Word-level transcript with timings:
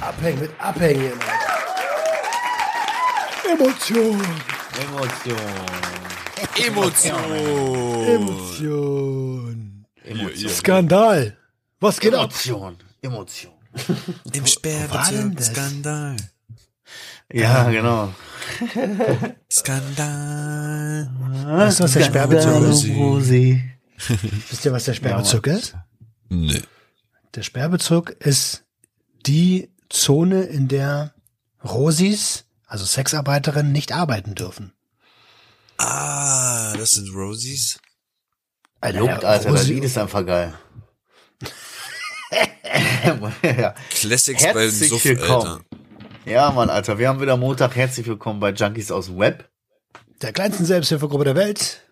Abhängen 0.00 0.40
mit 0.40 0.50
Abhängen. 0.58 1.12
Emotion. 3.50 4.22
Emotion. 4.82 5.36
Emotion. 8.06 9.86
Emotion. 10.04 10.50
Skandal. 10.50 11.36
Was 11.80 12.00
geht 12.00 12.14
ab? 12.14 12.30
Emotion. 12.30 12.78
Emotion. 13.02 13.52
Im 14.32 14.46
Sperrbezirk? 14.46 15.42
Skandal. 15.42 16.16
Ja, 17.32 17.70
genau. 17.70 18.14
Skandal. 19.50 21.10
Weißt 21.46 21.80
du, 21.80 21.84
was 21.84 21.92
der 21.92 22.04
Sperrbezirk 22.04 22.62
ist? 22.68 22.88
Rosi. 22.90 23.62
Wisst 24.50 24.64
ihr, 24.64 24.72
was 24.72 24.84
der 24.84 24.94
Sperrbezirk 24.94 25.46
ist? 25.46 25.74
Nö. 26.28 26.58
Der 27.34 27.42
Sperrbezirk 27.42 28.10
ist 28.20 28.64
die 29.26 29.70
Zone, 29.88 30.42
in 30.42 30.68
der 30.68 31.14
Rosis, 31.64 32.44
also 32.66 32.84
Sexarbeiterinnen, 32.84 33.72
nicht 33.72 33.92
arbeiten 33.92 34.34
dürfen. 34.34 34.72
Ah, 35.78 36.74
das 36.76 36.92
sind 36.92 37.12
Rosies. 37.14 37.78
Alter, 38.80 38.98
Juckt, 38.98 39.24
Alter, 39.24 39.50
das 39.52 39.62
Rosi- 39.62 39.72
Lied 39.74 39.84
ist 39.84 39.98
einfach 39.98 40.24
geil. 40.26 40.54
Classics 43.90 44.42
bei 44.42 44.52
den 44.52 44.60
Herzlich 44.62 44.88
Suff, 44.90 45.04
willkommen. 45.04 45.46
Alter. 45.48 45.64
Ja, 46.24 46.50
Mann, 46.50 46.70
Alter, 46.70 46.98
wir 46.98 47.08
haben 47.08 47.20
wieder 47.20 47.36
Montag. 47.36 47.76
Herzlich 47.76 48.06
willkommen 48.06 48.40
bei 48.40 48.50
Junkies 48.50 48.90
aus 48.90 49.06
dem 49.06 49.18
Web. 49.18 49.48
der 50.22 50.32
kleinsten 50.32 50.64
Selbsthilfegruppe 50.64 51.24
der 51.24 51.34
Welt. 51.36 51.82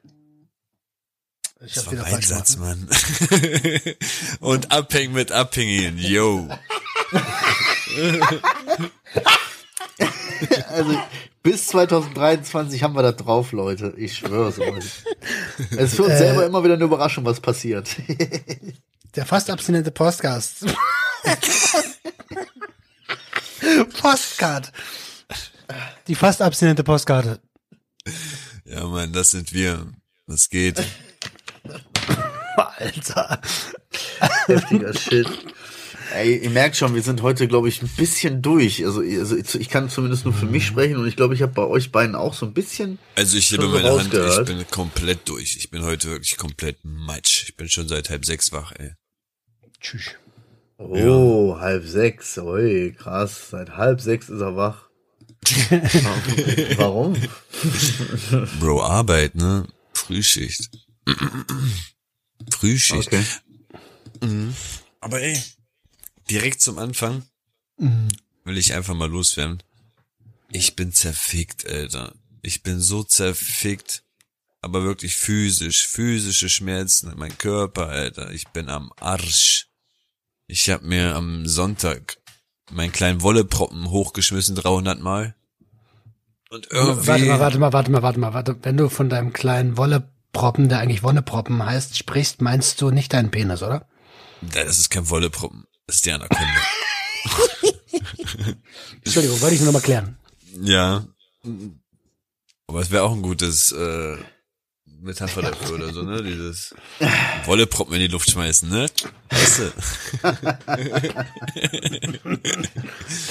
Ich 1.65 1.75
Das 1.75 1.87
hab 1.87 1.87
war 1.87 1.93
wieder 1.93 2.03
mein 2.03 2.13
falsch 2.13 2.27
Satz. 2.27 2.57
Mann. 2.57 2.89
Und 4.41 4.73
abhängen 4.73 5.13
mit 5.15 5.31
Abhängigen. 5.33 5.99
Yo. 5.99 6.49
Also 10.71 10.99
bis 11.45 11.67
2023 11.69 12.83
haben 12.83 12.95
wir 12.97 13.03
das 13.03 13.17
drauf, 13.17 13.53
Leute. 13.53 13.95
Ich 13.97 14.17
schwör's 14.17 14.59
euch. 14.59 15.05
Es 15.71 15.91
ist 15.91 15.95
für 15.97 16.03
uns 16.05 16.15
Äh. 16.15 16.19
selber 16.19 16.45
immer 16.47 16.65
wieder 16.65 16.75
eine 16.75 16.83
Überraschung, 16.85 17.25
was 17.25 17.39
passiert. 17.39 17.95
Der 19.15 19.25
fast 19.25 19.51
abstinente 19.51 19.93
Podcast. 19.93 20.65
Postcard. 24.01 24.73
Die 26.09 26.15
fast 26.15 26.43
abstinente 26.43 26.85
Postkarte. 26.85 27.41
Ja, 28.65 28.87
Mann, 28.87 29.13
das 29.13 29.31
sind 29.31 29.53
wir. 29.53 29.87
Was 30.27 30.49
geht? 30.49 30.83
Alter. 32.57 33.41
Heftiger 34.47 34.95
Shit. 34.95 35.29
Ey, 36.15 36.37
ihr 36.37 36.51
merkt 36.51 36.77
schon, 36.77 36.95
wir 36.95 37.03
sind 37.03 37.23
heute, 37.23 37.49
glaube 37.49 37.69
ich, 37.69 37.81
ein 37.81 37.89
bisschen 37.89 38.43
durch. 38.43 38.85
Also, 38.85 39.01
also 39.01 39.59
ich 39.59 39.69
kann 39.71 39.89
zumindest 39.89 40.25
nur 40.25 40.35
für 40.35 40.47
mich 40.47 40.67
sprechen 40.67 40.97
und 40.97 41.07
ich 41.07 41.17
glaube, 41.17 41.35
ich 41.35 41.41
habe 41.41 41.53
bei 41.53 41.63
euch 41.63 41.91
beiden 41.91 42.15
auch 42.15 42.35
so 42.35 42.45
ein 42.45 42.53
bisschen. 42.53 42.99
Also 43.15 43.39
ich 43.39 43.51
hebe 43.51 43.63
so 43.63 43.69
meine 43.69 43.91
Hand, 43.99 44.13
ich 44.13 44.45
bin 44.45 44.67
komplett 44.71 45.29
durch. 45.29 45.57
Ich 45.57 45.71
bin 45.71 45.83
heute 45.83 46.11
wirklich 46.11 46.37
komplett 46.37 46.79
matsch. 46.83 47.45
Ich 47.45 47.57
bin 47.57 47.69
schon 47.69 47.89
seit 47.89 48.11
halb 48.11 48.27
sechs 48.27 48.53
wach, 48.53 48.73
ey. 48.73 48.93
Tschüss. 49.81 50.11
Oh, 50.89 51.59
halb 51.59 51.87
sechs. 51.87 52.39
Ui, 52.39 52.93
krass. 52.93 53.51
Seit 53.51 53.77
halb 53.77 54.01
sechs 54.01 54.29
ist 54.29 54.41
er 54.41 54.57
wach. 54.57 54.89
Warum? 56.77 57.15
Bro, 58.61 58.83
Arbeit, 58.83 59.35
ne? 59.35 59.67
Frühschicht. 59.93 60.71
Frühschicht. 62.51 63.09
Okay. 63.09 63.25
Aber 65.01 65.21
ey, 65.21 65.41
direkt 66.31 66.61
zum 66.61 66.79
Anfang 66.79 67.25
will 68.45 68.59
ich 68.59 68.75
einfach 68.75 68.95
mal 68.95 69.11
loswerden. 69.11 69.63
Ich 70.51 70.77
bin 70.77 70.93
zerfickt, 70.93 71.67
Alter. 71.67 72.15
Ich 72.43 72.63
bin 72.63 72.81
so 72.81 73.03
zerfickt. 73.03 74.05
Aber 74.61 74.85
wirklich 74.85 75.17
physisch, 75.17 75.89
physische 75.89 76.49
Schmerzen 76.49 77.11
in 77.11 77.19
meinem 77.19 77.37
Körper, 77.37 77.89
Alter. 77.89 78.31
Ich 78.31 78.47
bin 78.49 78.69
am 78.69 78.93
Arsch. 79.01 79.67
Ich 80.53 80.69
hab 80.69 80.83
mir 80.83 81.15
am 81.15 81.49
Sonntag 81.49 82.19
meinen 82.71 82.93
kleinen 82.93 83.23
Wolleproppen 83.23 83.89
hochgeschmissen 83.89 84.55
300 84.55 85.01
Mal. 85.01 85.35
Und 86.51 86.69
irgendwie... 86.71 87.07
Warte 87.07 87.25
mal, 87.25 87.41
warte 87.41 87.59
mal, 87.59 87.73
warte 87.73 87.91
mal, 87.91 88.03
warte 88.03 88.21
mal, 88.21 88.35
warte. 88.35 88.57
Wenn 88.61 88.77
du 88.77 88.91
von 88.91 89.09
deinem 89.09 89.33
kleinen 89.33 89.79
Wolleproppen, 89.79 90.69
der 90.69 90.81
eigentlich 90.81 91.03
Wonneproppen 91.03 91.65
heißt, 91.65 91.97
sprichst, 91.97 92.43
meinst 92.43 92.83
du 92.83 92.91
nicht 92.91 93.15
deinen 93.15 93.31
Penis, 93.31 93.63
oder? 93.63 93.89
Ja, 94.55 94.65
Das 94.65 94.79
ist 94.79 94.91
kein 94.91 95.09
Wolleproppen. 95.09 95.65
Das 95.87 95.97
ist 95.97 96.05
die 96.05 96.13
Anaconda. 96.13 96.45
Entschuldigung, 99.07 99.41
wollte 99.41 99.55
ich 99.55 99.61
nur 99.63 99.73
noch 99.73 99.81
mal 99.81 99.83
klären. 99.83 100.19
Ja. 100.61 101.07
Aber 102.67 102.81
es 102.83 102.91
wäre 102.91 103.05
auch 103.05 103.13
ein 103.13 103.23
gutes 103.23 103.73
äh, 103.73 104.19
Metapher 105.03 105.43
dafür 105.51 105.75
oder 105.75 105.93
so, 105.93 106.03
ne? 106.03 106.23
Dieses 106.23 106.75
Wolleproppen 107.47 107.95
in 107.95 108.01
die 108.01 108.09
Luft 108.09 108.31
schmeißen, 108.31 108.69
ne? 108.69 108.89
Weißt 109.31 109.59
du? 109.59 109.73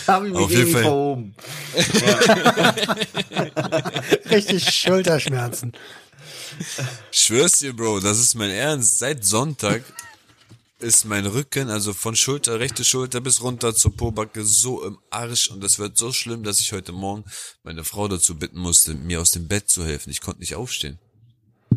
Da 0.05 0.13
hab 0.15 0.23
ich 0.23 0.31
mich 0.31 0.39
Auf 0.39 0.51
jeden 0.51 0.71
Fall. 0.71 0.81
verhoben. 0.83 1.35
Richtig 4.29 4.69
Schulterschmerzen. 4.73 5.73
Schwör's 7.11 7.59
dir, 7.59 7.75
Bro, 7.75 7.99
das 8.01 8.19
ist 8.19 8.35
mein 8.35 8.49
Ernst. 8.49 8.99
Seit 8.99 9.25
Sonntag 9.25 9.83
ist 10.79 11.05
mein 11.05 11.25
Rücken, 11.25 11.69
also 11.69 11.93
von 11.93 12.15
Schulter, 12.15 12.59
rechte 12.59 12.83
Schulter 12.83 13.21
bis 13.21 13.41
runter 13.41 13.75
zur 13.75 13.95
Pobacke 13.95 14.43
so 14.43 14.83
im 14.83 14.97
Arsch 15.09 15.49
und 15.49 15.63
das 15.63 15.79
wird 15.79 15.97
so 15.97 16.11
schlimm, 16.11 16.43
dass 16.43 16.59
ich 16.59 16.73
heute 16.73 16.91
Morgen 16.91 17.23
meine 17.63 17.83
Frau 17.83 18.07
dazu 18.07 18.35
bitten 18.35 18.59
musste, 18.59 18.93
mir 18.93 19.21
aus 19.21 19.31
dem 19.31 19.47
Bett 19.47 19.69
zu 19.69 19.85
helfen. 19.85 20.09
Ich 20.09 20.21
konnte 20.21 20.39
nicht 20.39 20.55
aufstehen. 20.55 20.99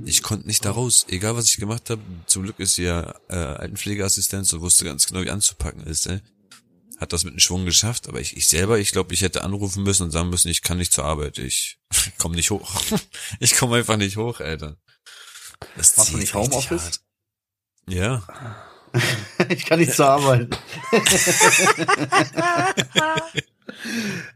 Ich 0.04 0.22
konnte 0.22 0.46
nicht 0.46 0.64
da 0.64 0.70
raus, 0.70 1.06
egal 1.08 1.36
was 1.36 1.48
ich 1.48 1.56
gemacht 1.56 1.90
habe. 1.90 2.02
Zum 2.26 2.42
Glück 2.42 2.58
ist 2.58 2.74
sie 2.74 2.84
ja 2.84 3.14
äh, 3.28 3.34
Altenpflegeassistenz 3.36 4.52
und 4.52 4.60
wusste 4.60 4.84
ganz 4.84 5.06
genau, 5.06 5.22
wie 5.22 5.30
anzupacken 5.30 5.82
ist. 5.84 6.06
Ey. 6.06 6.20
Hat 6.98 7.12
das 7.12 7.24
mit 7.24 7.32
einem 7.32 7.40
Schwung 7.40 7.64
geschafft, 7.64 8.08
aber 8.08 8.20
ich, 8.20 8.36
ich 8.36 8.46
selber, 8.46 8.78
ich 8.78 8.92
glaube, 8.92 9.14
ich 9.14 9.22
hätte 9.22 9.42
anrufen 9.42 9.82
müssen 9.82 10.04
und 10.04 10.10
sagen 10.10 10.30
müssen, 10.30 10.48
ich 10.48 10.62
kann 10.62 10.78
nicht 10.78 10.92
zur 10.92 11.04
Arbeit, 11.04 11.38
ich 11.38 11.78
komme 12.18 12.36
nicht 12.36 12.50
hoch. 12.50 12.80
ich 13.40 13.56
komme 13.56 13.76
einfach 13.76 13.96
nicht 13.96 14.16
hoch, 14.16 14.40
Alter. 14.40 14.76
Das 15.76 15.96
Machst 15.96 16.12
du 16.12 16.18
nicht 16.18 16.34
Homeoffice? 16.34 16.82
hart. 16.84 17.00
Ja, 17.88 18.22
Ich 19.48 19.66
kann 19.66 19.80
nicht 19.80 19.92
zur 19.92 20.06
Arbeit. 20.08 20.58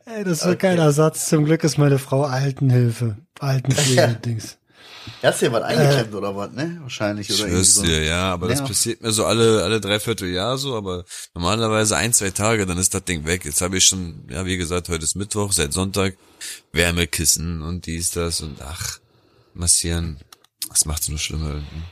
Ey, 0.06 0.24
das 0.24 0.44
wird 0.44 0.58
kein 0.58 0.78
Ersatz. 0.78 1.28
Zum 1.28 1.44
Glück 1.44 1.64
ist 1.64 1.78
meine 1.78 1.98
Frau 1.98 2.24
Altenhilfe. 2.24 3.18
Altenpflege-Dings. 3.38 4.57
Hast 5.22 5.42
du 5.42 5.46
dir 5.46 5.52
was 5.52 5.62
eingeklemmt 5.62 6.14
oder 6.14 6.34
was, 6.36 6.52
ne? 6.52 6.78
Wahrscheinlich. 6.82 7.28
Oder 7.30 7.38
irgendwie 7.40 7.54
schwör's 7.56 7.74
so. 7.74 7.82
dir, 7.82 8.02
ja, 8.04 8.32
aber 8.32 8.48
das 8.48 8.60
Ja. 8.60 8.66
passiert 8.66 9.00
mir 9.02 9.12
so 9.12 9.24
alle, 9.24 9.62
alle 9.62 9.80
dreiviertel 9.80 10.28
Jahr 10.30 10.58
so, 10.58 10.76
aber 10.76 11.04
normalerweise 11.34 11.96
ein, 11.96 12.12
zwei 12.12 12.30
Tage, 12.30 12.66
dann 12.66 12.78
ist 12.78 12.94
das 12.94 13.04
Ding 13.04 13.24
weg. 13.26 13.44
Jetzt 13.44 13.60
habe 13.60 13.76
ich 13.78 13.86
schon, 13.86 14.26
ja, 14.30 14.44
wie 14.46 14.56
gesagt, 14.56 14.88
heute 14.88 15.04
ist 15.04 15.14
Mittwoch, 15.16 15.52
seit 15.52 15.72
Sonntag 15.72 16.16
Wärmekissen 16.72 17.62
und 17.62 17.86
dies, 17.86 18.10
das 18.10 18.40
und 18.40 18.60
ach, 18.62 18.98
massieren. 19.54 20.18
Das 20.68 20.84
macht's 20.84 21.08
nur 21.08 21.18
schlimmer 21.18 21.48
irgendwie. 21.50 21.82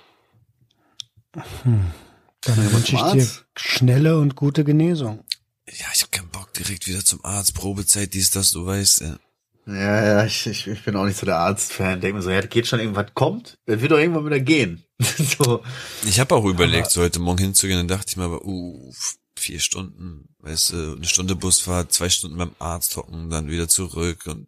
Dann 2.43 2.73
wünsche 2.73 2.97
ich 2.97 3.03
dir 3.13 3.29
schnelle 3.57 4.19
und 4.19 4.37
gute 4.37 4.65
Genesung. 4.65 5.25
Ja, 5.69 5.87
ich 5.95 6.03
hab 6.03 6.13
keinen 6.13 6.29
Bock 6.29 6.53
direkt 6.55 6.87
wieder 6.87 7.05
zum 7.05 7.25
Arzt, 7.25 7.55
Probezeit, 7.55 8.15
dies, 8.15 8.31
das, 8.31 8.53
du 8.53 8.65
weißt, 8.65 9.01
ja. 9.01 9.19
Ja, 9.67 10.05
ja, 10.05 10.25
ich, 10.25 10.47
ich, 10.47 10.69
ich 10.69 10.85
bin 10.85 10.95
auch 10.95 11.05
nicht 11.05 11.19
so 11.19 11.27
der 11.27 11.39
Arzt-Fan. 11.39 12.01
Denk 12.01 12.15
mir 12.15 12.23
so, 12.23 12.31
ja, 12.31 12.41
das 12.41 12.51
geht 12.51 12.69
schon, 12.69 12.79
irgendwas 12.79 13.13
kommt. 13.15 13.59
Das 13.67 13.81
wird 13.81 13.91
doch 13.91 13.99
irgendwann 13.99 14.27
wieder 14.27 14.39
gehen. 14.39 14.85
so. 15.01 15.63
Ich 16.05 16.21
habe 16.21 16.35
auch 16.37 16.45
überlegt, 16.45 16.91
so 16.91 17.03
heute 17.03 17.19
Morgen 17.19 17.39
hinzugehen, 17.39 17.79
dann 17.79 17.89
dachte 17.89 18.07
ich 18.09 18.17
mir 18.17 18.25
aber, 18.25 18.45
uh, 18.45 18.93
vier 19.37 19.59
Stunden, 19.59 20.29
weißt 20.39 20.71
du, 20.71 20.97
eine 20.97 21.05
Stunde 21.07 21.35
Busfahrt, 21.35 21.93
zwei 21.93 22.09
Stunden 22.09 22.39
beim 22.39 22.53
Arzt 22.61 22.97
hocken, 22.97 23.29
dann 23.29 23.51
wieder 23.51 23.69
zurück 23.69 24.27
und, 24.27 24.47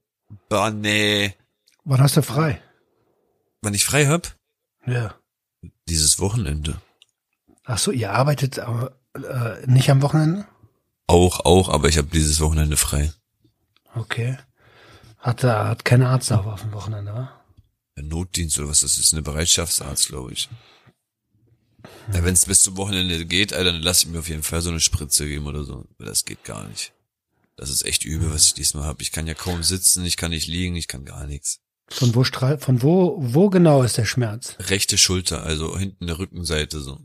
boah, 0.49 0.71
nee. 0.71 1.35
Wann 1.85 2.01
hast 2.01 2.17
du 2.17 2.23
frei? 2.23 2.63
Wann 3.61 3.75
ich 3.75 3.85
frei 3.85 4.07
hab? 4.07 4.37
Ja. 4.87 5.17
Dieses 5.89 6.21
Wochenende. 6.21 6.81
Ach 7.65 7.79
so, 7.79 7.91
ihr 7.91 8.13
arbeitet 8.13 8.61
aber, 8.61 8.93
äh, 9.15 9.67
nicht 9.67 9.91
am 9.91 10.01
Wochenende? 10.01 10.47
Auch, 11.09 11.41
auch, 11.41 11.69
aber 11.69 11.89
ich 11.89 11.99
habe 11.99 12.09
dieses 12.09 12.41
Wochenende 12.41 12.77
frei. 12.77 13.13
Okay. 13.95 14.39
Hat, 15.19 15.45
äh, 15.45 15.49
hat 15.49 15.85
keine 15.85 16.09
Arzt 16.09 16.33
auf 16.33 16.47
auf 16.47 16.63
dem 16.63 16.73
Wochenende, 16.73 17.13
wa? 17.13 17.33
Notdienst 18.01 18.59
oder 18.59 18.69
was 18.69 18.81
das 18.81 18.99
ist, 18.99 19.13
eine 19.13 19.23
Bereitschaftsarzt, 19.23 20.09
glaube 20.09 20.33
ich. 20.33 20.49
Ja, 22.13 22.25
wenn 22.25 22.35
es 22.35 22.47
bis 22.47 22.63
zum 22.63 22.77
Wochenende 22.77 23.25
geht, 23.27 23.53
Alter, 23.53 23.73
dann 23.73 23.83
lass 23.83 24.03
ich 24.03 24.09
mir 24.09 24.21
auf 24.21 24.29
jeden 24.29 24.43
Fall 24.43 24.63
so 24.63 24.71
eine 24.71 24.81
Spritze 24.81 25.27
geben 25.27 25.47
oder 25.47 25.65
so. 25.65 25.85
Das 25.99 26.25
geht 26.25 26.45
gar 26.45 26.67
nicht. 26.67 26.93
Das 27.57 27.71
ist 27.71 27.85
echt 27.85 28.05
übel, 28.05 28.33
was 28.33 28.47
ich 28.47 28.55
diesmal 28.55 28.85
habe. 28.85 29.03
Ich 29.03 29.11
kann 29.11 29.27
ja 29.27 29.35
kaum 29.35 29.63
sitzen, 29.63 30.05
ich 30.05 30.17
kann 30.17 30.31
nicht 30.31 30.47
liegen, 30.47 30.77
ich 30.77 30.87
kann 30.89 31.05
gar 31.05 31.27
nichts. 31.27 31.59
Von 31.91 32.15
wo 32.15 32.23
strahl, 32.23 32.59
von 32.59 32.83
wo, 32.83 33.17
wo 33.19 33.51
genau 33.51 33.83
ist 33.83 33.97
der 33.99 34.05
Schmerz? 34.05 34.57
Rechte 34.61 34.99
Schulter, 34.99 35.43
also 35.43 35.77
hinten 35.77 36.07
der 36.07 36.19
Rückenseite 36.19 36.81
so. 36.81 37.01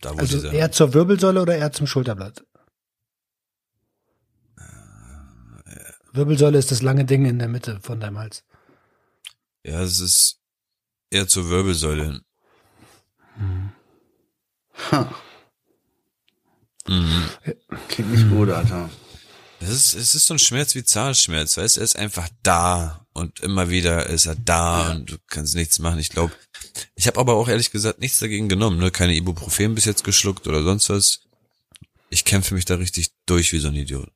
Da 0.00 0.14
wo 0.14 0.18
Also 0.18 0.40
eher 0.48 0.72
zur 0.72 0.94
Wirbelsäule 0.94 1.40
oder 1.40 1.56
eher 1.56 1.72
zum 1.72 1.86
Schulterblatt? 1.86 2.44
Wirbelsäule 6.16 6.58
ist 6.58 6.70
das 6.70 6.82
lange 6.82 7.04
Ding 7.04 7.26
in 7.26 7.38
der 7.38 7.48
Mitte 7.48 7.78
von 7.82 8.00
deinem 8.00 8.18
Hals. 8.18 8.44
ja, 9.64 9.82
es 9.82 10.00
ist 10.00 10.38
eher 11.10 11.26
zur 11.28 11.48
Wirbelsäule 11.48 12.04
hin. 12.04 12.20
Ha, 14.92 15.14
Mhm. 16.88 17.24
klingt 17.88 18.12
nicht 18.12 18.30
gut, 18.30 18.48
Alter. 18.50 18.88
Es 19.58 19.70
ist, 19.70 19.94
es 19.94 20.14
ist 20.14 20.26
so 20.26 20.34
ein 20.34 20.38
Schmerz 20.38 20.74
wie 20.76 20.84
Zahnschmerz, 20.84 21.56
weißt 21.56 21.76
du, 21.76 21.80
er 21.80 21.84
ist 21.84 21.96
einfach 21.96 22.28
da 22.44 23.06
und 23.12 23.40
immer 23.40 23.70
wieder 23.70 24.06
ist 24.06 24.26
er 24.26 24.36
da 24.36 24.92
und 24.92 25.10
du 25.10 25.16
kannst 25.28 25.54
nichts 25.56 25.78
machen. 25.80 25.98
Ich 25.98 26.10
glaube, 26.10 26.32
ich 26.94 27.06
habe 27.08 27.18
aber 27.18 27.34
auch 27.34 27.48
ehrlich 27.48 27.70
gesagt 27.72 27.98
nichts 27.98 28.18
dagegen 28.20 28.48
genommen, 28.48 28.78
ne? 28.78 28.90
Keine 28.92 29.14
Ibuprofen 29.16 29.74
bis 29.74 29.86
jetzt 29.86 30.04
geschluckt 30.04 30.46
oder 30.46 30.62
sonst 30.62 30.88
was. 30.90 31.20
Ich 32.10 32.24
kämpfe 32.24 32.54
mich 32.54 32.66
da 32.66 32.76
richtig 32.76 33.10
durch 33.24 33.52
wie 33.52 33.58
so 33.58 33.68
ein 33.68 33.74
Idiot. 33.74 34.10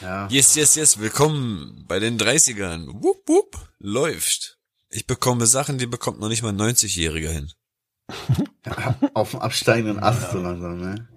Ja. 0.00 0.28
Yes, 0.30 0.54
yes, 0.54 0.76
yes, 0.76 0.98
willkommen 0.98 1.84
bei 1.86 1.98
den 1.98 2.18
30ern. 2.18 2.86
Wupp, 3.02 3.28
wupp, 3.28 3.56
läuft. 3.78 4.58
Ich 4.88 5.06
bekomme 5.06 5.46
Sachen, 5.46 5.78
die 5.78 5.86
bekommt 5.86 6.20
noch 6.20 6.28
nicht 6.28 6.42
mal 6.42 6.50
ein 6.50 6.60
90-Jähriger 6.60 7.30
hin. 7.30 7.52
Auf 9.14 9.32
dem 9.32 9.40
absteigenden 9.40 10.02
Ast 10.02 10.32
so 10.32 10.38
langsam, 10.40 10.78
ne? 10.80 11.08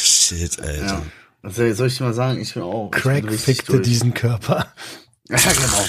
Shit, 0.00 0.58
Alter. 0.60 0.86
Ja. 0.86 1.02
Was 1.42 1.56
soll 1.56 1.86
ich 1.86 1.96
dir 1.98 2.04
mal 2.04 2.14
sagen? 2.14 2.40
Ich 2.40 2.54
bin 2.54 2.62
auch. 2.62 2.90
ich 2.94 3.00
Craig 3.02 3.26
bin 3.26 3.38
fickte 3.38 3.72
durch. 3.72 3.82
diesen 3.84 4.14
Körper. 4.14 4.72
Ja, 5.26 5.38
genau. 5.38 5.84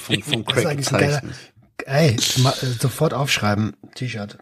Vom, 0.00 0.22
vom 0.22 0.44
Das 0.46 0.56
ist 0.56 0.62
Crack 0.62 0.66
eigentlich 0.66 0.92
ein 0.94 0.98
geiler, 0.98 1.20
gezeichnet. 1.20 1.36
ey, 1.84 2.16
sofort 2.80 3.12
aufschreiben, 3.12 3.76
T-Shirt. 3.94 4.38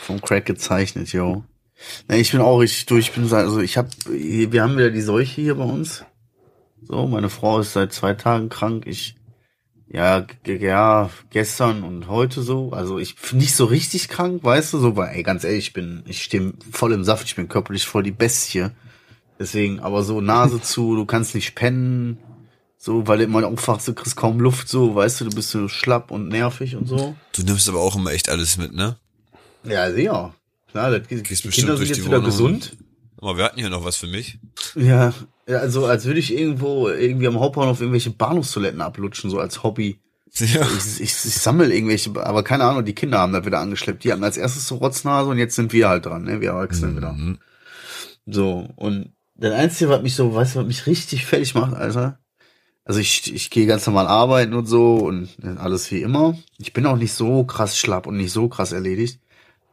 Vom 0.00 0.22
Crack 0.22 0.46
gezeichnet, 0.46 1.12
yo. 1.12 1.44
Ne, 2.08 2.18
ich 2.18 2.32
bin 2.32 2.40
auch 2.40 2.58
richtig 2.58 2.86
durch. 2.86 3.08
Ich 3.08 3.12
bin 3.12 3.26
so- 3.26 3.36
also 3.36 3.60
ich 3.60 3.76
habe, 3.76 3.88
wir 4.08 4.62
haben 4.62 4.76
wieder 4.76 4.90
die 4.90 5.00
Seuche 5.02 5.40
hier 5.40 5.54
bei 5.56 5.64
uns. 5.64 6.04
So, 6.82 7.06
meine 7.06 7.28
Frau 7.28 7.60
ist 7.60 7.72
seit 7.72 7.92
zwei 7.92 8.14
Tagen 8.14 8.48
krank. 8.48 8.84
Ich, 8.86 9.16
ja, 9.88 10.26
ja, 10.46 11.10
gestern 11.30 11.82
und 11.84 12.08
heute 12.08 12.42
so. 12.42 12.72
Also 12.72 12.98
ich 12.98 13.16
bin 13.16 13.38
nicht 13.38 13.54
so 13.54 13.64
richtig 13.66 14.08
krank, 14.08 14.42
weißt 14.42 14.72
du, 14.72 14.78
so, 14.78 14.96
weil, 14.96 15.14
ey, 15.14 15.22
ganz 15.22 15.44
ehrlich, 15.44 15.68
ich 15.68 15.72
bin, 15.72 16.02
ich 16.06 16.22
stehe 16.22 16.52
voll 16.70 16.92
im 16.92 17.04
Saft. 17.04 17.26
Ich 17.26 17.36
bin 17.36 17.48
körperlich 17.48 17.86
voll 17.86 18.02
die 18.02 18.10
Bestie. 18.10 18.68
Deswegen, 19.38 19.80
aber 19.80 20.02
so 20.02 20.20
Nase 20.20 20.60
zu, 20.62 20.96
du 20.96 21.04
kannst 21.04 21.34
nicht 21.34 21.54
pennen. 21.54 22.18
So, 22.78 23.06
weil 23.06 23.18
du 23.18 23.24
immer 23.24 23.46
aufwachst, 23.46 23.86
du 23.86 23.94
kriegst 23.94 24.16
kaum 24.16 24.40
Luft, 24.40 24.68
so, 24.68 24.96
weißt 24.96 25.20
du, 25.20 25.26
du 25.26 25.36
bist 25.36 25.50
so 25.50 25.68
schlapp 25.68 26.10
und 26.10 26.26
nervig 26.28 26.74
und 26.74 26.88
so. 26.88 27.14
Du 27.32 27.44
nimmst 27.44 27.68
aber 27.68 27.78
auch 27.78 27.94
immer 27.94 28.10
echt 28.10 28.28
alles 28.28 28.56
mit, 28.56 28.74
ne? 28.74 28.96
Ja, 29.62 29.92
sehr. 29.92 30.34
Klar, 30.72 30.90
das, 30.90 31.06
die 31.06 31.22
Kinder 31.22 31.76
sind 31.76 31.88
jetzt 31.88 31.98
wieder 31.98 32.16
Wohnung. 32.18 32.24
gesund. 32.24 32.76
Aber 33.18 33.36
wir 33.36 33.44
hatten 33.44 33.60
hier 33.60 33.70
noch 33.70 33.84
was 33.84 33.96
für 33.96 34.08
mich. 34.08 34.40
Ja, 34.74 35.14
also 35.46 35.86
als 35.86 36.06
würde 36.06 36.18
ich 36.18 36.36
irgendwo 36.36 36.88
irgendwie 36.88 37.28
am 37.28 37.38
Hauptbahnhof 37.38 37.80
irgendwelche 37.80 38.10
Bahnhofstoiletten 38.10 38.80
ablutschen, 38.80 39.30
so 39.30 39.38
als 39.38 39.62
Hobby. 39.62 40.00
Ja. 40.34 40.62
Ich, 40.62 41.00
ich, 41.00 41.02
ich 41.02 41.34
sammle 41.34 41.72
irgendwelche, 41.72 42.10
aber 42.24 42.42
keine 42.42 42.64
Ahnung, 42.64 42.84
die 42.84 42.94
Kinder 42.94 43.18
haben 43.18 43.34
da 43.34 43.44
wieder 43.44 43.60
angeschleppt. 43.60 44.02
Die 44.02 44.10
hatten 44.10 44.24
als 44.24 44.38
erstes 44.38 44.66
so 44.66 44.76
Rotznase 44.76 45.28
und 45.28 45.38
jetzt 45.38 45.54
sind 45.54 45.72
wir 45.74 45.90
halt 45.90 46.06
dran, 46.06 46.24
ne? 46.24 46.40
Wir 46.40 46.50
Erwachsenen 46.50 46.96
wieder. 46.96 47.12
Mhm. 47.12 47.38
So, 48.26 48.68
und 48.76 49.12
das 49.34 49.52
Einzige, 49.52 49.90
was 49.90 50.02
mich 50.02 50.14
so, 50.14 50.34
weißt 50.34 50.54
du, 50.54 50.60
was 50.60 50.66
mich 50.66 50.86
richtig 50.86 51.26
fertig 51.26 51.54
macht, 51.54 51.74
Alter? 51.74 52.18
Also 52.84 52.98
ich, 52.98 53.32
ich 53.32 53.50
gehe 53.50 53.66
ganz 53.66 53.86
normal 53.86 54.06
arbeiten 54.06 54.54
und 54.54 54.66
so 54.66 54.96
und 54.96 55.28
alles 55.58 55.90
wie 55.90 56.02
immer. 56.02 56.36
Ich 56.58 56.72
bin 56.72 56.86
auch 56.86 56.96
nicht 56.96 57.12
so 57.12 57.44
krass 57.44 57.76
schlapp 57.78 58.06
und 58.06 58.16
nicht 58.16 58.32
so 58.32 58.48
krass 58.48 58.72
erledigt. 58.72 59.20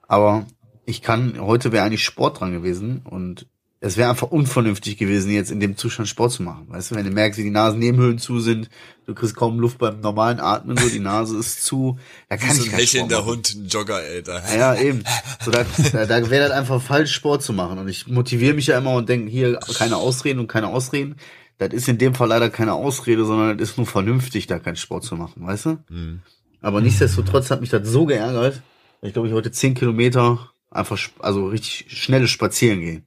Aber 0.08 0.46
ich 0.90 1.02
kann, 1.02 1.40
heute 1.40 1.72
wäre 1.72 1.86
eigentlich 1.86 2.04
Sport 2.04 2.40
dran 2.40 2.52
gewesen 2.52 3.02
und 3.04 3.46
es 3.82 3.96
wäre 3.96 4.10
einfach 4.10 4.32
unvernünftig 4.32 4.98
gewesen, 4.98 5.32
jetzt 5.32 5.52
in 5.52 5.62
dem 5.62 5.78
Zustand 5.78 6.10
Sport 6.10 6.34
zu 6.34 6.44
machen. 6.44 6.66
Weißt 6.68 6.92
du, 6.92 6.96
wenn 6.96 7.06
du 7.06 7.12
merkst, 7.12 7.40
wie 7.40 7.44
die 7.44 7.50
Nasennebenhöhlen 7.50 8.18
zu 8.18 8.42
sind, 8.42 8.70
du 9.06 9.14
kriegst 9.14 9.36
kaum 9.36 9.60
Luft 9.60 9.78
beim 9.78 10.02
normalen 10.02 10.42
Atmen, 10.42 10.76
so 10.76 10.90
die 10.90 11.00
Nase 11.00 11.38
ist 11.38 11.64
zu, 11.64 11.98
da 12.28 12.36
kann 12.36 12.56
so 12.56 12.64
ich 12.64 12.70
ein 12.70 12.72
keinen 12.72 12.82
Sport 12.82 12.82
hechelnder 12.82 13.20
machen. 13.20 13.28
Hund, 13.30 13.56
ein 13.56 13.68
Jogger, 13.68 13.96
Alter. 13.96 14.58
Ja, 14.58 14.76
eben. 14.76 15.04
So, 15.46 15.52
da 15.52 15.66
da, 15.94 16.06
da 16.06 16.30
wäre 16.30 16.50
das 16.50 16.58
einfach 16.58 16.82
falsch, 16.82 17.14
Sport 17.14 17.42
zu 17.42 17.54
machen. 17.54 17.78
Und 17.78 17.88
ich 17.88 18.08
motiviere 18.08 18.54
mich 18.54 18.68
ja 18.68 18.78
immer 18.78 18.96
und 18.96 19.08
denke, 19.08 19.30
hier 19.30 19.60
keine 19.78 19.96
Ausreden 19.96 20.40
und 20.40 20.48
keine 20.48 20.68
Ausreden. 20.68 21.16
Das 21.58 21.70
ist 21.72 21.88
in 21.88 21.98
dem 21.98 22.16
Fall 22.16 22.28
leider 22.28 22.50
keine 22.50 22.74
Ausrede, 22.74 23.24
sondern 23.24 23.58
das 23.58 23.70
ist 23.70 23.78
nur 23.78 23.88
vernünftig, 23.88 24.48
da 24.48 24.60
keinen 24.60 24.76
Sport 24.78 25.04
zu 25.06 25.16
machen, 25.16 25.46
weißt 25.46 25.66
du? 25.68 25.78
Mhm. 25.90 26.22
Aber 26.62 26.82
nichtsdestotrotz 26.82 27.50
hat 27.52 27.62
mich 27.62 27.70
das 27.70 27.88
so 27.88 28.06
geärgert, 28.06 28.62
ich 29.02 29.14
glaube, 29.14 29.30
ich 29.30 29.34
heute 29.34 29.52
zehn 29.52 29.74
Kilometer 29.76 30.52
einfach, 30.72 31.00
also 31.20 31.48
richtig 31.48 31.86
schnelles 31.90 32.30
Spazieren 32.30 32.80
gehen. 32.82 33.06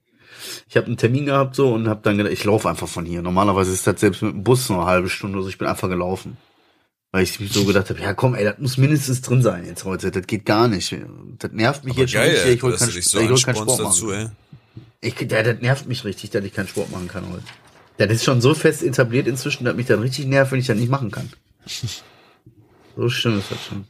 Ich 0.67 0.75
habe 0.75 0.87
einen 0.87 0.97
Termin 0.97 1.25
gehabt 1.25 1.55
so 1.55 1.73
und 1.73 1.87
habe 1.87 2.01
dann 2.03 2.17
gedacht, 2.17 2.33
ich 2.33 2.43
laufe 2.43 2.67
einfach 2.69 2.87
von 2.87 3.05
hier. 3.05 3.21
Normalerweise 3.21 3.71
ist 3.71 3.87
das 3.87 3.99
selbst 3.99 4.21
mit 4.21 4.33
dem 4.33 4.43
Bus 4.43 4.69
nur 4.69 4.79
eine 4.79 4.87
halbe 4.87 5.09
Stunde 5.09 5.37
oder 5.37 5.43
so. 5.43 5.49
Ich 5.49 5.57
bin 5.57 5.67
einfach 5.67 5.87
gelaufen. 5.89 6.37
Weil 7.11 7.23
ich 7.23 7.39
so 7.51 7.63
gedacht 7.65 7.89
habe, 7.91 8.01
ja 8.01 8.13
komm, 8.15 8.33
ey, 8.33 8.43
das 8.43 8.57
muss 8.57 8.77
mindestens 8.77 9.21
drin 9.21 9.41
sein 9.43 9.65
jetzt 9.65 9.85
heute. 9.85 10.09
Das 10.09 10.25
geht 10.25 10.45
gar 10.45 10.67
nicht. 10.67 10.95
Das 11.37 11.51
nervt 11.51 11.83
mich 11.83 11.93
Aber 11.93 12.01
jetzt 12.01 12.11
schon 12.11 12.21
geil, 12.21 12.31
richtig. 12.31 12.43
Alter, 12.43 12.53
Ich 12.55 12.63
hol 12.63 12.71
keinen, 12.77 13.01
so 13.01 13.19
ich 13.19 13.29
hol 13.29 13.41
keinen 13.41 13.55
Sport 13.55 13.79
dazu, 13.79 14.05
machen. 14.07 14.31
ey. 15.01 15.09
Ich, 15.09 15.31
ja, 15.31 15.43
das 15.43 15.61
nervt 15.61 15.87
mich 15.87 16.03
richtig, 16.05 16.31
dass 16.31 16.43
ich 16.43 16.53
keinen 16.53 16.67
Sport 16.67 16.91
machen 16.91 17.07
kann 17.07 17.29
heute. 17.31 17.43
Das 17.97 18.09
ist 18.11 18.23
schon 18.23 18.41
so 18.41 18.55
fest 18.55 18.81
etabliert 18.81 19.27
inzwischen, 19.27 19.63
dass 19.65 19.75
mich 19.75 19.85
dann 19.85 19.99
richtig 19.99 20.25
nervt, 20.25 20.51
wenn 20.51 20.59
ich 20.59 20.65
das 20.67 20.77
nicht 20.77 20.89
machen 20.89 21.11
kann. 21.11 21.29
So 22.95 23.09
schlimm 23.09 23.39
ist 23.39 23.49
das 23.51 23.57
schon. 23.65 23.85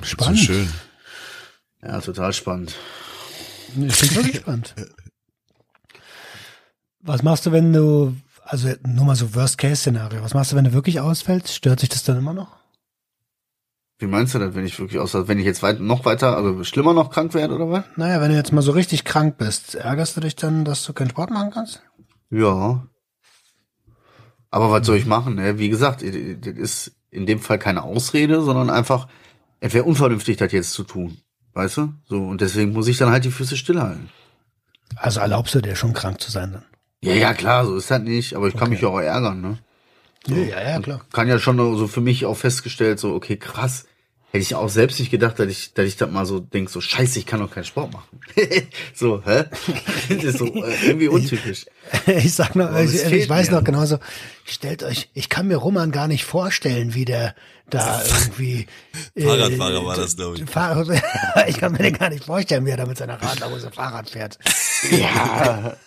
So 0.00 0.06
Spannend. 0.06 0.38
schön. 0.40 0.68
Ja, 1.82 2.00
total 2.00 2.32
spannend. 2.32 2.74
Ich 3.68 3.74
bin 3.74 4.14
wirklich 4.14 4.32
gespannt. 4.32 4.74
Was 7.00 7.22
machst 7.22 7.46
du, 7.46 7.52
wenn 7.52 7.72
du, 7.72 8.16
also 8.44 8.70
nur 8.86 9.04
mal 9.04 9.16
so 9.16 9.34
Worst-Case-Szenario, 9.34 10.22
was 10.22 10.34
machst 10.34 10.52
du, 10.52 10.56
wenn 10.56 10.64
du 10.64 10.72
wirklich 10.72 11.00
ausfällst? 11.00 11.54
Stört 11.54 11.80
sich 11.80 11.88
das 11.88 12.04
dann 12.04 12.18
immer 12.18 12.34
noch? 12.34 12.56
Wie 14.00 14.06
meinst 14.06 14.34
du 14.34 14.38
das, 14.38 14.54
wenn 14.54 14.64
ich 14.64 14.78
wirklich 14.78 15.00
aus, 15.00 15.14
wenn 15.14 15.38
ich 15.38 15.44
jetzt 15.44 15.62
weit, 15.62 15.80
noch 15.80 16.04
weiter, 16.04 16.36
also 16.36 16.62
schlimmer 16.62 16.94
noch 16.94 17.10
krank 17.10 17.34
werde 17.34 17.54
oder 17.54 17.70
was? 17.70 17.84
Naja, 17.96 18.20
wenn 18.20 18.30
du 18.30 18.36
jetzt 18.36 18.52
mal 18.52 18.62
so 18.62 18.72
richtig 18.72 19.04
krank 19.04 19.38
bist, 19.38 19.74
ärgerst 19.74 20.16
du 20.16 20.20
dich 20.20 20.36
dann, 20.36 20.64
dass 20.64 20.84
du 20.84 20.92
keinen 20.92 21.10
Sport 21.10 21.30
machen 21.30 21.50
kannst? 21.50 21.82
Ja. 22.30 22.86
Aber 24.50 24.70
was 24.70 24.86
soll 24.86 24.96
ich 24.96 25.06
machen? 25.06 25.34
Ne? 25.34 25.58
Wie 25.58 25.68
gesagt, 25.68 26.02
das 26.02 26.54
ist 26.54 26.92
in 27.10 27.26
dem 27.26 27.40
Fall 27.40 27.58
keine 27.58 27.82
Ausrede, 27.82 28.40
sondern 28.42 28.70
einfach, 28.70 29.08
es 29.60 29.74
wäre 29.74 29.84
unvernünftig, 29.84 30.36
das 30.36 30.52
jetzt 30.52 30.72
zu 30.72 30.84
tun. 30.84 31.18
Weißt 31.58 31.76
du? 31.76 31.92
So, 32.08 32.18
und 32.18 32.40
deswegen 32.40 32.72
muss 32.72 32.86
ich 32.86 32.98
dann 32.98 33.10
halt 33.10 33.24
die 33.24 33.32
Füße 33.32 33.56
stillhalten. 33.56 34.10
Also 34.94 35.18
erlaubst 35.18 35.56
du 35.56 35.60
dir 35.60 35.74
schon 35.74 35.92
krank 35.92 36.20
zu 36.20 36.30
sein 36.30 36.52
dann? 36.52 36.64
Ja, 37.02 37.14
ja, 37.14 37.34
klar, 37.34 37.66
so 37.66 37.74
ist 37.74 37.90
das 37.90 38.00
nicht, 38.00 38.34
aber 38.34 38.46
ich 38.46 38.54
kann 38.54 38.70
mich 38.70 38.80
ja 38.80 38.86
auch 38.86 39.00
ärgern, 39.00 39.40
ne? 39.40 39.58
Ja, 40.28 40.62
ja, 40.62 40.78
klar. 40.80 41.00
kann 41.12 41.26
ja 41.26 41.40
schon 41.40 41.56
so 41.56 41.88
für 41.88 42.00
mich 42.00 42.26
auch 42.26 42.36
festgestellt, 42.36 43.00
so, 43.00 43.12
okay, 43.12 43.36
krass. 43.36 43.86
Hätte 44.30 44.42
ich 44.42 44.54
auch 44.54 44.68
selbst 44.68 45.00
nicht 45.00 45.10
gedacht, 45.10 45.38
dass 45.38 45.46
ich, 45.46 45.72
dass 45.72 45.86
ich 45.86 45.96
das 45.96 46.10
mal 46.10 46.26
so 46.26 46.38
denk, 46.38 46.68
so, 46.68 46.82
scheiße, 46.82 47.18
ich 47.18 47.24
kann 47.24 47.40
doch 47.40 47.50
keinen 47.50 47.64
Sport 47.64 47.94
machen. 47.94 48.20
so, 48.94 49.22
hä? 49.24 49.44
das 50.10 50.24
ist 50.24 50.38
so 50.38 50.44
äh, 50.44 50.86
irgendwie 50.86 51.08
untypisch. 51.08 51.64
Ich 52.06 52.34
sag 52.34 52.54
noch, 52.54 52.76
ich, 52.78 53.02
ich 53.10 53.26
weiß 53.26 53.50
mir. 53.50 53.56
noch 53.56 53.64
genauso, 53.64 53.98
stellt 54.44 54.82
euch, 54.82 55.08
ich 55.14 55.30
kann 55.30 55.48
mir 55.48 55.56
Roman 55.56 55.90
gar 55.90 56.06
nicht 56.06 56.24
vorstellen, 56.26 56.92
wie 56.92 57.06
der 57.06 57.34
da 57.70 58.02
irgendwie. 58.04 58.66
äh, 59.14 59.22
Fahrradfahrer 59.22 59.84
war 59.86 59.96
das, 59.96 60.14
glaub 60.14 60.36
ich. 60.36 60.44
Fahrrad, 60.44 61.02
ich 61.48 61.56
kann 61.56 61.72
mir 61.72 61.78
den 61.78 61.94
gar 61.94 62.10
nicht 62.10 62.24
vorstellen, 62.24 62.66
wie 62.66 62.70
er 62.70 62.76
da 62.76 62.84
mit 62.84 62.98
seiner 62.98 63.20
Radlerhose 63.22 63.70
Fahrrad 63.70 64.10
fährt. 64.10 64.38
Ja. 64.90 65.78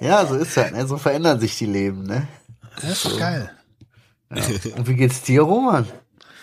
ja, 0.00 0.26
so 0.26 0.36
ist 0.36 0.56
das, 0.56 0.70
ne? 0.72 0.86
So 0.86 0.96
verändern 0.96 1.38
sich 1.40 1.58
die 1.58 1.66
Leben, 1.66 2.04
ne? 2.04 2.26
Das 2.80 2.92
ist 2.92 3.04
doch 3.04 3.18
geil. 3.18 3.50
Und 4.30 4.88
wie 4.88 4.94
geht's 4.94 5.20
dir, 5.22 5.42
Roman? 5.42 5.86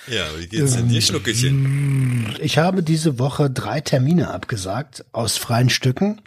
Ja, 0.08 0.26
wie 0.38 0.48
geht's 0.48 0.74
denn 0.76 0.90
dir, 0.90 1.02
Schnuckelchen? 1.02 2.36
Ich 2.42 2.58
habe 2.58 2.84
diese 2.84 3.20
Woche 3.20 3.50
drei 3.50 3.80
Termine 3.82 4.32
abgesagt 4.32 5.06
aus 5.14 5.38
freien 5.38 5.70
Stücken, 5.70 6.22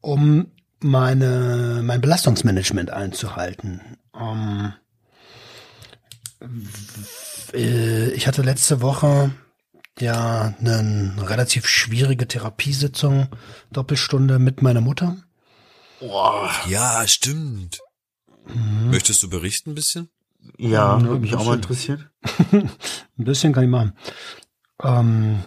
um 0.00 0.46
meine, 0.80 1.80
mein 1.82 2.00
Belastungsmanagement 2.00 2.90
einzuhalten. 2.90 3.80
Ähm, 4.18 4.74
w- 6.40 7.56
äh, 7.56 8.10
ich 8.12 8.26
hatte 8.26 8.42
letzte 8.42 8.80
Woche 8.80 9.30
ja 9.98 10.54
eine 10.60 11.14
relativ 11.18 11.66
schwierige 11.66 12.28
Therapiesitzung, 12.28 13.28
Doppelstunde 13.72 14.38
mit 14.38 14.62
meiner 14.62 14.80
Mutter. 14.80 15.16
Ja, 16.68 17.06
stimmt. 17.06 17.78
Möchtest 18.90 19.22
du 19.22 19.30
berichten 19.30 19.70
ein 19.70 19.74
bisschen? 19.74 20.10
Ja, 20.58 21.00
würde 21.02 21.20
mich 21.20 21.34
auch 21.34 21.44
mal 21.46 21.54
interessieren. 21.56 22.10
Ein 22.52 22.70
bisschen 23.16 23.52
kann 23.52 23.64
ich 23.64 23.70
machen. 23.70 23.92
Ähm, 24.82 25.44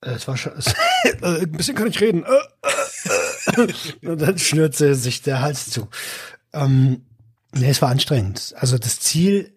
es 0.00 0.26
war 0.26 0.36
schon, 0.36 0.52
äh, 1.04 1.12
ein 1.42 1.52
bisschen 1.52 1.76
kann 1.76 1.86
ich 1.86 2.00
reden. 2.00 2.24
Und 4.02 4.20
dann 4.20 4.38
schnürt 4.38 4.74
sie 4.74 4.94
sich 4.94 5.22
der 5.22 5.40
Hals 5.40 5.70
zu. 5.70 5.88
Ähm, 6.52 7.06
nee, 7.52 7.70
es 7.70 7.80
war 7.80 7.90
anstrengend. 7.90 8.54
Also 8.58 8.78
das 8.78 8.98
Ziel, 8.98 9.56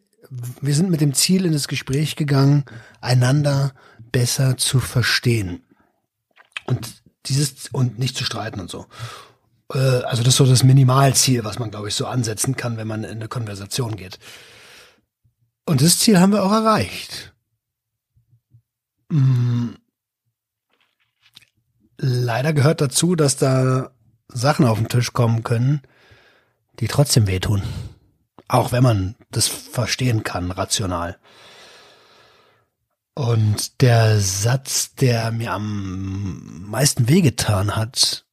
wir 0.61 0.75
sind 0.75 0.89
mit 0.89 1.01
dem 1.01 1.13
Ziel 1.13 1.45
in 1.45 1.53
das 1.53 1.67
Gespräch 1.67 2.15
gegangen, 2.15 2.65
einander 3.01 3.73
besser 4.11 4.55
zu 4.57 4.79
verstehen. 4.79 5.63
Und 6.65 7.03
dieses, 7.25 7.69
und 7.71 7.97
nicht 7.97 8.15
zu 8.15 8.23
streiten 8.23 8.59
und 8.59 8.69
so. 8.69 8.85
Äh, 9.73 9.77
also 9.77 10.21
das 10.21 10.33
ist 10.33 10.37
so 10.37 10.45
das 10.45 10.63
Minimalziel, 10.63 11.43
was 11.43 11.59
man, 11.59 11.71
glaube 11.71 11.87
ich, 11.87 11.95
so 11.95 12.05
ansetzen 12.05 12.55
kann, 12.55 12.77
wenn 12.77 12.87
man 12.87 13.03
in 13.03 13.11
eine 13.11 13.27
Konversation 13.27 13.95
geht. 13.95 14.19
Und 15.65 15.81
das 15.81 15.99
Ziel 15.99 16.19
haben 16.19 16.31
wir 16.31 16.43
auch 16.43 16.51
erreicht. 16.51 17.33
Hm. 19.11 19.77
Leider 21.97 22.53
gehört 22.53 22.81
dazu, 22.81 23.15
dass 23.15 23.37
da 23.37 23.91
Sachen 24.27 24.65
auf 24.65 24.77
den 24.77 24.89
Tisch 24.89 25.13
kommen 25.13 25.43
können, 25.43 25.81
die 26.79 26.87
trotzdem 26.87 27.25
wehtun. 27.25 27.63
Auch 28.47 28.71
wenn 28.71 28.83
man 28.83 29.15
das 29.31 29.47
verstehen 29.47 30.23
kann, 30.23 30.51
rational. 30.51 31.17
Und 33.15 33.81
der 33.81 34.19
Satz, 34.19 34.93
der 34.95 35.31
mir 35.31 35.53
am 35.53 36.65
meisten 36.69 37.07
wehgetan 37.07 37.75
hat, 37.75 38.25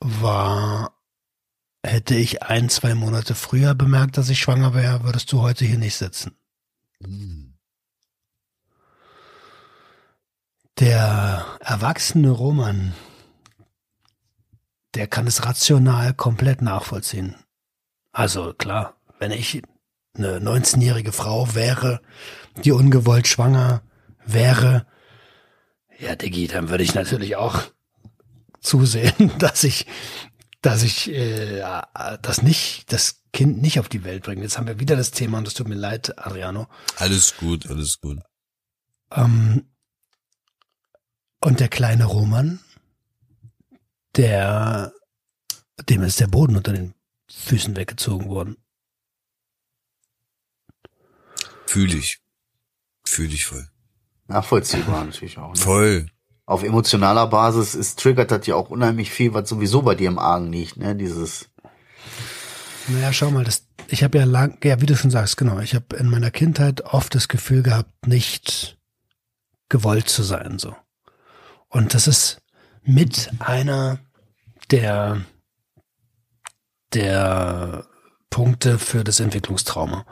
war, 0.00 0.97
hätte 1.88 2.14
ich 2.14 2.42
ein, 2.42 2.68
zwei 2.68 2.94
Monate 2.94 3.34
früher 3.34 3.74
bemerkt, 3.74 4.16
dass 4.16 4.28
ich 4.28 4.38
schwanger 4.38 4.74
wäre, 4.74 5.04
würdest 5.04 5.32
du 5.32 5.42
heute 5.42 5.64
hier 5.64 5.78
nicht 5.78 5.96
sitzen. 5.96 6.36
Der 10.78 11.44
erwachsene 11.60 12.30
Roman, 12.30 12.94
der 14.94 15.06
kann 15.06 15.26
es 15.26 15.44
rational 15.44 16.14
komplett 16.14 16.62
nachvollziehen. 16.62 17.34
Also 18.12 18.52
klar, 18.52 18.96
wenn 19.18 19.32
ich 19.32 19.62
eine 20.14 20.38
19-jährige 20.38 21.12
Frau 21.12 21.54
wäre, 21.54 22.00
die 22.64 22.72
ungewollt 22.72 23.26
schwanger 23.26 23.82
wäre, 24.24 24.86
ja, 25.98 26.14
Diggi, 26.14 26.46
dann 26.46 26.68
würde 26.68 26.84
ich 26.84 26.94
natürlich 26.94 27.36
auch 27.36 27.62
zusehen, 28.60 29.32
dass 29.38 29.64
ich, 29.64 29.86
dass 30.68 30.82
ich 30.82 31.10
äh, 31.10 31.62
das 32.20 32.42
nicht, 32.42 32.92
das 32.92 33.22
Kind 33.32 33.62
nicht 33.62 33.80
auf 33.80 33.88
die 33.88 34.04
Welt 34.04 34.24
bringe. 34.24 34.42
Jetzt 34.42 34.58
haben 34.58 34.66
wir 34.66 34.78
wieder 34.78 34.96
das 34.96 35.12
Thema 35.12 35.38
und 35.38 35.48
es 35.48 35.54
tut 35.54 35.66
mir 35.66 35.74
leid, 35.74 36.18
Adriano. 36.18 36.68
Alles 36.96 37.38
gut, 37.38 37.70
alles 37.70 37.98
gut. 38.02 38.18
Ähm, 39.10 39.66
und 41.40 41.60
der 41.60 41.68
kleine 41.68 42.04
Roman, 42.04 42.60
der, 44.16 44.92
dem 45.88 46.02
ist 46.02 46.20
der 46.20 46.26
Boden 46.26 46.54
unter 46.54 46.74
den 46.74 46.92
Füßen 47.30 47.74
weggezogen 47.74 48.28
worden. 48.28 48.58
Fühle 51.64 51.96
ich. 51.96 52.20
Fühle 53.06 53.32
ich 53.32 53.46
voll. 53.46 53.66
Nachvollziehbar 54.26 55.06
natürlich 55.06 55.38
auch. 55.38 55.54
Ne? 55.54 55.60
Voll. 55.60 56.10
Auf 56.48 56.62
emotionaler 56.62 57.26
Basis 57.26 57.74
ist 57.74 57.98
triggert 57.98 58.30
das 58.30 58.46
ja 58.46 58.54
auch 58.54 58.70
unheimlich 58.70 59.10
viel, 59.10 59.34
was 59.34 59.50
sowieso 59.50 59.82
bei 59.82 59.94
dir 59.94 60.08
im 60.08 60.18
Argen 60.18 60.50
liegt, 60.50 60.78
ne? 60.78 60.96
Dieses. 60.96 61.50
Naja, 62.86 63.12
schau 63.12 63.30
mal, 63.30 63.44
das, 63.44 63.66
ich 63.88 64.02
habe 64.02 64.16
ja 64.16 64.24
lang, 64.24 64.56
ja, 64.64 64.80
wie 64.80 64.86
du 64.86 64.96
schon 64.96 65.10
sagst, 65.10 65.36
genau, 65.36 65.58
ich 65.58 65.74
habe 65.74 65.94
in 65.96 66.08
meiner 66.08 66.30
Kindheit 66.30 66.80
oft 66.86 67.14
das 67.14 67.28
Gefühl 67.28 67.62
gehabt, 67.62 68.06
nicht 68.06 68.78
gewollt 69.68 70.08
zu 70.08 70.22
sein, 70.22 70.58
so. 70.58 70.74
Und 71.68 71.92
das 71.92 72.06
ist 72.08 72.40
mit 72.82 73.30
einer 73.40 73.98
der, 74.70 75.20
der 76.94 77.84
Punkte 78.30 78.78
für 78.78 79.04
das 79.04 79.20
Entwicklungstrauma. 79.20 80.06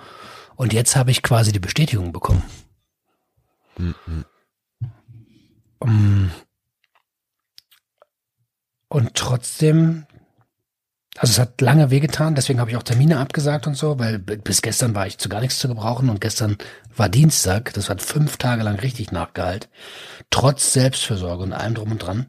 Und 0.55 0.75
jetzt 0.75 0.97
habe 0.97 1.11
ich 1.11 1.23
quasi 1.23 1.50
die 1.50 1.61
Bestätigung 1.61 2.12
bekommen. 2.12 2.43
Mhm. 3.78 4.26
Um, 5.78 6.30
und 8.88 9.14
trotzdem, 9.14 10.06
also 11.18 11.33
es 11.33 11.38
hat 11.38 11.61
lange 11.61 11.90
wehgetan, 11.90 12.35
deswegen 12.35 12.61
habe 12.61 12.71
ich 12.71 12.76
auch 12.76 12.83
Termine 12.83 13.18
abgesagt 13.18 13.66
und 13.66 13.75
so, 13.75 13.99
weil 13.99 14.18
bis 14.18 14.62
gestern 14.62 14.95
war 14.95 15.06
ich 15.06 15.18
zu 15.18 15.28
gar 15.28 15.40
nichts 15.40 15.59
zu 15.59 15.68
gebrauchen 15.68 16.09
und 16.09 16.21
gestern 16.21 16.56
war 16.97 17.09
Dienstag, 17.09 17.75
das 17.75 17.90
hat 17.90 18.00
fünf 18.00 18.37
Tage 18.37 18.62
lang 18.62 18.76
richtig 18.76 19.12
nachgehalt, 19.12 19.68
trotz 20.30 20.73
Selbstfürsorge 20.73 21.42
und 21.42 21.52
allem 21.52 21.75
drum 21.75 21.92
und 21.92 21.99
dran. 21.99 22.26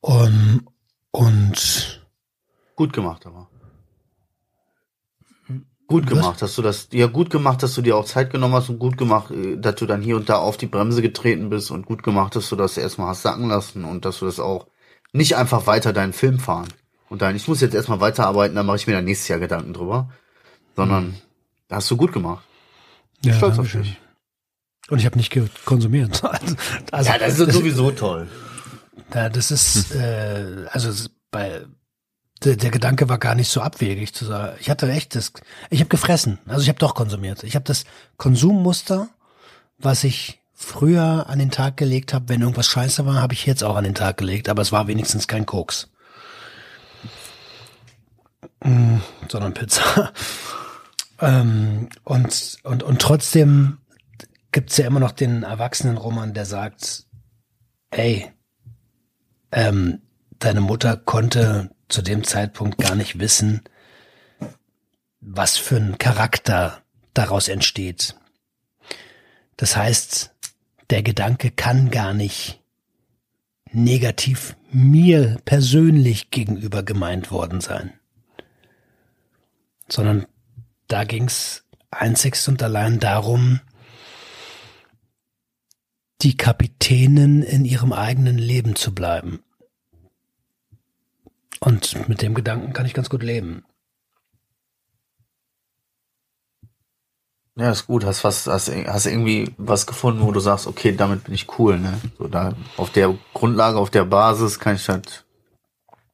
Um, 0.00 0.68
und 1.10 2.06
gut 2.76 2.92
gemacht 2.92 3.26
aber. 3.26 3.48
Gut 5.86 6.06
gemacht, 6.06 6.40
dass 6.40 6.56
du 6.56 6.62
das, 6.62 6.88
ja 6.92 7.06
gut 7.06 7.28
gemacht, 7.28 7.62
dass 7.62 7.74
du 7.74 7.82
dir 7.82 7.96
auch 7.96 8.06
Zeit 8.06 8.30
genommen 8.30 8.54
hast 8.54 8.70
und 8.70 8.78
gut 8.78 8.96
gemacht, 8.96 9.30
äh, 9.30 9.56
dass 9.56 9.74
du 9.76 9.86
dann 9.86 10.00
hier 10.00 10.16
und 10.16 10.28
da 10.28 10.36
auf 10.36 10.56
die 10.56 10.66
Bremse 10.66 11.02
getreten 11.02 11.50
bist 11.50 11.70
und 11.70 11.84
gut 11.84 12.02
gemacht, 12.02 12.34
dass 12.36 12.48
du 12.48 12.56
das 12.56 12.78
erstmal 12.78 13.08
hast 13.08 13.22
sacken 13.22 13.48
lassen 13.48 13.84
und 13.84 14.04
dass 14.04 14.20
du 14.20 14.24
das 14.24 14.40
auch 14.40 14.66
nicht 15.12 15.36
einfach 15.36 15.66
weiter 15.66 15.92
deinen 15.92 16.14
Film 16.14 16.38
fahren 16.38 16.68
und 17.08 17.22
dann, 17.22 17.36
ich 17.36 17.46
muss 17.46 17.60
jetzt 17.60 17.74
erstmal 17.74 18.00
weiterarbeiten, 18.00 18.56
dann 18.56 18.66
mache 18.66 18.78
ich 18.78 18.86
mir 18.86 18.94
dann 18.94 19.04
nächstes 19.04 19.28
Jahr 19.28 19.38
Gedanken 19.38 19.72
drüber, 19.72 20.10
sondern 20.74 21.08
mhm. 21.08 21.14
hast 21.70 21.90
du 21.90 21.96
gut 21.96 22.12
gemacht. 22.12 22.44
Ja, 23.24 23.34
Stolz 23.34 23.58
auf 23.58 23.70
dich. 23.70 24.00
Und 24.88 24.98
ich 24.98 25.06
habe 25.06 25.16
nicht 25.16 25.32
konsumiert. 25.64 26.22
Also, 26.92 27.10
ja, 27.10 27.18
das 27.18 27.38
ist 27.38 27.52
sowieso 27.52 27.90
toll. 27.90 28.28
Ja, 29.12 29.28
das 29.28 29.50
ist, 29.50 29.94
äh, 29.94 30.66
also 30.70 31.08
bei 31.30 31.64
der, 32.42 32.56
der 32.56 32.70
Gedanke 32.70 33.08
war 33.08 33.18
gar 33.18 33.34
nicht 33.34 33.48
so 33.48 33.60
abwegig 33.60 34.14
zu 34.14 34.24
sagen. 34.24 34.56
Ich 34.60 34.70
hatte 34.70 34.90
echt 34.90 35.14
das, 35.14 35.32
ich 35.70 35.80
habe 35.80 35.88
gefressen, 35.88 36.38
also 36.46 36.62
ich 36.62 36.68
habe 36.68 36.78
doch 36.78 36.94
konsumiert. 36.94 37.42
Ich 37.44 37.54
habe 37.54 37.64
das 37.64 37.84
Konsummuster, 38.16 39.08
was 39.78 40.04
ich 40.04 40.40
früher 40.52 41.26
an 41.28 41.38
den 41.38 41.50
Tag 41.50 41.76
gelegt 41.76 42.14
habe, 42.14 42.28
wenn 42.28 42.40
irgendwas 42.40 42.66
scheiße 42.66 43.06
war, 43.06 43.20
habe 43.20 43.34
ich 43.34 43.46
jetzt 43.46 43.64
auch 43.64 43.76
an 43.76 43.84
den 43.84 43.94
Tag 43.94 44.16
gelegt, 44.16 44.48
aber 44.48 44.62
es 44.62 44.72
war 44.72 44.86
wenigstens 44.86 45.28
kein 45.28 45.46
Koks. 45.46 45.90
Mm, 48.62 48.98
sondern 49.28 49.52
Pizza. 49.52 50.12
ähm, 51.20 51.88
und, 52.04 52.58
und, 52.62 52.82
und 52.82 53.02
trotzdem 53.02 53.78
gibt's 54.52 54.76
ja 54.76 54.86
immer 54.86 55.00
noch 55.00 55.12
den 55.12 55.42
Erwachsenenroman, 55.42 56.32
der 56.32 56.46
sagt, 56.46 57.06
ey, 57.90 58.30
ähm, 59.52 60.00
deine 60.38 60.60
Mutter 60.60 60.96
konnte 60.96 61.70
zu 61.88 62.02
dem 62.02 62.24
Zeitpunkt 62.24 62.78
gar 62.78 62.94
nicht 62.94 63.18
wissen, 63.18 63.62
was 65.20 65.56
für 65.56 65.76
ein 65.76 65.98
Charakter 65.98 66.82
daraus 67.14 67.48
entsteht. 67.48 68.16
Das 69.56 69.76
heißt, 69.76 70.34
der 70.90 71.02
Gedanke 71.02 71.50
kann 71.50 71.90
gar 71.90 72.12
nicht 72.12 72.60
negativ 73.70 74.56
mir 74.70 75.38
persönlich 75.44 76.30
gegenüber 76.30 76.82
gemeint 76.82 77.30
worden 77.30 77.60
sein, 77.60 77.92
sondern 79.88 80.26
da 80.88 81.04
ging's 81.04 81.64
einzigst 81.90 82.48
und 82.48 82.62
allein 82.62 82.98
darum, 83.00 83.60
die 86.22 86.36
Kapitänin 86.36 87.42
in 87.42 87.64
ihrem 87.64 87.92
eigenen 87.92 88.38
Leben 88.38 88.76
zu 88.76 88.94
bleiben. 88.94 89.42
Und 91.60 92.08
mit 92.08 92.22
dem 92.22 92.34
Gedanken 92.34 92.72
kann 92.72 92.86
ich 92.86 92.94
ganz 92.94 93.08
gut 93.08 93.22
leben. 93.22 93.64
Ja, 97.56 97.70
ist 97.70 97.86
gut. 97.86 98.04
Hast 98.04 98.24
was, 98.24 98.46
hast, 98.46 98.68
hast 98.68 99.06
irgendwie 99.06 99.54
was 99.56 99.86
gefunden, 99.86 100.22
wo 100.22 100.32
du 100.32 100.40
sagst, 100.40 100.66
okay, 100.66 100.94
damit 100.94 101.24
bin 101.24 101.34
ich 101.34 101.58
cool, 101.58 101.78
ne? 101.78 102.00
So 102.18 102.26
da 102.26 102.54
auf 102.76 102.90
der 102.90 103.16
Grundlage, 103.32 103.78
auf 103.78 103.90
der 103.90 104.04
Basis 104.04 104.58
kann 104.58 104.74
ich 104.74 104.88
halt, 104.88 105.24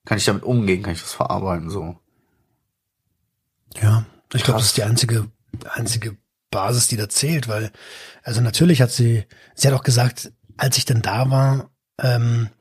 kann 0.05 0.19
ich 0.19 0.25
damit 0.27 0.43
umgehen, 0.43 0.83
kann 0.83 0.93
ich 0.93 1.01
das 1.01 1.15
verarbeiten, 1.15 1.71
so. 1.71 1.99
Ja, 3.81 4.05
ich 4.35 4.43
glaube, 4.43 4.59
das 4.59 4.69
ist 4.69 4.77
die 4.77 4.83
einzige, 4.83 5.31
einzige 5.73 6.19
Basis, 6.51 6.89
die 6.89 6.97
da 6.97 7.09
zählt, 7.09 7.49
weil, 7.49 7.71
also 8.23 8.43
natürlich 8.43 8.83
hat 8.83 8.91
sie, 8.91 9.25
sie 9.55 9.69
hat 9.69 9.75
auch 9.75 9.85
gesagt, 9.85 10.33
als 10.59 10.77
ich 10.77 10.85
dann 10.85 11.01
da 11.01 11.31
war, 11.31 11.71
ähm, 11.99 12.51
äh, 12.51 12.60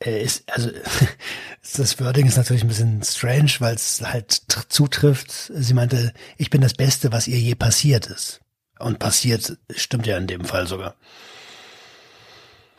ist, 0.00 0.50
also 0.50 0.70
das 1.76 2.00
Wording 2.00 2.26
ist 2.26 2.36
natürlich 2.36 2.62
ein 2.62 2.68
bisschen 2.68 3.02
strange, 3.02 3.52
weil 3.58 3.74
es 3.74 4.02
halt 4.02 4.42
zutrifft. 4.68 5.52
Sie 5.54 5.74
meinte, 5.74 6.12
ich 6.36 6.50
bin 6.50 6.60
das 6.60 6.74
Beste, 6.74 7.12
was 7.12 7.26
ihr 7.26 7.38
je 7.38 7.54
passiert 7.54 8.06
ist. 8.06 8.40
Und 8.78 9.00
passiert 9.00 9.58
stimmt 9.70 10.06
ja 10.06 10.16
in 10.16 10.28
dem 10.28 10.44
Fall 10.44 10.68
sogar. 10.68 10.94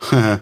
Krass. 0.00 0.40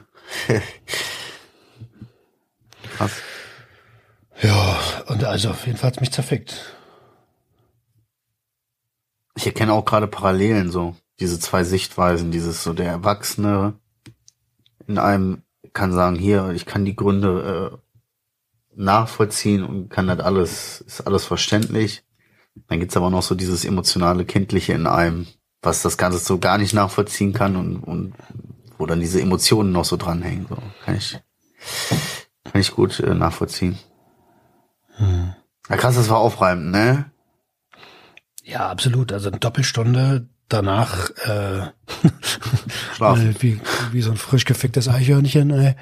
Ja, 4.40 4.78
und 5.06 5.24
also 5.24 5.50
auf 5.50 5.66
jeden 5.66 5.78
Fall 5.78 5.88
hat's 5.88 6.00
mich 6.00 6.12
zerfickt. 6.12 6.76
Ich 9.34 9.46
erkenne 9.46 9.72
auch 9.72 9.84
gerade 9.84 10.06
Parallelen 10.06 10.70
so, 10.70 10.96
diese 11.18 11.40
zwei 11.40 11.64
Sichtweisen, 11.64 12.30
dieses 12.30 12.62
so 12.62 12.72
der 12.72 12.86
Erwachsene 12.86 13.74
in 14.86 14.98
einem 14.98 15.42
kann 15.72 15.92
sagen, 15.92 16.16
hier, 16.16 16.50
ich 16.50 16.66
kann 16.66 16.84
die 16.84 16.96
Gründe 16.96 17.72
äh, 17.72 17.78
nachvollziehen 18.76 19.64
und 19.64 19.88
kann 19.88 20.06
das 20.06 20.20
alles, 20.20 20.80
ist 20.82 21.00
alles 21.02 21.24
verständlich. 21.24 22.04
Dann 22.68 22.80
gibt's 22.80 22.96
aber 22.96 23.10
noch 23.10 23.22
so 23.22 23.34
dieses 23.34 23.64
emotionale, 23.64 24.24
kindliche 24.24 24.72
in 24.72 24.86
einem, 24.86 25.26
was 25.62 25.82
das 25.82 25.96
Ganze 25.96 26.18
so 26.18 26.38
gar 26.38 26.58
nicht 26.58 26.74
nachvollziehen 26.74 27.32
kann 27.32 27.56
und, 27.56 27.76
und 27.76 28.14
wo 28.76 28.86
dann 28.86 29.00
diese 29.00 29.20
Emotionen 29.20 29.72
noch 29.72 29.84
so 29.84 29.96
dranhängen. 29.96 30.46
So 30.48 30.58
kann 30.84 30.96
ich, 30.96 31.18
kann 32.44 32.60
ich 32.60 32.72
gut 32.72 33.00
äh, 33.00 33.14
nachvollziehen. 33.14 33.78
Hm. 34.96 35.34
Ja, 35.68 35.76
krass, 35.76 35.96
das 35.96 36.08
war 36.08 36.18
aufreibend, 36.18 36.70
ne? 36.70 37.10
Ja, 38.42 38.68
absolut. 38.70 39.12
Also 39.12 39.28
eine 39.28 39.38
Doppelstunde 39.38 40.28
danach 40.48 41.10
äh, 41.26 41.68
Schlafen. 42.94 43.36
wie, 43.40 43.60
wie 43.92 44.02
so 44.02 44.10
ein 44.10 44.16
frisch 44.16 44.44
geficktes 44.44 44.88
Eichhörnchen. 44.88 45.50
Ey. 45.50 45.74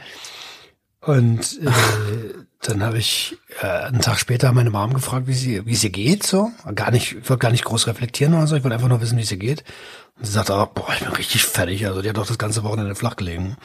Und 1.01 1.61
äh, 1.63 2.35
dann 2.63 2.83
habe 2.83 2.99
ich 2.99 3.39
äh, 3.61 3.67
einen 3.67 4.01
Tag 4.01 4.19
später 4.19 4.53
meine 4.53 4.71
Mom 4.71 4.93
gefragt, 4.93 5.29
wie 5.29 5.35
sie, 5.35 5.65
wie 5.67 5.77
sie 5.77 5.93
geht. 5.93 6.27
So, 6.27 6.51
gar 6.75 6.91
nicht, 6.91 7.13
ich 7.13 7.29
wollte 7.31 7.43
gar 7.43 7.53
nicht 7.53 7.65
groß 7.65 7.87
reflektieren 7.87 8.35
oder 8.35 8.47
so. 8.47 8.57
Ich 8.57 8.65
wollte 8.65 8.75
einfach 8.75 8.89
nur 8.89 9.01
wissen, 9.01 9.19
wie 9.19 9.25
sie 9.25 9.39
geht. 9.39 9.63
Und 10.17 10.27
sie 10.27 10.33
sagte, 10.33 10.55
oh, 10.55 10.67
boah, 10.67 10.93
ich 10.95 11.05
bin 11.05 11.13
richtig 11.13 11.45
fertig. 11.45 11.87
Also 11.87 12.03
die 12.03 12.09
hat 12.09 12.17
doch 12.17 12.27
das 12.27 12.39
ganze 12.39 12.65
Wochenende 12.65 12.95
flach 12.95 13.17
gelegen. 13.17 13.57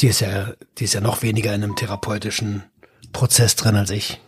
Die 0.00 0.06
ist 0.08 0.20
ja, 0.20 0.52
die 0.78 0.84
ist 0.84 0.94
ja 0.94 1.00
noch 1.00 1.22
weniger 1.22 1.54
in 1.54 1.64
einem 1.64 1.76
therapeutischen 1.76 2.64
Prozess 3.12 3.56
drin 3.56 3.76
als 3.76 3.90
ich. 3.90 4.20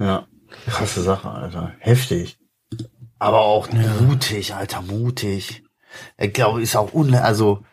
Ja, 0.00 0.26
krasse 0.66 1.02
Sache, 1.02 1.28
Alter. 1.28 1.74
Heftig. 1.80 2.38
Aber 3.18 3.40
auch 3.40 3.68
mutig, 3.72 4.54
Alter, 4.54 4.82
mutig. 4.82 5.64
Ich 6.16 6.32
glaube, 6.32 6.62
ist 6.62 6.76
auch 6.76 6.92
un, 6.92 7.14
also 7.14 7.64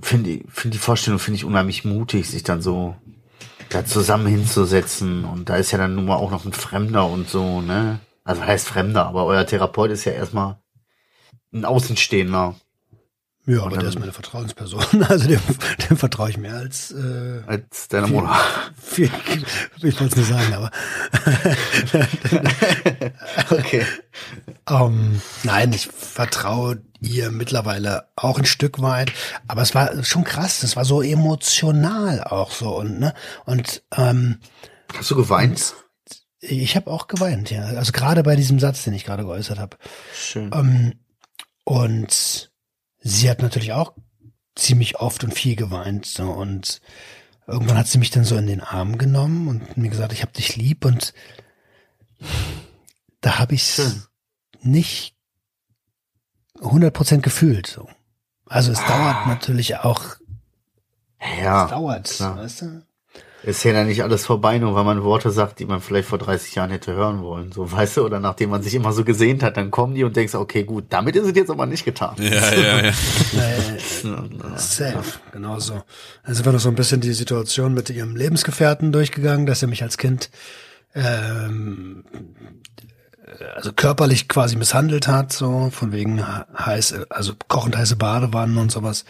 finde 0.00 0.30
ich, 0.30 0.44
finde 0.48 0.76
die 0.76 0.82
Vorstellung 0.82 1.18
finde 1.18 1.36
ich 1.36 1.44
unheimlich 1.44 1.84
mutig, 1.84 2.28
sich 2.28 2.42
dann 2.42 2.62
so 2.62 2.96
da 3.70 3.84
zusammen 3.84 4.26
hinzusetzen 4.26 5.24
und 5.24 5.48
da 5.48 5.56
ist 5.56 5.70
ja 5.70 5.78
dann 5.78 5.94
nun 5.94 6.06
mal 6.06 6.16
auch 6.16 6.30
noch 6.30 6.44
ein 6.44 6.52
Fremder 6.52 7.06
und 7.06 7.28
so, 7.28 7.60
ne? 7.60 8.00
Also 8.24 8.44
heißt 8.44 8.66
Fremder, 8.66 9.06
aber 9.06 9.24
euer 9.24 9.46
Therapeut 9.46 9.90
ist 9.90 10.04
ja 10.04 10.12
erstmal 10.12 10.58
ein 11.52 11.64
Außenstehender. 11.64 12.56
Ja, 13.46 13.62
aber 13.62 13.78
der 13.78 13.88
ist 13.88 13.98
meine 13.98 14.12
Vertrauensperson. 14.12 14.84
Also 15.08 15.26
dem, 15.26 15.40
dem 15.88 15.96
vertraue 15.96 16.30
ich 16.30 16.36
mehr 16.36 16.54
als 16.54 16.92
äh, 16.92 17.42
als 17.46 17.88
deiner 17.88 18.08
Mutter. 18.08 18.36
Viel, 18.80 19.10
ich 19.82 20.00
wollte 20.00 20.04
es 20.04 20.16
nicht 20.16 20.28
sagen, 20.28 20.52
aber 20.52 20.70
okay. 23.58 23.86
Um, 24.70 25.20
nein, 25.42 25.72
ich 25.72 25.88
vertraue 25.88 26.82
ihr 27.00 27.30
mittlerweile 27.30 28.08
auch 28.14 28.38
ein 28.38 28.44
Stück 28.44 28.80
weit, 28.80 29.12
aber 29.48 29.62
es 29.62 29.74
war 29.74 30.04
schon 30.04 30.22
krass, 30.22 30.60
das 30.60 30.76
war 30.76 30.84
so 30.84 31.02
emotional 31.02 32.22
auch 32.22 32.52
so 32.52 32.76
und 32.76 33.00
ne 33.00 33.14
und 33.46 33.82
ähm, 33.96 34.38
hast 34.94 35.10
du 35.10 35.16
geweint? 35.16 35.74
Ich 36.40 36.76
habe 36.76 36.90
auch 36.90 37.08
geweint, 37.08 37.50
ja. 37.50 37.64
Also 37.64 37.92
gerade 37.92 38.22
bei 38.22 38.36
diesem 38.36 38.60
Satz, 38.60 38.84
den 38.84 38.94
ich 38.94 39.04
gerade 39.04 39.24
geäußert 39.24 39.58
habe. 39.58 39.76
Schön. 40.14 40.50
Ähm, 40.54 41.00
und 41.64 42.52
sie 43.00 43.28
hat 43.28 43.42
natürlich 43.42 43.72
auch 43.72 43.94
ziemlich 44.54 45.00
oft 45.00 45.24
und 45.24 45.34
viel 45.34 45.56
geweint 45.56 46.06
so 46.06 46.30
und 46.30 46.80
irgendwann 47.46 47.78
hat 47.78 47.88
sie 47.88 47.98
mich 47.98 48.10
dann 48.10 48.24
so 48.24 48.36
in 48.36 48.46
den 48.46 48.60
Arm 48.60 48.98
genommen 48.98 49.48
und 49.48 49.76
mir 49.76 49.90
gesagt, 49.90 50.12
ich 50.12 50.22
habe 50.22 50.32
dich 50.32 50.56
lieb 50.56 50.84
und 50.84 51.12
da 53.20 53.38
habe 53.38 53.54
ich 53.54 53.80
nicht 54.62 55.14
100% 56.60 57.20
gefühlt. 57.20 57.66
So. 57.66 57.88
Also 58.46 58.72
es 58.72 58.80
ah. 58.80 58.88
dauert 58.88 59.26
natürlich 59.26 59.76
auch. 59.78 60.02
Ja. 61.40 61.64
Es 61.64 61.70
dauert, 61.70 62.04
klar. 62.10 62.36
weißt 62.38 62.62
du? 62.62 62.82
Ist 63.42 63.64
ja 63.64 63.72
dann 63.72 63.86
nicht 63.86 64.02
alles 64.02 64.26
vorbei, 64.26 64.58
nur 64.58 64.74
weil 64.74 64.84
man 64.84 65.02
Worte 65.02 65.30
sagt, 65.30 65.60
die 65.60 65.64
man 65.64 65.80
vielleicht 65.80 66.08
vor 66.08 66.18
30 66.18 66.56
Jahren 66.56 66.68
hätte 66.70 66.92
hören 66.92 67.22
wollen. 67.22 67.52
So, 67.52 67.72
weißt 67.72 67.96
du, 67.96 68.04
oder 68.04 68.20
nachdem 68.20 68.50
man 68.50 68.62
sich 68.62 68.74
immer 68.74 68.92
so 68.92 69.02
gesehnt 69.02 69.42
hat, 69.42 69.56
dann 69.56 69.70
kommen 69.70 69.94
die 69.94 70.04
und 70.04 70.14
denkst, 70.14 70.34
okay, 70.34 70.64
gut, 70.64 70.84
damit 70.90 71.16
ist 71.16 71.26
es 71.26 71.34
jetzt 71.34 71.50
aber 71.50 71.64
nicht 71.64 71.86
getan. 71.86 72.16
Ja, 72.18 72.52
ja, 72.54 72.84
ja. 72.84 72.92
Safe, 74.56 75.02
genau 75.32 75.58
so. 75.58 75.82
Also 76.22 76.44
war 76.44 76.52
noch 76.52 76.60
so 76.60 76.68
ein 76.68 76.74
bisschen 76.74 77.00
die 77.00 77.14
Situation 77.14 77.72
mit 77.72 77.88
ihrem 77.88 78.14
Lebensgefährten 78.14 78.92
durchgegangen, 78.92 79.46
dass 79.46 79.62
er 79.62 79.68
mich 79.68 79.82
als 79.82 79.96
Kind 79.96 80.28
ähm, 80.94 82.04
also 83.54 83.72
körperlich 83.72 84.28
quasi 84.28 84.56
misshandelt 84.56 85.08
hat, 85.08 85.32
so 85.32 85.70
von 85.70 85.92
wegen 85.92 86.24
heiß, 86.26 86.94
also 87.10 87.34
kochend 87.48 87.76
heiße 87.76 87.96
Badewannen 87.96 88.58
und 88.58 88.72
sowas. 88.72 89.04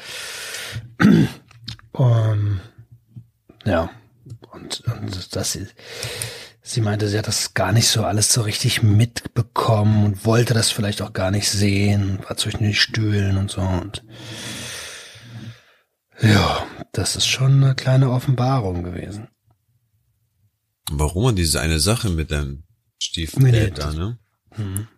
um, 1.93 2.61
ja, 3.65 3.91
und, 4.53 4.81
und 4.81 5.37
das, 5.37 5.59
sie 6.63 6.81
meinte, 6.81 7.09
sie 7.09 7.19
hat 7.19 7.29
das 7.29 7.55
gar 7.55 7.73
nicht 7.73 7.89
so 7.89 8.05
alles 8.05 8.33
so 8.33 8.43
richtig 8.43 8.83
mitbekommen 8.83 10.05
und 10.05 10.25
wollte 10.25 10.55
das 10.55 10.71
vielleicht 10.71 11.03
auch 11.03 11.13
gar 11.13 11.31
nicht 11.31 11.49
sehen, 11.51 12.21
war 12.27 12.37
zwischen 12.37 12.63
den 12.63 12.75
Stühlen 12.75 13.37
und 13.37 13.51
so 13.51 13.61
und 13.61 14.05
ja, 16.23 16.67
das 16.93 17.17
ist 17.17 17.27
schon 17.27 17.65
eine 17.65 17.75
kleine 17.75 18.11
Offenbarung 18.11 18.83
gewesen. 18.83 19.29
Warum 20.91 21.35
diese 21.35 21.61
eine 21.61 21.81
Sache 21.81 22.11
mit 22.11 22.31
deinem 22.31 22.65
Stiefvater, 23.01 23.93
ne? 23.95 24.19
Mhm. 24.57 24.89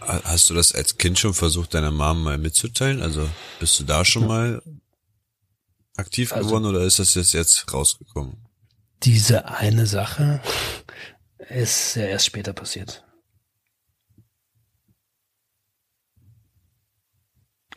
Hast 0.00 0.50
du 0.50 0.54
das 0.54 0.72
als 0.72 0.98
Kind 0.98 1.18
schon 1.18 1.34
versucht, 1.34 1.74
deiner 1.74 1.90
Mom 1.90 2.22
mal 2.22 2.38
mitzuteilen? 2.38 3.02
Also 3.02 3.28
bist 3.58 3.80
du 3.80 3.84
da 3.84 4.04
schon 4.04 4.26
mal 4.26 4.62
aktiv 5.96 6.32
also, 6.32 6.46
geworden 6.46 6.66
oder 6.66 6.82
ist 6.82 6.98
das 6.98 7.14
jetzt 7.14 7.32
jetzt 7.32 7.72
rausgekommen? 7.72 8.46
Diese 9.02 9.48
eine 9.48 9.86
Sache 9.86 10.40
ist 11.48 11.96
ja 11.96 12.04
erst 12.04 12.26
später 12.26 12.52
passiert. 12.52 13.04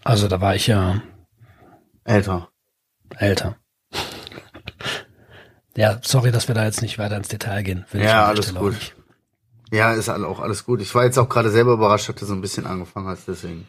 Also 0.03 0.27
da 0.27 0.39
war 0.39 0.55
ich 0.55 0.67
ja 0.67 1.01
älter. 2.03 2.51
Älter. 3.17 3.57
Ja, 5.75 5.99
sorry, 6.03 6.31
dass 6.31 6.47
wir 6.47 6.55
da 6.55 6.65
jetzt 6.65 6.81
nicht 6.81 6.97
weiter 6.97 7.17
ins 7.17 7.27
Detail 7.29 7.63
gehen. 7.63 7.85
ja, 7.93 8.25
alles 8.25 8.53
gut. 8.53 8.95
Ja, 9.71 9.93
ist 9.93 10.09
auch 10.09 10.39
alles 10.39 10.65
gut. 10.65 10.81
Ich 10.81 10.93
war 10.95 11.03
jetzt 11.03 11.17
auch 11.17 11.29
gerade 11.29 11.51
selber 11.51 11.73
überrascht, 11.73 12.09
dass 12.09 12.15
du 12.15 12.25
so 12.25 12.33
ein 12.33 12.41
bisschen 12.41 12.65
angefangen 12.65 13.07
hast, 13.07 13.27
deswegen. 13.27 13.67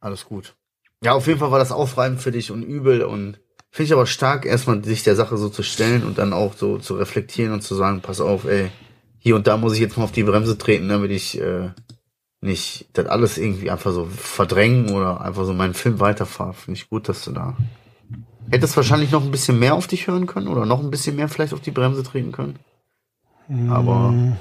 Alles 0.00 0.24
gut. 0.24 0.54
Ja, 1.02 1.12
auf 1.12 1.26
jeden 1.26 1.38
Fall 1.38 1.50
war 1.50 1.58
das 1.58 1.72
aufreibend 1.72 2.20
für 2.20 2.32
dich 2.32 2.50
und 2.50 2.62
übel 2.62 3.02
und 3.02 3.38
finde 3.70 3.86
ich 3.86 3.92
aber 3.92 4.06
stark, 4.06 4.46
erstmal 4.46 4.82
sich 4.84 5.02
der 5.02 5.16
Sache 5.16 5.36
so 5.36 5.48
zu 5.48 5.62
stellen 5.62 6.04
und 6.04 6.16
dann 6.18 6.32
auch 6.32 6.54
so 6.54 6.78
zu 6.78 6.94
reflektieren 6.94 7.52
und 7.52 7.62
zu 7.62 7.74
sagen, 7.74 8.00
pass 8.00 8.20
auf, 8.20 8.44
ey, 8.44 8.70
hier 9.18 9.36
und 9.36 9.46
da 9.46 9.56
muss 9.56 9.74
ich 9.74 9.80
jetzt 9.80 9.96
mal 9.98 10.04
auf 10.04 10.12
die 10.12 10.22
Bremse 10.22 10.56
treten, 10.56 10.88
damit 10.88 11.10
ich 11.10 11.40
äh, 11.40 11.70
nicht 12.40 12.86
das 12.92 13.06
alles 13.06 13.36
irgendwie 13.38 13.70
einfach 13.70 13.92
so 13.92 14.06
verdrängen 14.06 14.90
oder 14.90 15.20
einfach 15.20 15.44
so 15.44 15.52
meinen 15.52 15.74
Film 15.74 16.00
weiterfahre. 16.00 16.54
Finde 16.54 16.78
ich 16.78 16.88
gut, 16.88 17.08
dass 17.08 17.24
du 17.24 17.32
da. 17.32 17.56
Hättest 18.50 18.76
wahrscheinlich 18.76 19.10
noch 19.10 19.24
ein 19.24 19.30
bisschen 19.30 19.58
mehr 19.58 19.74
auf 19.74 19.86
dich 19.86 20.06
hören 20.06 20.26
können 20.26 20.48
oder 20.48 20.66
noch 20.66 20.80
ein 20.80 20.90
bisschen 20.90 21.16
mehr 21.16 21.28
vielleicht 21.28 21.54
auf 21.54 21.60
die 21.60 21.70
Bremse 21.70 22.02
treten 22.02 22.32
können. 22.32 22.58
Aber. 23.48 24.10
Mm, 24.10 24.36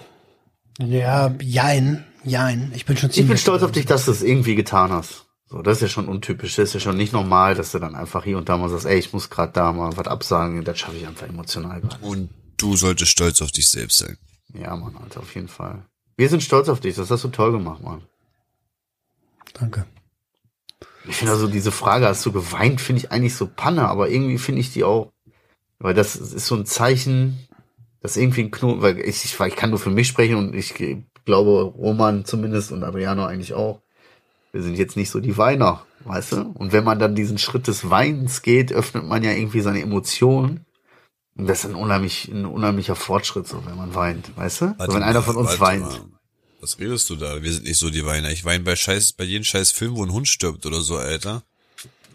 ja, 0.80 1.34
jein, 1.42 2.06
jein. 2.24 2.72
Ich 2.76 2.86
bin 2.86 2.98
schon 2.98 3.12
ziemlich. 3.12 3.26
Ich 3.26 3.28
bin 3.30 3.38
stolz 3.38 3.63
auf 3.63 3.72
dich, 3.72 3.86
dass 3.86 4.06
du 4.06 4.12
es 4.12 4.24
irgendwie 4.24 4.56
getan 4.56 4.92
hast. 4.92 5.26
So, 5.46 5.62
das 5.62 5.78
ist 5.78 5.82
ja 5.82 5.88
schon 5.88 6.08
untypisch. 6.08 6.56
Das 6.56 6.70
ist 6.70 6.74
ja 6.74 6.80
schon 6.80 6.98
nicht 6.98 7.13
normal, 7.13 7.54
dass 7.54 7.72
du 7.72 7.80
dann 7.80 7.96
einfach 7.96 8.24
hier 8.24 8.38
und 8.38 8.50
da 8.50 8.58
mal 8.58 8.70
sagst, 8.70 8.86
ey, 8.86 8.98
ich 8.98 9.13
muss 9.13 9.30
gerade 9.30 9.52
da 9.54 9.72
mal 9.72 9.96
was 9.96 10.08
absagen. 10.08 10.63
Das 10.63 10.80
schaffe 10.80 10.98
ich 10.98 11.08
einfach 11.08 11.28
emotional 11.28 11.82
gerade. 11.82 12.04
Und 12.04 12.30
du 12.58 12.76
solltest 12.76 13.12
stolz 13.12 13.42
auf 13.42 13.52
dich 13.52 13.70
selbst 13.70 14.00
sein. 14.00 14.18
Ja, 14.54 14.76
Mann, 14.76 14.96
Alter, 14.98 15.20
auf 15.20 15.36
jeden 15.36 15.48
Fall. 15.48 15.86
Wir 16.18 16.30
sind 16.30 16.44
stolz 16.44 16.70
auf 16.70 16.80
dich. 16.80 16.96
Das 16.96 17.12
hast 17.12 17.24
du 17.24 17.28
toll 17.28 17.52
gemacht, 17.52 17.84
Mann. 17.84 18.02
Danke. 19.54 19.86
Ich 21.06 21.18
finde 21.18 21.34
also 21.34 21.48
diese 21.48 21.72
Frage, 21.72 22.08
hast 22.08 22.26
du 22.26 22.32
geweint, 22.32 22.80
finde 22.80 23.02
ich 23.02 23.12
eigentlich 23.12 23.36
so 23.36 23.48
Panne, 23.48 23.88
aber 23.88 24.10
irgendwie 24.10 24.38
finde 24.38 24.62
ich 24.62 24.72
die 24.72 24.84
auch, 24.84 25.12
weil 25.80 25.94
das 25.94 26.16
ist 26.16 26.48
so 26.48 26.56
ein 26.56 26.66
Zeichen, 26.66 27.46
dass 28.04 28.18
irgendwie 28.18 28.42
ein 28.42 28.52
Knoten, 28.52 28.82
weil 28.82 29.00
ich, 29.00 29.24
ich, 29.24 29.39
ich 29.39 29.56
kann 29.56 29.70
nur 29.70 29.80
für 29.80 29.89
mich 29.89 30.10
sprechen 30.10 30.36
und 30.36 30.54
ich 30.54 30.76
glaube, 31.26 31.63
Roman 31.63 32.26
zumindest 32.26 32.72
und 32.74 32.84
Adriano 32.84 33.26
eigentlich 33.26 33.54
auch. 33.54 33.82
Wir 34.52 34.62
sind 34.62 34.78
jetzt 34.78 34.98
nicht 34.98 35.10
so 35.10 35.22
die 35.22 35.38
Weiner, 35.38 35.84
weißt 36.04 36.34
du? 36.34 36.42
Und 36.54 36.74
wenn 36.74 36.84
man 36.84 37.00
dann 37.00 37.16
diesen 37.16 37.38
Schritt 37.38 37.66
des 37.66 37.89
Weinens 37.89 38.42
geht, 38.42 38.74
öffnet 38.74 39.06
man 39.06 39.24
ja 39.24 39.32
irgendwie 39.32 39.62
seine 39.62 39.82
Emotionen. 39.82 40.66
Und 41.36 41.48
das 41.48 41.63
ist 41.63 41.72
ein 41.72 41.76
unheimlich, 41.76 42.28
ein 42.28 42.46
unheimlicher 42.46 42.96
Fortschritt, 42.96 43.48
so, 43.48 43.66
wenn 43.66 43.78
man 43.78 43.96
weint, 43.96 44.36
weißt 44.38 44.62
du? 44.62 44.66
Warte 44.78 44.94
wenn 44.94 45.00
mal, 45.00 45.08
einer 45.08 45.24
von 45.24 45.38
uns 45.38 45.60
weint. 45.62 45.84
Mal. 45.84 46.02
Was 46.60 46.78
redest 46.80 47.10
du 47.10 47.16
da? 47.16 47.42
Wir 47.42 47.52
sind 47.54 47.63
nicht 47.63 47.80
so 47.80 47.89
die 47.89 48.06
Weiner. 48.06 48.32
Ich 48.32 48.44
weine 48.44 48.63
bei 48.66 48.76
Scheiß, 48.76 49.13
bei 49.13 49.24
jedem 49.24 49.46
Scheiß 49.46 49.72
Film, 49.72 49.96
wo 49.96 50.04
ein 50.04 50.12
Hund 50.12 50.28
stirbt 50.28 50.66
oder 50.66 50.82
so, 50.82 50.98
Alter. 50.98 51.44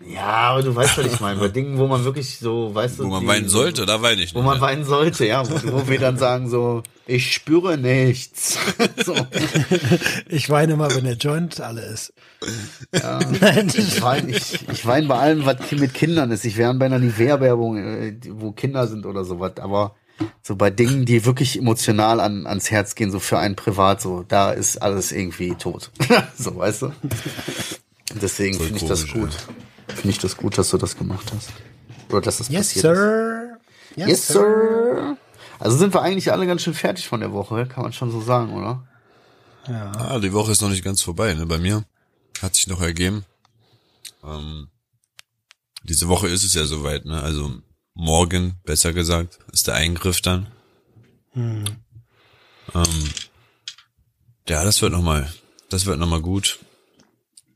Ja, 0.07 0.25
aber 0.51 0.63
du 0.63 0.75
weißt, 0.75 0.99
was 0.99 1.07
ich 1.07 1.21
meine. 1.21 1.39
Bei 1.41 1.49
Dingen, 1.49 1.77
wo 1.79 1.87
man 1.87 2.05
wirklich 2.05 2.39
so, 2.39 2.75
weißt 2.75 2.99
du. 2.99 3.05
Wo 3.05 3.09
man 3.09 3.21
die- 3.23 3.27
weinen 3.27 3.49
sollte, 3.49 3.85
da 3.87 4.01
weine 4.01 4.23
ich 4.23 4.35
Wo 4.35 4.39
nicht. 4.39 4.47
man 4.47 4.57
ja. 4.57 4.61
weinen 4.63 4.85
sollte, 4.85 5.27
ja. 5.27 5.49
Wo, 5.49 5.73
wo 5.73 5.89
wir 5.89 5.99
dann 5.99 6.17
sagen 6.19 6.49
so, 6.49 6.83
ich 7.07 7.33
spüre 7.35 7.77
nichts. 7.79 8.59
so. 9.05 9.15
Ich 10.29 10.49
weine 10.51 10.77
mal, 10.77 10.95
wenn 10.95 11.05
der 11.05 11.17
Joint 11.17 11.61
alle 11.61 11.83
ist. 11.83 12.13
Ja. 12.95 13.19
Ich 13.75 14.01
weine 14.03 14.31
ich, 14.37 14.69
ich 14.71 14.87
wein 14.87 15.09
bei 15.09 15.17
allem, 15.19 15.45
was 15.45 15.57
mit 15.73 15.95
Kindern 15.95 16.31
ist. 16.31 16.45
Ich 16.45 16.57
wäre 16.57 16.73
bei 16.75 16.87
einer 16.87 16.99
Nivea-Werbung, 16.99 17.77
äh, 17.79 18.17
wo 18.31 18.53
Kinder 18.53 18.87
sind 18.87 19.05
oder 19.07 19.25
sowas. 19.25 19.53
Aber 19.61 19.95
so 20.43 20.57
bei 20.57 20.71
Dingen, 20.71 21.05
die 21.05 21.25
wirklich 21.25 21.59
emotional 21.59 22.21
an, 22.21 22.47
ans 22.47 22.71
Herz 22.71 22.95
gehen, 22.95 23.11
so 23.11 23.21
für 23.21 23.39
einen 23.39 23.57
privat, 23.57 24.01
so, 24.01 24.25
da 24.27 24.53
ist 24.53 24.77
alles 24.79 25.13
irgendwie 25.13 25.55
tot. 25.55 25.91
so, 26.39 26.57
weißt 26.57 26.83
du? 26.83 26.93
Deswegen 28.21 28.59
finde 28.59 28.79
ich 28.79 28.85
das 28.87 29.07
gut. 29.09 29.31
Finde 29.89 30.11
ich 30.11 30.19
das 30.19 30.37
gut, 30.37 30.57
dass 30.59 30.71
du 30.71 30.79
das 30.79 30.97
gemacht 30.97 31.33
hast. 31.35 31.51
Oder 32.11 32.21
dass 32.23 32.39
das 32.39 32.49
Yes, 32.49 32.69
passiert 32.75 32.85
ist. 32.85 32.99
sir. 32.99 33.59
Yes, 33.97 34.29
sir. 34.29 35.17
Also 35.59 35.77
sind 35.77 35.93
wir 35.93 36.03
eigentlich 36.03 36.31
alle 36.33 36.47
ganz 36.47 36.63
schön 36.63 36.75
fertig 36.75 37.09
von 37.09 37.21
der 37.21 37.33
Woche, 37.33 37.67
kann 37.67 37.83
man 37.83 37.93
schon 37.93 38.11
so 38.11 38.21
sagen, 38.21 38.53
oder? 38.55 38.87
Ah, 39.67 40.19
die 40.19 40.33
Woche 40.33 40.53
ist 40.53 40.63
noch 40.63 40.71
nicht 40.71 40.85
ganz 40.85 41.03
vorbei, 41.03 41.35
ne? 41.35 41.45
Bei 41.47 41.59
mir 41.59 41.85
hat 42.41 42.55
sich 42.55 42.69
noch 42.69 42.81
ergeben. 42.81 43.25
Ähm, 44.25 44.69
diese 45.83 46.09
Woche 46.09 46.29
ist 46.29 46.45
es 46.45 46.55
ja 46.55 46.65
soweit, 46.65 47.05
ne? 47.05 47.21
Also 47.23 47.53
morgen, 47.95 48.55
besser 48.65 48.93
gesagt, 48.93 49.39
ist 49.53 49.67
der 49.67 49.75
Eingriff 49.75 50.21
dann. 50.23 50.47
Ähm, 51.35 51.65
ja, 54.49 54.65
das 54.65 54.81
wird 54.81 54.93
noch 54.93 55.03
mal, 55.03 55.31
das 55.71 55.85
wird 55.87 55.99
noch 55.99 56.09
mal 56.09 56.23
gut 56.23 56.59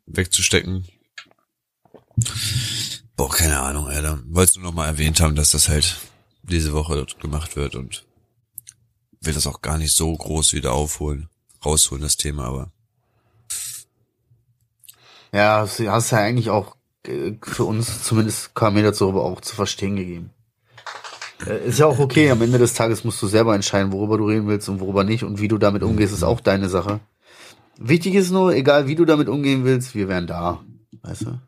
wegzustecken. 0.07 0.87
Boah, 3.16 3.31
keine 3.31 3.61
Ahnung, 3.61 3.87
Alter. 3.87 4.21
Wolltest 4.27 4.57
nur 4.57 4.64
noch 4.64 4.75
mal 4.75 4.87
erwähnt 4.87 5.21
haben, 5.21 5.35
dass 5.35 5.51
das 5.51 5.68
halt 5.68 5.99
diese 6.42 6.73
Woche 6.73 7.07
gemacht 7.21 7.57
wird 7.57 7.75
und 7.75 8.05
will 9.21 9.35
das 9.35 9.47
auch 9.47 9.62
gar 9.62 9.79
nicht 9.79 9.95
so 9.95 10.12
groß 10.12 10.53
wieder 10.55 10.73
aufholen, 10.73 11.29
rausholen, 11.64 12.03
das 12.03 12.16
Thema, 12.16 12.45
aber 12.47 12.73
Ja, 15.33 15.61
hast 15.61 15.79
du 15.79 15.90
hast 15.90 16.11
ja 16.11 16.18
eigentlich 16.18 16.51
auch 16.51 16.77
äh, 17.07 17.33
für 17.42 17.64
uns 17.64 18.03
zumindest 18.03 18.55
kam 18.55 18.75
mir 18.75 18.83
dazu 18.83 19.09
aber 19.09 19.25
auch 19.25 19.40
zu 19.40 19.55
verstehen 19.55 19.97
gegeben. 19.97 20.31
Äh, 21.47 21.68
Ist 21.68 21.79
ja 21.79 21.87
auch 21.87 21.99
okay, 21.99 22.31
am 22.31 22.42
Ende 22.42 22.59
des 22.59 22.75
Tages 22.75 23.05
musst 23.05 23.23
du 23.23 23.27
selber 23.27 23.55
entscheiden, 23.55 23.92
worüber 23.92 24.18
du 24.18 24.27
reden 24.27 24.49
willst 24.49 24.68
und 24.68 24.81
worüber 24.81 25.05
nicht 25.05 25.25
und 25.25 25.40
wie 25.40 25.49
du 25.49 25.59
damit 25.59 25.83
umgehst, 25.83 26.12
ist 26.12 26.23
auch 26.23 26.40
deine 26.40 26.68
Sache. 26.68 27.01
Wichtig 27.79 28.14
ist 28.14 28.31
nur, 28.31 28.55
egal 28.55 28.87
wie 28.87 28.95
du 28.95 29.05
damit 29.05 29.29
umgehen 29.29 29.64
willst, 29.64 29.95
wir 29.95 30.09
wären 30.09 30.27
da. 30.27 30.64
Weißt 31.03 31.23
du? 31.23 31.40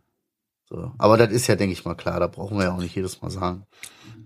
So. 0.69 0.93
Aber 0.99 1.17
das 1.19 1.31
ist 1.31 1.47
ja, 1.47 1.57
denke 1.57 1.73
ich 1.75 1.85
mal, 1.85 1.95
klar, 1.95 2.19
da 2.21 2.27
brauchen 2.27 2.57
wir 2.57 2.65
ja 2.65 2.73
auch 2.73 2.81
nicht 2.81 2.95
jedes 2.97 3.21
Mal 3.21 3.31
sagen. 3.31 3.65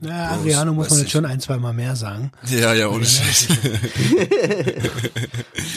Ja, 0.01 0.31
Adriano 0.31 0.73
muss 0.73 0.91
man 0.91 0.99
ich. 0.99 1.05
jetzt 1.05 1.13
schon 1.13 1.25
ein, 1.27 1.41
zwei 1.41 1.57
Mal 1.59 1.73
mehr 1.73 1.97
sagen. 1.97 2.31
Ja, 2.47 2.73
ja, 2.75 2.89
ohne 2.89 3.05
Scheiß. 3.05 3.49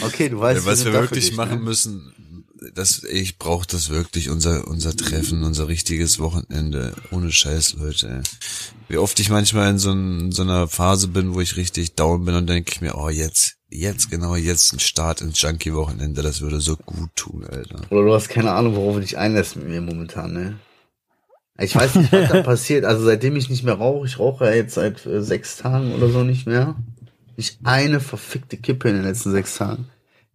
Okay, 0.03 0.29
du 0.29 0.39
weißt, 0.39 0.65
Ja, 0.65 0.71
was 0.71 0.85
wir 0.85 0.93
wirklich 0.93 1.29
dich, 1.29 1.35
machen 1.37 1.59
ne? 1.59 1.63
müssen, 1.65 2.45
das, 2.75 3.03
ich 3.03 3.37
brauche 3.39 3.65
das 3.67 3.89
wirklich, 3.89 4.29
unser, 4.29 4.67
unser 4.67 4.95
Treffen, 4.95 5.43
unser 5.43 5.67
richtiges 5.67 6.19
Wochenende. 6.19 6.93
Ohne 7.11 7.31
Scheiß, 7.31 7.73
Leute. 7.73 8.21
Wie 8.87 8.97
oft 8.97 9.19
ich 9.19 9.29
manchmal 9.29 9.69
in 9.69 9.79
so, 9.79 9.91
ein, 9.91 10.19
in 10.19 10.31
so 10.31 10.43
einer 10.43 10.67
Phase 10.67 11.07
bin, 11.07 11.33
wo 11.33 11.41
ich 11.41 11.57
richtig 11.57 11.95
down 11.95 12.25
bin 12.25 12.35
und 12.35 12.47
denke 12.47 12.71
ich 12.73 12.81
mir, 12.81 12.95
oh, 12.95 13.09
jetzt, 13.09 13.55
jetzt, 13.71 14.11
genau 14.11 14.35
jetzt 14.35 14.73
ein 14.73 14.79
Start 14.79 15.21
ins 15.21 15.41
Junkie-Wochenende, 15.41 16.21
das 16.21 16.41
würde 16.41 16.59
so 16.59 16.75
gut 16.75 17.09
tun, 17.15 17.45
Alter. 17.49 17.81
Oder 17.89 18.05
du 18.05 18.13
hast 18.13 18.29
keine 18.29 18.51
Ahnung, 18.51 18.75
worauf 18.75 18.95
du 18.95 19.01
dich 19.01 19.17
einlässt 19.17 19.55
mit 19.55 19.67
mir 19.67 19.81
momentan, 19.81 20.33
ne? 20.33 20.59
Ich 21.57 21.75
weiß 21.75 21.95
nicht, 21.95 22.11
was 22.11 22.29
da 22.29 22.41
passiert. 22.43 22.85
Also 22.85 23.03
seitdem 23.05 23.35
ich 23.35 23.49
nicht 23.49 23.63
mehr 23.63 23.75
rauche, 23.75 24.05
ich 24.05 24.19
rauche 24.19 24.45
ja 24.45 24.53
jetzt 24.53 24.75
seit 24.75 25.05
äh, 25.05 25.21
sechs 25.21 25.57
Tagen 25.57 25.93
oder 25.93 26.09
so 26.09 26.23
nicht 26.23 26.47
mehr. 26.47 26.75
Nicht 27.37 27.59
eine 27.63 27.99
verfickte 27.99 28.57
Kippe 28.57 28.89
in 28.89 28.95
den 28.95 29.05
letzten 29.05 29.31
sechs 29.31 29.55
Tagen. 29.55 29.87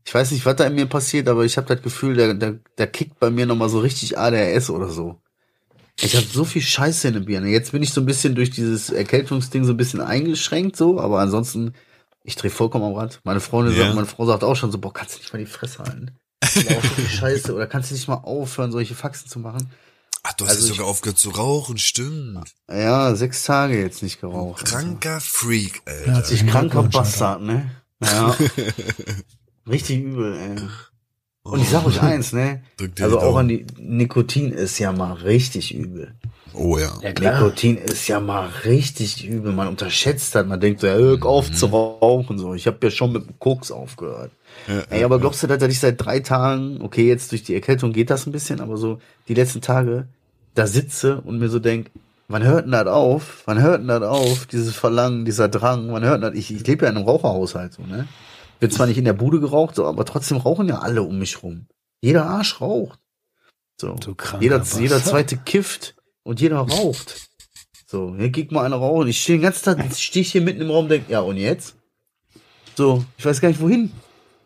Ich 0.04 0.14
weiß 0.14 0.30
nicht, 0.30 0.46
was 0.46 0.56
da 0.56 0.64
in 0.64 0.74
mir 0.74 0.86
passiert, 0.86 1.28
aber 1.28 1.44
ich 1.44 1.56
habe 1.56 1.66
das 1.66 1.82
Gefühl, 1.82 2.16
da, 2.16 2.32
da, 2.32 2.54
da 2.76 2.86
kickt 2.86 3.18
bei 3.18 3.30
mir 3.30 3.44
nochmal 3.44 3.68
so 3.68 3.80
richtig 3.80 4.16
ADHS 4.16 4.70
oder 4.70 4.88
so. 4.88 5.20
Ich 6.00 6.14
habe 6.14 6.26
so 6.26 6.44
viel 6.44 6.62
Scheiße 6.62 7.08
in 7.08 7.14
der 7.14 7.20
Birne. 7.20 7.48
Jetzt 7.48 7.72
bin 7.72 7.82
ich 7.82 7.90
so 7.90 8.00
ein 8.00 8.06
bisschen 8.06 8.34
durch 8.34 8.50
dieses 8.50 8.90
Erkältungsding 8.90 9.64
so 9.64 9.72
ein 9.72 9.76
bisschen 9.78 10.00
eingeschränkt, 10.00 10.76
so, 10.76 11.00
aber 11.00 11.20
ansonsten, 11.20 11.72
ich 12.26 12.36
drehe 12.36 12.50
vollkommen 12.50 12.84
am 12.84 12.94
Rad. 12.94 13.20
Meine 13.24 13.40
Freundin 13.40 13.74
Ja. 13.76 13.84
sagt, 13.84 13.94
meine 13.94 14.06
Frau 14.06 14.26
sagt 14.26 14.44
auch 14.44 14.54
schon 14.56 14.70
so, 14.72 14.78
boah, 14.78 14.92
kannst 14.92 15.14
du 15.14 15.18
nicht 15.20 15.32
mal 15.32 15.38
die 15.38 15.46
Fresse 15.46 15.78
halten? 15.78 16.10
Das 16.40 16.56
ist 16.56 16.68
aber 16.68 16.78
auch 16.78 16.82
so 16.82 16.88
viel 16.90 17.08
Scheiße. 17.08 17.54
Oder 17.54 17.66
kannst 17.66 17.90
du 17.90 17.94
nicht 17.94 18.08
mal 18.08 18.14
aufhören, 18.16 18.72
solche 18.72 18.94
Faxen 18.94 19.28
zu 19.28 19.38
machen? 19.38 19.70
Ach, 20.22 20.32
du 20.34 20.44
hast 20.44 20.56
Also 20.56 20.66
sogar 20.74 20.86
aufgehört 20.86 21.18
zu 21.18 21.30
rauchen, 21.30 21.78
stimmt. 21.78 22.52
Ja, 22.68 23.14
sechs 23.14 23.44
Tage 23.44 23.80
jetzt 23.80 24.02
nicht 24.02 24.20
geraucht. 24.20 24.64
Kranker 24.64 25.20
Freak, 25.20 25.82
Ja, 25.86 25.92
Alter. 25.92 26.14
hat 26.14 26.26
sich 26.26 26.42
Ich 26.42 26.48
kranker. 26.48 26.82
Bastard, 26.82 27.42
ne? 27.42 27.70
Ja. 28.02 28.36
Richtig 29.68 30.00
übel, 30.02 30.36
ey. 30.36 30.56
Und 31.42 31.60
ich 31.60 31.68
sag 31.68 31.86
euch 31.86 32.00
eins, 32.02 32.32
ne? 32.32 32.62
Drück 32.76 32.96
dir 32.96 33.04
Also 33.04 33.18
die 33.20 33.24
auch 33.24 33.36
an 33.36 33.48
die 33.48 33.66
Nikotin 33.78 34.50
ist 34.52 34.78
ja 34.78 34.92
mal 34.92 35.12
richtig 35.12 35.72
übel. 35.74 36.14
Oh 36.56 36.78
ja. 36.78 36.90
Ja, 37.02 37.12
klar. 37.12 37.34
Nikotin 37.34 37.76
ist 37.76 38.08
ja 38.08 38.18
mal 38.18 38.48
richtig 38.64 39.26
übel. 39.26 39.52
Man 39.52 39.68
unterschätzt 39.68 40.34
das. 40.34 40.46
Man 40.46 40.58
denkt 40.58 40.80
so, 40.80 40.86
ja, 40.86 40.94
hör 40.94 41.24
auf 41.24 41.52
zu 41.52 41.66
rauchen. 41.66 42.38
So, 42.38 42.54
ich 42.54 42.66
habe 42.66 42.78
ja 42.82 42.90
schon 42.90 43.12
mit 43.12 43.26
dem 43.26 43.38
Koks 43.38 43.70
aufgehört. 43.70 44.30
Ey, 44.90 45.04
aber 45.04 45.20
glaubst 45.20 45.42
du, 45.42 45.46
dass 45.46 45.62
ich 45.62 45.80
seit 45.80 46.02
drei 46.02 46.20
Tagen, 46.20 46.80
okay, 46.80 47.06
jetzt 47.06 47.30
durch 47.32 47.42
die 47.42 47.54
Erkältung 47.54 47.92
geht 47.92 48.10
das 48.10 48.26
ein 48.26 48.32
bisschen, 48.32 48.60
aber 48.60 48.78
so 48.78 48.98
die 49.28 49.34
letzten 49.34 49.60
Tage 49.60 50.08
da 50.54 50.66
sitze 50.66 51.20
und 51.20 51.38
mir 51.38 51.50
so 51.50 51.58
denk, 51.58 51.90
wann 52.28 52.42
hört 52.42 52.64
denn 52.64 52.72
das 52.72 52.86
auf? 52.86 53.42
Wann 53.44 53.60
hört 53.60 53.80
denn 53.80 53.88
das 53.88 54.02
auf? 54.02 54.46
Dieses 54.46 54.74
Verlangen, 54.74 55.24
dieser 55.26 55.48
Drang, 55.48 55.92
wann 55.92 56.04
hört 56.04 56.22
denn 56.22 56.32
das? 56.32 56.34
Ich, 56.34 56.52
ich 56.52 56.66
lebe 56.66 56.86
ja 56.86 56.90
in 56.90 56.96
einem 56.96 57.06
Raucherhaushalt, 57.06 57.74
so, 57.74 57.82
ne? 57.82 58.08
Wird 58.58 58.72
zwar 58.72 58.86
nicht 58.86 58.96
in 58.96 59.04
der 59.04 59.12
Bude 59.12 59.40
geraucht, 59.40 59.74
so, 59.74 59.84
aber 59.84 60.06
trotzdem 60.06 60.38
rauchen 60.38 60.68
ja 60.68 60.78
alle 60.78 61.02
um 61.02 61.18
mich 61.18 61.42
rum. 61.42 61.66
Jeder 62.00 62.24
Arsch 62.24 62.62
raucht. 62.62 62.98
So. 63.78 63.94
Du 63.94 64.14
kranker 64.14 64.42
jeder, 64.42 64.62
jeder 64.78 65.04
zweite 65.04 65.36
kifft 65.36 65.95
und 66.26 66.40
jeder 66.40 66.58
raucht. 66.58 67.28
So, 67.86 68.14
hier 68.18 68.30
geht 68.30 68.50
mal 68.50 68.64
einer 68.64 68.76
rauchen. 68.76 69.06
Ich 69.08 69.22
stehe 69.22 69.38
den 69.38 69.42
ganzen 69.42 69.64
Tag, 69.64 69.78
stehe 69.96 70.22
ich 70.22 70.32
hier 70.32 70.40
mitten 70.40 70.60
im 70.60 70.70
Raum 70.70 70.84
und 70.84 70.90
denk, 70.90 71.08
ja, 71.08 71.20
und 71.20 71.36
jetzt? 71.36 71.76
So, 72.74 73.04
ich 73.16 73.24
weiß 73.24 73.40
gar 73.40 73.48
nicht 73.48 73.60
wohin. 73.60 73.92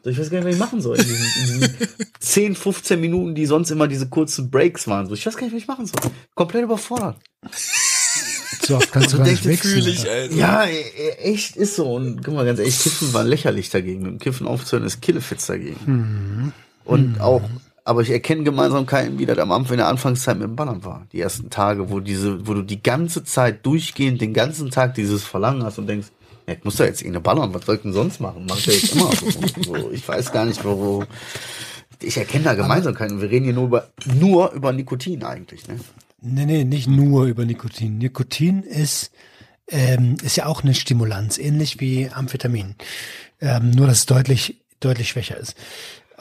So, 0.04 0.10
ich 0.10 0.18
weiß 0.18 0.30
gar 0.30 0.38
nicht, 0.38 0.46
was 0.46 0.54
ich 0.54 0.60
machen 0.60 0.80
soll. 0.82 0.98
In 0.98 1.04
diesen, 1.06 1.24
in 1.24 1.60
diesen 1.60 1.76
10, 2.20 2.54
15 2.54 3.00
Minuten, 3.00 3.34
die 3.34 3.46
sonst 3.46 3.70
immer 3.70 3.88
diese 3.88 4.08
kurzen 4.08 4.50
Breaks 4.50 4.86
waren. 4.88 5.06
So, 5.08 5.14
ich 5.14 5.24
weiß 5.24 5.36
gar 5.36 5.44
nicht, 5.46 5.54
was 5.54 5.62
ich 5.62 5.68
machen 5.68 5.86
soll. 5.86 6.10
Komplett 6.34 6.64
überfordert. 6.64 7.16
So 8.62 8.76
oft 8.76 8.92
kannst 8.92 9.12
du 9.12 9.18
gar 9.18 9.26
nicht 9.26 9.44
wechseln. 9.46 9.86
Ich, 9.86 10.08
Alter. 10.08 10.34
Ja, 10.34 10.64
e- 10.64 10.80
e- 10.80 11.32
echt 11.32 11.56
ist 11.56 11.76
so. 11.76 11.94
Und 11.94 12.22
guck 12.22 12.34
mal, 12.34 12.44
ganz 12.44 12.58
ehrlich, 12.58 12.78
Kiffen 12.78 13.12
war 13.14 13.24
lächerlich 13.24 13.70
dagegen. 13.70 14.02
Mit 14.02 14.10
dem 14.12 14.18
Kiffen 14.18 14.46
aufzuhören 14.46 14.86
ist 14.86 15.00
Killefitz 15.00 15.46
dagegen. 15.46 16.52
Und 16.84 17.20
auch, 17.20 17.42
aber 17.84 18.02
ich 18.02 18.10
erkenne 18.10 18.44
Gemeinsamkeiten, 18.44 19.18
wie 19.18 19.26
das 19.26 19.38
am 19.38 19.52
Anfang 19.52 19.74
in 19.74 19.78
der 19.78 19.88
Anfangszeit 19.88 20.38
mit 20.38 20.48
dem 20.48 20.56
Ballern 20.56 20.84
war. 20.84 21.06
Die 21.12 21.20
ersten 21.20 21.50
Tage, 21.50 21.90
wo 21.90 22.00
diese, 22.00 22.46
wo 22.46 22.54
du 22.54 22.62
die 22.62 22.82
ganze 22.82 23.24
Zeit 23.24 23.64
durchgehend, 23.66 24.20
den 24.20 24.34
ganzen 24.34 24.70
Tag 24.70 24.94
dieses 24.94 25.24
Verlangen 25.24 25.62
hast 25.64 25.78
und 25.78 25.86
denkst, 25.86 26.08
ja, 26.46 26.54
ich 26.54 26.64
muss 26.64 26.76
da 26.76 26.84
jetzt 26.84 27.02
irgendeine 27.02 27.22
ballern, 27.22 27.54
was 27.54 27.64
soll 27.64 27.76
ich 27.76 27.82
denn 27.82 27.92
sonst 27.92 28.20
machen? 28.20 28.46
Mach 28.48 28.58
ich 28.58 28.66
ja 28.66 28.72
jetzt 28.72 28.94
immer 28.94 29.10
so. 29.12 29.30
so. 29.62 29.90
Ich 29.90 30.06
weiß 30.06 30.32
gar 30.32 30.44
nicht, 30.44 30.64
wo, 30.64 30.78
wo 30.78 31.04
ich 32.02 32.16
erkenne 32.16 32.44
da 32.44 32.54
Gemeinsamkeiten. 32.54 33.20
Wir 33.20 33.30
reden 33.30 33.44
hier 33.44 33.54
nur 33.54 33.66
über, 33.66 33.88
nur 34.18 34.52
über 34.52 34.72
Nikotin 34.72 35.22
eigentlich, 35.22 35.68
ne? 35.68 35.76
Nee, 36.22 36.44
nee, 36.44 36.64
nicht 36.64 36.88
nur 36.88 37.24
über 37.24 37.44
Nikotin. 37.44 37.98
Nikotin 37.98 38.62
ist, 38.62 39.10
ähm, 39.68 40.16
ist 40.22 40.36
ja 40.36 40.46
auch 40.46 40.62
eine 40.62 40.74
Stimulanz, 40.74 41.38
ähnlich 41.38 41.80
wie 41.80 42.10
Amphetamin. 42.10 42.74
Ähm, 43.40 43.70
nur, 43.70 43.86
dass 43.86 43.98
es 43.98 44.06
deutlich, 44.06 44.60
deutlich 44.80 45.08
schwächer 45.08 45.38
ist. 45.38 45.54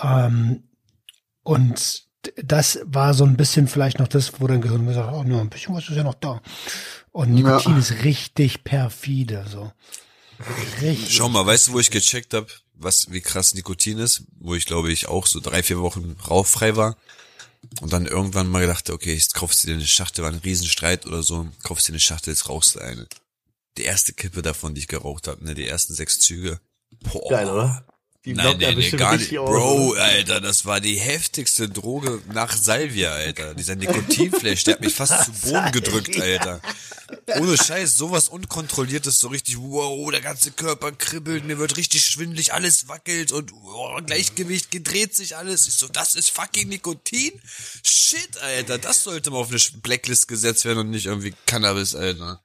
Ähm, 0.01 0.63
und 1.49 2.03
das 2.43 2.79
war 2.83 3.13
so 3.13 3.23
ein 3.23 3.37
bisschen 3.37 3.67
vielleicht 3.67 3.99
noch 3.99 4.07
das, 4.07 4.39
wo 4.39 4.47
dein 4.47 4.61
Gehirn 4.61 4.85
gesagt 4.85 5.07
hat, 5.07 5.15
oh, 5.15 5.23
nur 5.23 5.39
ein 5.41 5.49
bisschen 5.49 5.73
was 5.73 5.87
ist 5.89 5.95
ja 5.95 6.03
noch 6.03 6.15
da. 6.15 6.41
Und 7.11 7.33
Nikotin 7.33 7.73
Ja. 7.73 7.79
ist 7.79 8.03
richtig 8.03 8.63
perfide, 8.63 9.45
so. 9.49 9.71
Richtig. 10.81 11.15
Schau 11.15 11.29
mal, 11.29 11.45
weißt 11.45 11.67
du, 11.69 11.73
wo 11.73 11.79
ich 11.79 11.91
gecheckt 11.91 12.33
habe, 12.33 12.47
was 12.73 13.11
wie 13.11 13.21
krass 13.21 13.53
Nikotin 13.53 13.97
ist, 13.99 14.23
wo 14.39 14.55
ich 14.55 14.65
glaube 14.65 14.91
ich 14.91 15.07
auch 15.07 15.27
so 15.27 15.39
drei, 15.39 15.63
vier 15.63 15.79
Wochen 15.79 16.15
rauchfrei 16.29 16.75
war 16.75 16.97
und 17.81 17.91
dann 17.91 18.05
irgendwann 18.05 18.47
mal 18.47 18.61
gedacht, 18.61 18.89
okay, 18.89 19.13
jetzt 19.13 19.33
kaufst 19.33 19.63
du 19.63 19.67
dir 19.67 19.73
eine 19.75 19.85
Schachtel, 19.87 20.23
war 20.23 20.31
ein 20.31 20.39
Riesenstreit 20.43 21.05
oder 21.05 21.23
so, 21.23 21.47
kaufst 21.63 21.87
dir 21.87 21.93
eine 21.93 21.99
Schachtel, 21.99 22.31
jetzt 22.31 22.47
rauchst 22.47 22.75
du 22.75 22.79
eine. 22.79 23.07
Die 23.77 23.83
erste 23.83 24.13
Kippe 24.13 24.41
davon, 24.41 24.73
die 24.75 24.81
ich 24.81 24.87
geraucht 24.87 25.27
habe, 25.27 25.43
ne, 25.43 25.55
die 25.55 25.67
ersten 25.67 25.93
sechs 25.93 26.19
Züge. 26.19 26.59
Boah. 27.11 27.29
Geil, 27.29 27.49
oder? 27.49 27.85
Die 28.29 28.35
Nein, 28.35 28.57
nee, 28.57 28.75
nee, 28.75 28.91
gar 28.91 29.17
nicht. 29.17 29.31
Bro? 29.31 29.93
Alter, 29.93 30.39
das 30.39 30.63
war 30.63 30.79
die 30.79 30.99
heftigste 30.99 31.67
Droge 31.67 32.21
nach 32.31 32.55
Salvia, 32.55 33.11
Alter. 33.11 33.55
Dieser 33.55 33.75
Nikotinflash, 33.75 34.65
der 34.65 34.75
hat 34.75 34.81
mich 34.81 34.93
fast 34.93 35.25
zu 35.25 35.31
Boden 35.49 35.71
gedrückt, 35.71 36.21
Alter. 36.21 36.61
Ohne 37.39 37.57
Scheiß, 37.57 37.95
sowas 37.97 38.29
Unkontrolliertes, 38.29 39.19
so 39.19 39.29
richtig, 39.29 39.57
wow, 39.57 40.11
der 40.11 40.21
ganze 40.21 40.51
Körper 40.51 40.91
kribbelt, 40.91 41.43
mir 41.43 41.57
wird 41.57 41.75
richtig 41.77 42.05
schwindelig, 42.05 42.53
alles 42.53 42.87
wackelt 42.87 43.31
und 43.31 43.51
wow, 43.51 43.99
Gleichgewicht 44.05 44.69
gedreht 44.69 45.15
sich 45.15 45.35
alles. 45.35 45.67
Ich 45.67 45.73
so, 45.73 45.87
das 45.87 46.13
ist 46.13 46.29
fucking 46.29 46.69
Nikotin? 46.69 47.31
Shit, 47.81 48.37
Alter, 48.43 48.77
das 48.77 49.01
sollte 49.01 49.31
mal 49.31 49.37
auf 49.37 49.49
eine 49.49 49.59
Blacklist 49.81 50.27
gesetzt 50.27 50.65
werden 50.65 50.77
und 50.77 50.91
nicht 50.91 51.07
irgendwie 51.07 51.33
Cannabis, 51.47 51.95
Alter. 51.95 52.43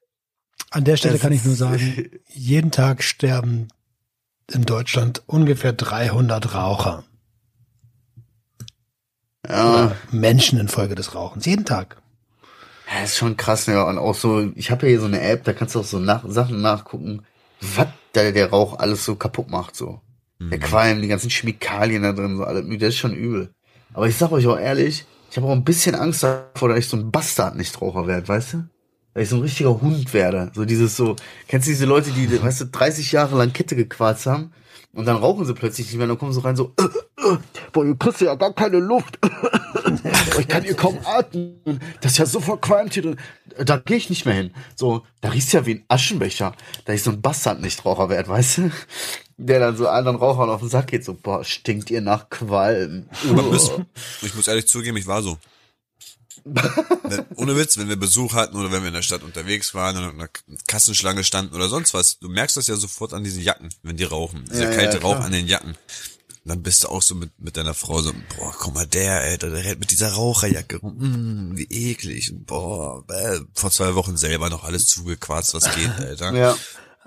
An 0.70 0.85
der 0.85 0.97
Stelle 0.97 1.18
kann 1.18 1.33
ich 1.33 1.44
nur 1.44 1.57
sagen, 1.57 2.11
jeden 2.33 2.70
Tag 2.70 3.03
sterben 3.03 3.68
in 4.52 4.64
Deutschland 4.64 5.22
ungefähr 5.26 5.72
300 5.72 6.54
Raucher. 6.54 7.04
Ja. 9.48 9.94
Menschen 10.11 10.59
infolge 10.59 10.94
des 10.94 11.14
Rauchens. 11.14 11.44
Jeden 11.46 11.64
Tag. 11.64 11.96
Ja, 12.90 13.04
ist 13.04 13.16
schon 13.16 13.37
krass, 13.37 13.66
ja. 13.66 13.83
Und 13.85 13.98
auch 13.98 14.14
so, 14.14 14.50
ich 14.54 14.70
habe 14.70 14.87
ja 14.87 14.90
hier 14.90 15.00
so 15.00 15.07
eine 15.07 15.20
App, 15.20 15.44
da 15.44 15.52
kannst 15.52 15.74
du 15.74 15.80
auch 15.80 15.85
so 15.85 15.98
nach, 15.98 16.24
Sachen 16.26 16.61
nachgucken, 16.61 17.22
was 17.61 17.88
der, 18.14 18.33
der 18.33 18.50
Rauch 18.50 18.78
alles 18.78 19.04
so 19.04 19.16
kaputt 19.16 19.50
macht, 19.50 19.76
so. 19.76 20.00
Der 20.40 20.59
Qualm, 20.59 21.00
die 21.00 21.09
ganzen 21.09 21.30
Chemikalien 21.30 22.02
da 22.02 22.12
drin, 22.12 22.37
so 22.37 22.44
alles, 22.44 22.64
das 22.78 22.90
ist 22.90 22.96
schon 22.98 23.14
übel. 23.14 23.50
Aber 23.94 24.09
ich 24.09 24.16
sag 24.16 24.33
euch 24.33 24.46
auch 24.46 24.59
ehrlich, 24.59 25.07
ich 25.30 25.37
habe 25.37 25.46
auch 25.46 25.52
ein 25.52 25.64
bisschen 25.64 25.94
Angst 25.94 26.22
davor, 26.22 26.68
dass 26.68 26.78
ich 26.78 26.88
so 26.88 26.96
ein 26.96 27.11
Bastard 27.11 27.57
nicht 27.57 27.80
Raucher 27.80 28.07
werde, 28.07 28.28
weißt 28.28 28.52
du? 28.54 28.64
Dass 29.14 29.22
ich 29.24 29.29
so 29.29 29.37
ein 29.37 29.42
richtiger 29.42 29.81
Hund 29.81 30.12
werde. 30.12 30.50
So 30.55 30.64
dieses 30.64 30.96
so, 30.96 31.16
kennst 31.48 31.68
du 31.68 31.70
diese 31.70 31.87
Leute, 31.87 32.11
die, 32.11 32.42
weißt 32.42 32.62
du, 32.62 32.64
30 32.66 33.12
Jahre 33.12 33.37
lang 33.38 33.53
Kette 33.53 33.77
gequarzt 33.77 34.27
haben 34.27 34.53
und 34.94 35.07
dann 35.07 35.16
rauchen 35.16 35.44
sie 35.44 35.55
plötzlich 35.55 35.88
nicht 35.88 35.96
mehr, 35.96 36.07
dann 36.07 36.18
kommen 36.18 36.33
sie 36.33 36.42
rein 36.42 36.55
so, 36.55 36.72
äh, 36.79 36.85
äh, 36.85 37.37
boah, 37.72 37.85
ihr 37.85 37.96
kriegst 37.96 38.20
ja 38.20 38.35
gar 38.35 38.53
keine 38.53 38.79
Luft. 38.79 39.18
Ich 40.38 40.48
kann 40.48 40.62
hier 40.62 40.74
kaum 40.74 40.98
atmen. 41.05 41.81
Das 42.00 42.12
ist 42.12 42.18
ja 42.18 42.27
so 42.27 42.40
verqualmt 42.40 42.94
hier 42.94 43.03
drin. 43.03 43.16
Da 43.64 43.77
gehe 43.77 43.96
ich 43.96 44.09
nicht 44.09 44.24
mehr 44.24 44.35
hin. 44.35 44.50
So, 44.74 45.03
da 45.20 45.29
riecht's 45.29 45.53
ja 45.53 45.66
wie 45.66 45.74
ein 45.74 45.85
Aschenbecher. 45.88 46.55
Da 46.85 46.92
ich 46.92 47.03
so 47.03 47.11
ein 47.11 47.20
Bastard 47.20 47.61
nicht 47.61 47.85
Raucher 47.85 48.09
werde, 48.09 48.29
weißt 48.29 48.59
du? 48.59 48.70
Der 49.37 49.61
dann 49.61 49.77
so 49.77 49.87
anderen 49.87 50.16
Rauchern 50.16 50.48
auf 50.48 50.61
den 50.61 50.70
Sack 50.70 50.88
geht, 50.88 51.05
so, 51.05 51.14
boah, 51.14 51.44
stinkt 51.44 51.90
ihr 51.90 52.00
nach 52.00 52.31
Qualm. 52.31 53.09
Ich 54.22 54.35
muss 54.35 54.48
ehrlich 54.48 54.66
zugeben, 54.66 54.96
ich 54.96 55.07
war 55.07 55.22
so. 55.22 55.38
Wenn- 56.44 57.24
Ohne 57.37 57.57
Witz, 57.57 57.76
wenn 57.78 57.88
wir 57.88 57.96
Besuch 57.96 58.35
hatten 58.35 58.57
oder 58.57 58.70
wenn 58.70 58.83
wir 58.83 58.88
in 58.88 58.94
der 58.94 59.02
Stadt 59.02 59.22
unterwegs 59.22 59.74
waren 59.74 59.96
und 59.96 60.04
in 60.04 60.20
einer 60.20 60.28
Kassenschlange 60.66 61.24
standen 61.24 61.54
oder 61.54 61.68
sonst 61.68 61.94
was, 61.94 62.18
du 62.18 62.28
merkst 62.28 62.57
das 62.57 62.66
ja 62.66 62.76
sofort 62.76 63.12
an 63.14 63.24
diesen 63.24 63.42
Jacken, 63.42 63.68
wenn 63.83 63.96
die 63.96 64.04
rauchen. 64.04 64.44
Dieser 64.50 64.64
Ja, 64.64 64.70
ja, 64.70 64.76
kalte 64.76 65.00
Rauch 65.02 65.14
klar. 65.14 65.24
an 65.26 65.33
den 65.33 65.46
Jacken. 65.46 65.70
Und 65.70 66.50
dann 66.50 66.62
bist 66.62 66.85
du 66.85 66.88
auch 66.88 67.00
so 67.00 67.14
mit, 67.14 67.30
mit 67.40 67.57
deiner 67.57 67.72
Frau 67.72 68.02
so, 68.02 68.12
boah, 68.37 68.54
guck 68.59 68.74
mal, 68.74 68.87
der, 68.87 69.20
Alter, 69.20 69.48
der 69.48 69.64
rennt 69.64 69.80
mit 69.80 69.90
dieser 69.90 70.12
Raucherjacke 70.12 70.76
rum, 70.76 70.96
mm, 71.52 71.57
wie 71.57 71.64
eklig, 71.70 72.30
und 72.33 72.44
boah, 72.44 73.02
bäh. 73.07 73.40
vor 73.54 73.70
zwei 73.70 73.94
Wochen 73.94 74.18
selber 74.18 74.50
noch 74.50 74.64
alles 74.64 74.87
zugequarzt, 74.87 75.54
was 75.54 75.74
geht, 75.74 75.88
Alter. 75.98 76.35
Ja. 76.35 76.57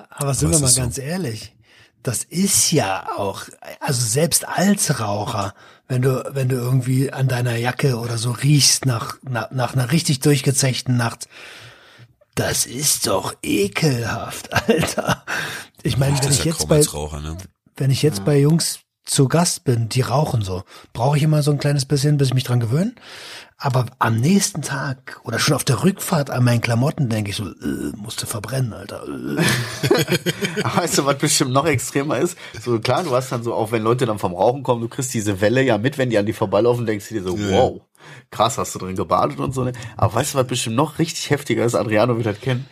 Aber 0.09 0.33
sind 0.33 0.47
Aber 0.47 0.53
wir 0.53 0.55
es 0.55 0.61
mal 0.61 0.67
so. 0.69 0.81
ganz 0.81 0.97
ehrlich, 0.97 1.55
das 2.03 2.23
ist 2.23 2.71
ja 2.71 3.07
auch, 3.17 3.43
also 3.79 4.05
selbst 4.05 4.47
als 4.47 4.99
Raucher, 4.99 5.53
wenn 5.87 6.01
du, 6.01 6.23
wenn 6.33 6.49
du 6.49 6.55
irgendwie 6.55 7.11
an 7.11 7.27
deiner 7.27 7.55
Jacke 7.55 7.97
oder 7.97 8.17
so 8.17 8.31
riechst 8.31 8.85
nach, 8.85 9.17
nach, 9.23 9.51
nach 9.51 9.73
einer 9.73 9.91
richtig 9.91 10.19
durchgezechten 10.19 10.97
Nacht, 10.97 11.27
das 12.35 12.65
ist 12.65 13.07
doch 13.07 13.33
ekelhaft, 13.41 14.53
Alter. 14.69 15.23
Ich 15.83 15.97
meine, 15.97 16.17
wenn 16.21 16.31
ich 16.31 16.39
ja 16.39 16.51
jetzt 16.51 16.67
bei, 16.67 16.81
Raucher, 16.81 17.19
ne? 17.19 17.37
wenn 17.75 17.91
ich 17.91 18.03
jetzt 18.03 18.25
bei 18.25 18.37
Jungs 18.39 18.79
zu 19.05 19.27
Gast 19.27 19.63
bin, 19.63 19.89
die 19.89 20.01
rauchen 20.01 20.41
so, 20.41 20.63
brauche 20.93 21.17
ich 21.17 21.23
immer 21.23 21.41
so 21.41 21.51
ein 21.51 21.57
kleines 21.59 21.85
bisschen, 21.85 22.17
bis 22.17 22.29
ich 22.29 22.33
mich 22.33 22.43
dran 22.43 22.59
gewöhne. 22.59 22.93
Aber 23.59 23.87
am 23.97 24.17
nächsten 24.17 24.61
Tag 24.61 25.19
oder 25.23 25.39
schon 25.39 25.55
auf 25.55 25.63
der 25.63 25.83
Rückfahrt 25.83 26.29
an 26.29 26.43
meinen 26.43 26.61
Klamotten 26.61 27.09
denke 27.09 27.31
ich 27.31 27.37
so, 27.37 27.45
äh, 27.45 27.91
musste 27.95 28.27
verbrennen, 28.27 28.73
Alter. 28.73 29.03
Äh. 30.57 30.63
Weißt 30.77 30.97
du, 30.97 31.05
was 31.05 31.17
bestimmt 31.17 31.51
noch 31.53 31.65
extremer 31.65 32.17
ist? 32.17 32.37
So 32.61 32.79
klar, 32.79 33.03
du 33.03 33.11
hast 33.11 33.31
dann 33.31 33.43
so, 33.43 33.53
auch 33.53 33.71
wenn 33.71 33.83
Leute 33.83 34.05
dann 34.05 34.19
vom 34.19 34.33
Rauchen 34.33 34.63
kommen, 34.63 34.81
du 34.81 34.87
kriegst 34.87 35.13
diese 35.13 35.39
Welle 35.41 35.61
ja 35.63 35.77
mit, 35.77 35.97
wenn 35.97 36.09
die 36.09 36.17
an 36.17 36.25
die 36.25 36.33
vorbeilaufen, 36.33 36.85
denkst 36.85 37.07
du 37.09 37.15
dir 37.15 37.23
so, 37.23 37.37
wow, 37.37 37.81
krass, 38.31 38.57
hast 38.57 38.75
du 38.75 38.79
drin 38.79 38.95
gebadet 38.95 39.39
und 39.39 39.53
so. 39.53 39.63
ne? 39.63 39.71
Aber 39.95 40.13
weißt 40.15 40.33
du, 40.33 40.37
was 40.39 40.47
bestimmt 40.47 40.75
noch 40.75 40.99
richtig 40.99 41.29
heftiger 41.29 41.65
ist? 41.65 41.75
Adriano 41.75 42.15
wird 42.17 42.25
das 42.27 42.39
kennen. 42.41 42.65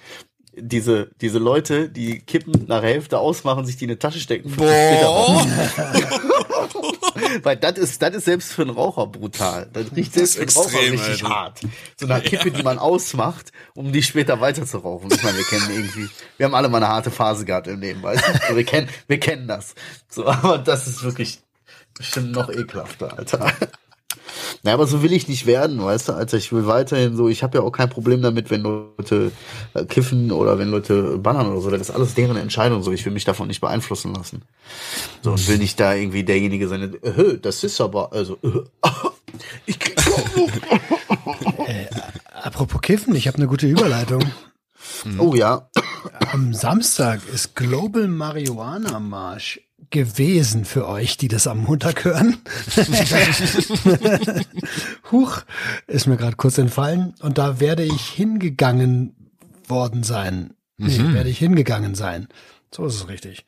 Diese, 0.58 1.10
diese 1.22 1.38
Leute, 1.40 1.90
die 1.90 2.20
Kippen 2.20 2.66
nach 2.68 2.82
der 2.82 2.90
Hälfte 2.90 3.20
ausmachen, 3.20 3.66
sich 3.66 3.78
die 3.78 3.86
in 3.86 3.92
eine 3.92 4.00
Tasche 4.00 4.20
stecken. 4.20 4.50
50 4.50 4.68
Meter 4.68 5.08
raus. 5.08 5.48
Weil 7.44 7.58
das 7.58 7.78
ist, 7.78 8.02
das 8.02 8.16
ist 8.16 8.26
selbst 8.26 8.52
für 8.54 8.64
einen 8.64 8.72
Raucher 8.72 9.08
brutal. 9.08 9.70
Das 9.74 9.86
riecht 9.96 10.14
selbst 10.14 10.36
für 10.36 10.42
einen 10.42 10.52
Raucher 10.52 10.92
richtig 10.92 11.24
Alter. 11.24 11.30
hart. 11.30 11.60
So 12.00 12.08
eine 12.08 12.22
Kippe, 12.22 12.52
die 12.52 12.64
man 12.64 12.80
ausmacht, 12.80 13.52
um 13.74 13.92
die 13.92 14.04
später 14.04 14.42
weiter 14.42 14.66
zu 14.66 14.80
rauchen. 14.80 15.10
Ich 15.12 15.24
meine, 15.24 15.38
wir 15.38 15.46
kennen 15.46 15.70
irgendwie, 15.70 16.10
wir 16.38 16.46
haben 16.46 16.56
alle 16.56 16.70
mal 16.70 16.78
eine 16.78 16.88
harte 16.88 17.12
Phase 17.12 17.46
gehabt 17.46 17.68
im 17.68 17.80
Leben, 17.80 18.02
weißt 18.04 18.24
du? 18.28 18.48
So, 18.50 18.56
Wir 18.56 18.66
kennen, 18.66 18.90
wir 19.08 19.20
kennen 19.20 19.48
das. 19.48 19.76
So, 20.10 20.26
aber 20.28 20.58
das 20.58 20.88
ist 20.88 21.04
wirklich 21.04 21.40
bestimmt 21.98 22.32
noch 22.32 22.50
ekelhafter, 22.50 23.18
Alter. 23.18 23.52
Na, 24.64 24.74
aber 24.74 24.88
so 24.88 25.04
will 25.04 25.14
ich 25.14 25.28
nicht 25.28 25.46
werden, 25.46 25.84
weißt 25.84 26.10
du, 26.10 26.14
Alter. 26.14 26.38
Ich 26.38 26.52
will 26.52 26.68
weiterhin 26.68 27.16
so, 27.16 27.30
ich 27.30 27.44
habe 27.44 27.58
ja 27.58 27.64
auch 27.64 27.72
kein 27.72 27.90
Problem 27.90 28.22
damit, 28.22 28.50
wenn 28.50 28.62
Leute 28.62 29.32
äh, 29.74 29.86
kiffen 29.86 30.32
oder 30.32 30.58
wenn 30.60 30.70
Leute 30.70 31.18
bannern 31.18 31.48
oder 31.48 31.62
so. 31.62 31.70
Das 31.70 31.82
ist 31.82 31.92
alles 31.92 32.16
deren 32.16 32.38
Entscheidung 32.38 32.84
so. 32.84 32.92
Ich 32.92 33.06
will 33.06 33.14
mich 33.14 33.26
davon 33.26 33.48
nicht 33.48 33.62
beeinflussen 33.62 34.14
lassen. 34.14 34.44
So, 35.22 35.32
und 35.32 35.48
will 35.48 35.58
nicht 35.58 35.80
da 35.80 35.94
irgendwie 35.94 36.24
derjenige 36.24 36.68
sein, 36.68 36.98
äh, 37.02 37.38
das 37.42 37.64
ist 37.64 37.80
aber, 37.82 38.14
also, 38.14 38.38
äh, 38.44 38.64
ich 39.66 39.80
krieg 39.80 39.96
Apropos 42.44 42.82
Kiffen, 42.82 43.16
ich 43.16 43.28
habe 43.28 43.38
eine 43.38 43.48
gute 43.48 43.68
Überleitung. 43.68 44.24
Oh 45.20 45.36
ja. 45.36 45.70
Am 46.32 46.54
Samstag 46.54 47.22
ist 47.34 47.56
Global 47.56 48.08
Marihuana 48.08 49.00
Marsch 49.00 49.60
gewesen 49.90 50.66
für 50.66 50.88
euch, 50.88 51.18
die 51.18 51.28
das 51.28 51.48
am 51.48 51.60
Montag 51.64 52.04
hören. 52.06 52.38
Huch, 55.12 55.42
ist 55.88 56.08
mir 56.08 56.18
gerade 56.18 56.36
kurz 56.36 56.58
entfallen. 56.58 57.14
Und 57.22 57.38
da 57.38 57.60
werde 57.60 57.84
ich 57.84 58.02
hingegangen 58.10 59.16
worden 59.68 60.04
sein. 60.04 60.54
Nee, 60.78 60.98
werde 61.14 61.30
ich 61.30 61.38
hingegangen 61.40 61.96
sein. 61.96 62.28
So 62.74 62.86
ist 62.86 62.96
es 62.96 63.08
richtig. 63.08 63.46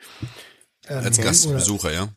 Ähm, 0.88 1.04
Als 1.04 1.18
Gastbesucher, 1.20 1.92
ja. 1.94 2.08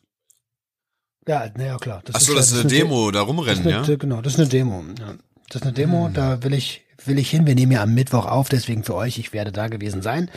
Ja, 1.27 1.49
naja, 1.55 1.77
klar. 1.77 2.01
Ach 2.13 2.19
so, 2.21 2.33
das 2.33 2.51
ist 2.51 2.59
eine 2.59 2.69
De- 2.69 2.79
Demo, 2.79 3.11
da 3.11 3.19
Das 3.19 3.27
rumrennen, 3.27 3.65
ist 3.65 3.71
ja? 3.71 3.83
eine, 3.83 3.97
Genau, 3.97 4.21
das 4.21 4.33
ist 4.33 4.39
eine 4.39 4.49
Demo. 4.49 4.83
Ja. 4.99 5.13
Das 5.49 5.57
ist 5.57 5.63
eine 5.63 5.73
Demo, 5.73 6.09
da 6.09 6.41
will 6.43 6.53
ich, 6.53 6.85
will 7.05 7.19
ich 7.19 7.29
hin. 7.29 7.45
Wir 7.45 7.55
nehmen 7.55 7.73
ja 7.73 7.83
am 7.83 7.93
Mittwoch 7.93 8.25
auf, 8.25 8.47
deswegen 8.49 8.83
für 8.83 8.95
euch, 8.95 9.19
ich 9.19 9.33
werde 9.33 9.51
da 9.51 9.67
gewesen 9.67 10.01
sein. 10.01 10.31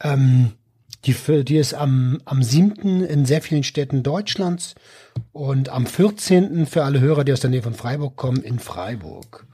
Ähm, 0.00 0.52
die, 1.04 1.14
die 1.44 1.56
ist 1.56 1.74
am, 1.74 2.20
am 2.24 2.42
7. 2.42 3.04
in 3.04 3.26
sehr 3.26 3.42
vielen 3.42 3.62
Städten 3.62 4.02
Deutschlands 4.02 4.74
und 5.32 5.68
am 5.68 5.86
14. 5.86 6.66
für 6.66 6.84
alle 6.84 7.00
Hörer, 7.00 7.24
die 7.24 7.32
aus 7.32 7.40
der 7.40 7.50
Nähe 7.50 7.62
von 7.62 7.74
Freiburg 7.74 8.16
kommen, 8.16 8.42
in 8.42 8.58
Freiburg. 8.58 9.46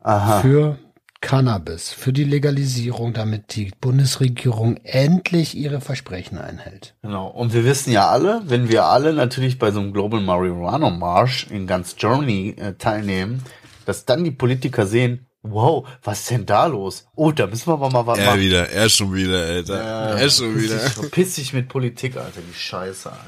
Aha. 0.00 0.40
Für 0.40 0.78
Cannabis, 1.20 1.90
für 1.90 2.12
die 2.12 2.24
Legalisierung, 2.24 3.12
damit 3.12 3.56
die 3.56 3.72
Bundesregierung 3.80 4.76
endlich 4.84 5.56
ihre 5.56 5.80
Versprechen 5.80 6.38
einhält. 6.38 6.94
Genau. 7.02 7.26
Und 7.26 7.52
wir 7.52 7.64
wissen 7.64 7.92
ja 7.92 8.08
alle, 8.08 8.42
wenn 8.46 8.68
wir 8.68 8.84
alle 8.84 9.12
natürlich 9.12 9.58
bei 9.58 9.72
so 9.72 9.80
einem 9.80 9.92
Global 9.92 10.20
Marijuana 10.20 10.90
March 10.90 11.48
in 11.50 11.66
ganz 11.66 11.96
Germany 11.96 12.54
äh, 12.56 12.74
teilnehmen, 12.74 13.42
dass 13.84 14.04
dann 14.04 14.22
die 14.22 14.30
Politiker 14.30 14.86
sehen, 14.86 15.26
wow, 15.42 15.86
was 16.02 16.20
ist 16.20 16.30
denn 16.30 16.46
da 16.46 16.66
los? 16.66 17.06
Oh, 17.14 17.32
da 17.32 17.46
müssen 17.46 17.66
wir 17.68 17.74
aber 17.74 17.90
mal 17.90 18.06
was 18.06 18.18
Er 18.18 18.26
machen. 18.26 18.40
wieder, 18.40 18.68
er 18.70 18.88
schon 18.88 19.14
wieder, 19.14 19.42
Alter. 19.44 19.74
er 20.18 20.30
schon 20.30 20.54
Piss 20.54 20.62
wieder. 20.64 20.76
dich- 20.84 20.92
Verpiss 20.92 21.34
dich 21.36 21.52
mit 21.52 21.68
Politik, 21.68 22.16
Alter, 22.16 22.40
die 22.40 22.54
Scheiße, 22.58 23.10
Alter. 23.10 23.24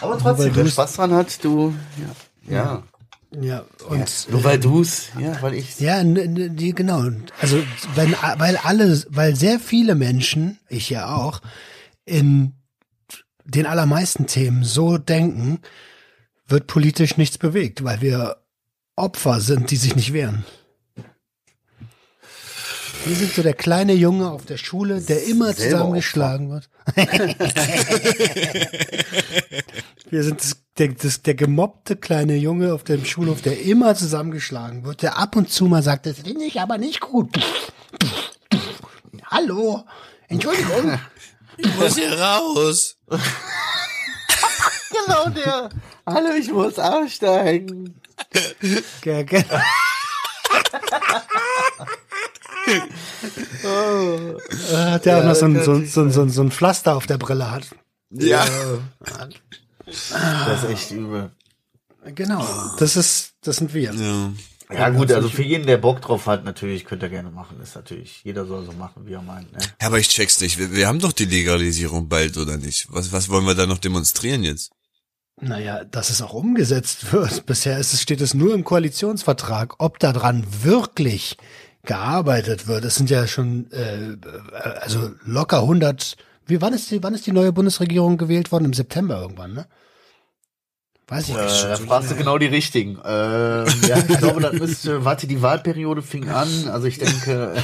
Aber 0.00 0.18
trotzdem, 0.18 0.54
wer 0.54 0.66
Spaß 0.66 0.94
dran 0.94 1.12
hat, 1.12 1.42
du, 1.44 1.74
ja. 2.48 2.54
Ja. 2.54 2.82
Ja, 3.42 3.64
und 3.86 4.26
Nur 4.30 4.42
weil 4.42 4.58
du's, 4.58 5.08
ja, 5.20 5.36
weil 5.42 5.52
ich. 5.52 5.78
Ja, 5.80 6.02
die, 6.02 6.74
genau. 6.74 7.04
Also, 7.42 7.62
wenn, 7.94 8.14
weil 8.38 8.56
alle, 8.56 9.02
weil 9.10 9.36
sehr 9.36 9.60
viele 9.60 9.94
Menschen, 9.94 10.58
ich 10.70 10.88
ja 10.88 11.14
auch, 11.14 11.42
in 12.06 12.54
den 13.44 13.66
allermeisten 13.66 14.26
Themen 14.26 14.64
so 14.64 14.96
denken, 14.96 15.60
wird 16.46 16.68
politisch 16.68 17.18
nichts 17.18 17.36
bewegt, 17.36 17.84
weil 17.84 18.00
wir 18.00 18.37
Opfer 18.98 19.40
sind, 19.40 19.70
die 19.70 19.76
sich 19.76 19.96
nicht 19.96 20.12
wehren. 20.12 20.44
Wir 23.04 23.16
sind 23.16 23.32
so 23.32 23.42
der 23.42 23.54
kleine 23.54 23.94
Junge 23.94 24.30
auf 24.30 24.44
der 24.44 24.58
Schule, 24.58 25.00
der 25.00 25.24
immer 25.24 25.52
Selber 25.52 25.78
zusammengeschlagen 25.78 26.50
wird. 26.50 26.68
Wir 30.10 30.22
sind 30.24 30.40
das, 30.40 30.56
der, 30.78 30.88
das, 30.88 31.22
der 31.22 31.34
gemobbte 31.34 31.96
kleine 31.96 32.36
Junge 32.36 32.72
auf 32.74 32.82
dem 32.84 33.04
Schulhof, 33.04 33.40
der 33.40 33.62
immer 33.62 33.94
zusammengeschlagen 33.94 34.84
wird, 34.84 35.02
der 35.02 35.16
ab 35.18 35.36
und 35.36 35.50
zu 35.50 35.66
mal 35.66 35.82
sagt, 35.82 36.06
das 36.06 36.18
finde 36.18 36.44
ich 36.44 36.60
aber 36.60 36.76
nicht 36.78 37.00
gut. 37.00 37.30
Hallo, 39.26 39.84
Entschuldigung. 40.28 40.98
Ich 41.56 41.76
muss 41.76 41.96
hier 41.96 42.12
raus. 42.18 42.96
Genau 44.90 45.28
der. 45.28 45.68
Hallo, 46.06 46.30
ich 46.38 46.50
muss 46.50 46.78
aussteigen. 46.78 48.00
Ge- 49.02 49.24
ge- 49.24 49.44
Äh, 53.64 54.76
Hat 54.76 55.04
der 55.06 55.18
auch 55.18 55.24
noch 55.24 55.34
so 55.34 55.46
ein, 55.46 55.62
so, 55.64 55.72
ein- 55.74 55.86
so, 55.86 56.02
ein- 56.02 56.10
so, 56.12 56.22
ein- 56.22 56.30
so 56.30 56.42
ein 56.42 56.50
Pflaster 56.50 56.96
auf 56.96 57.06
der 57.06 57.18
Brille 57.18 57.50
hat. 57.50 57.66
Ja. 58.10 58.46
Das 59.86 60.62
ist 60.64 60.70
echt 60.70 60.90
übel. 60.92 61.30
Genau. 62.14 62.46
Das 62.78 62.96
ist, 62.96 63.32
das 63.42 63.56
sind 63.56 63.74
wir. 63.74 63.92
ja. 63.92 64.32
Ja 64.70 64.90
gut, 64.90 65.10
also 65.12 65.30
für 65.30 65.42
jeden, 65.42 65.66
der 65.66 65.78
Bock 65.78 66.02
drauf 66.02 66.26
hat, 66.26 66.44
natürlich 66.44 66.84
könnt 66.84 67.02
ihr 67.02 67.08
gerne 67.08 67.30
machen. 67.30 67.58
Ist 67.62 67.74
natürlich, 67.74 68.20
jeder 68.22 68.44
soll 68.44 68.66
so 68.66 68.72
machen, 68.72 69.06
wie 69.06 69.14
er 69.14 69.22
meint. 69.22 69.50
Ne? 69.50 69.58
Ja, 69.80 69.86
aber 69.86 69.98
ich 69.98 70.10
check's 70.10 70.42
nicht. 70.42 70.58
Wir, 70.58 70.70
wir 70.74 70.86
haben 70.86 70.98
doch 70.98 71.12
die 71.12 71.24
Legalisierung 71.24 72.06
bald, 72.06 72.36
oder 72.36 72.58
nicht? 72.58 72.86
Was, 72.90 73.10
was 73.10 73.30
wollen 73.30 73.46
wir 73.46 73.54
da 73.54 73.64
noch 73.64 73.78
demonstrieren 73.78 74.44
jetzt? 74.44 74.70
Naja, 75.40 75.84
dass 75.84 76.10
es 76.10 76.22
auch 76.22 76.32
umgesetzt 76.34 77.12
wird. 77.12 77.42
Bisher 77.46 77.78
ist 77.78 77.92
es, 77.92 78.02
steht 78.02 78.20
es 78.20 78.34
nur 78.34 78.54
im 78.54 78.64
Koalitionsvertrag. 78.64 79.74
Ob 79.78 79.98
daran 79.98 80.44
wirklich 80.62 81.36
gearbeitet 81.84 82.66
wird, 82.66 82.84
es 82.84 82.96
sind 82.96 83.08
ja 83.08 83.26
schon 83.26 83.70
äh, 83.72 84.16
also 84.80 85.10
locker 85.24 85.60
100. 85.60 86.16
Wie 86.46 86.60
wann 86.60 86.72
ist 86.72 86.90
die 86.90 87.02
wann 87.02 87.14
ist 87.14 87.26
die 87.26 87.32
neue 87.32 87.52
Bundesregierung 87.52 88.16
gewählt 88.18 88.52
worden? 88.52 88.66
Im 88.66 88.72
September 88.72 89.20
irgendwann, 89.20 89.54
ne? 89.54 89.66
Weiß 91.06 91.28
ich 91.28 91.36
Äh, 91.36 91.44
nicht. 91.44 91.64
da 91.64 91.76
fragst 91.76 92.10
du 92.10 92.16
genau 92.16 92.36
die 92.36 92.46
richtigen. 92.46 92.98
Ähm, 93.04 93.66
ja, 93.86 93.98
ich 94.06 94.18
glaube, 94.18 94.40
das 94.42 94.52
müsste, 94.54 95.04
warte, 95.06 95.26
die 95.26 95.40
Wahlperiode 95.40 96.02
fing 96.02 96.28
an. 96.28 96.68
Also 96.68 96.86
ich 96.86 96.98
denke, 96.98 97.54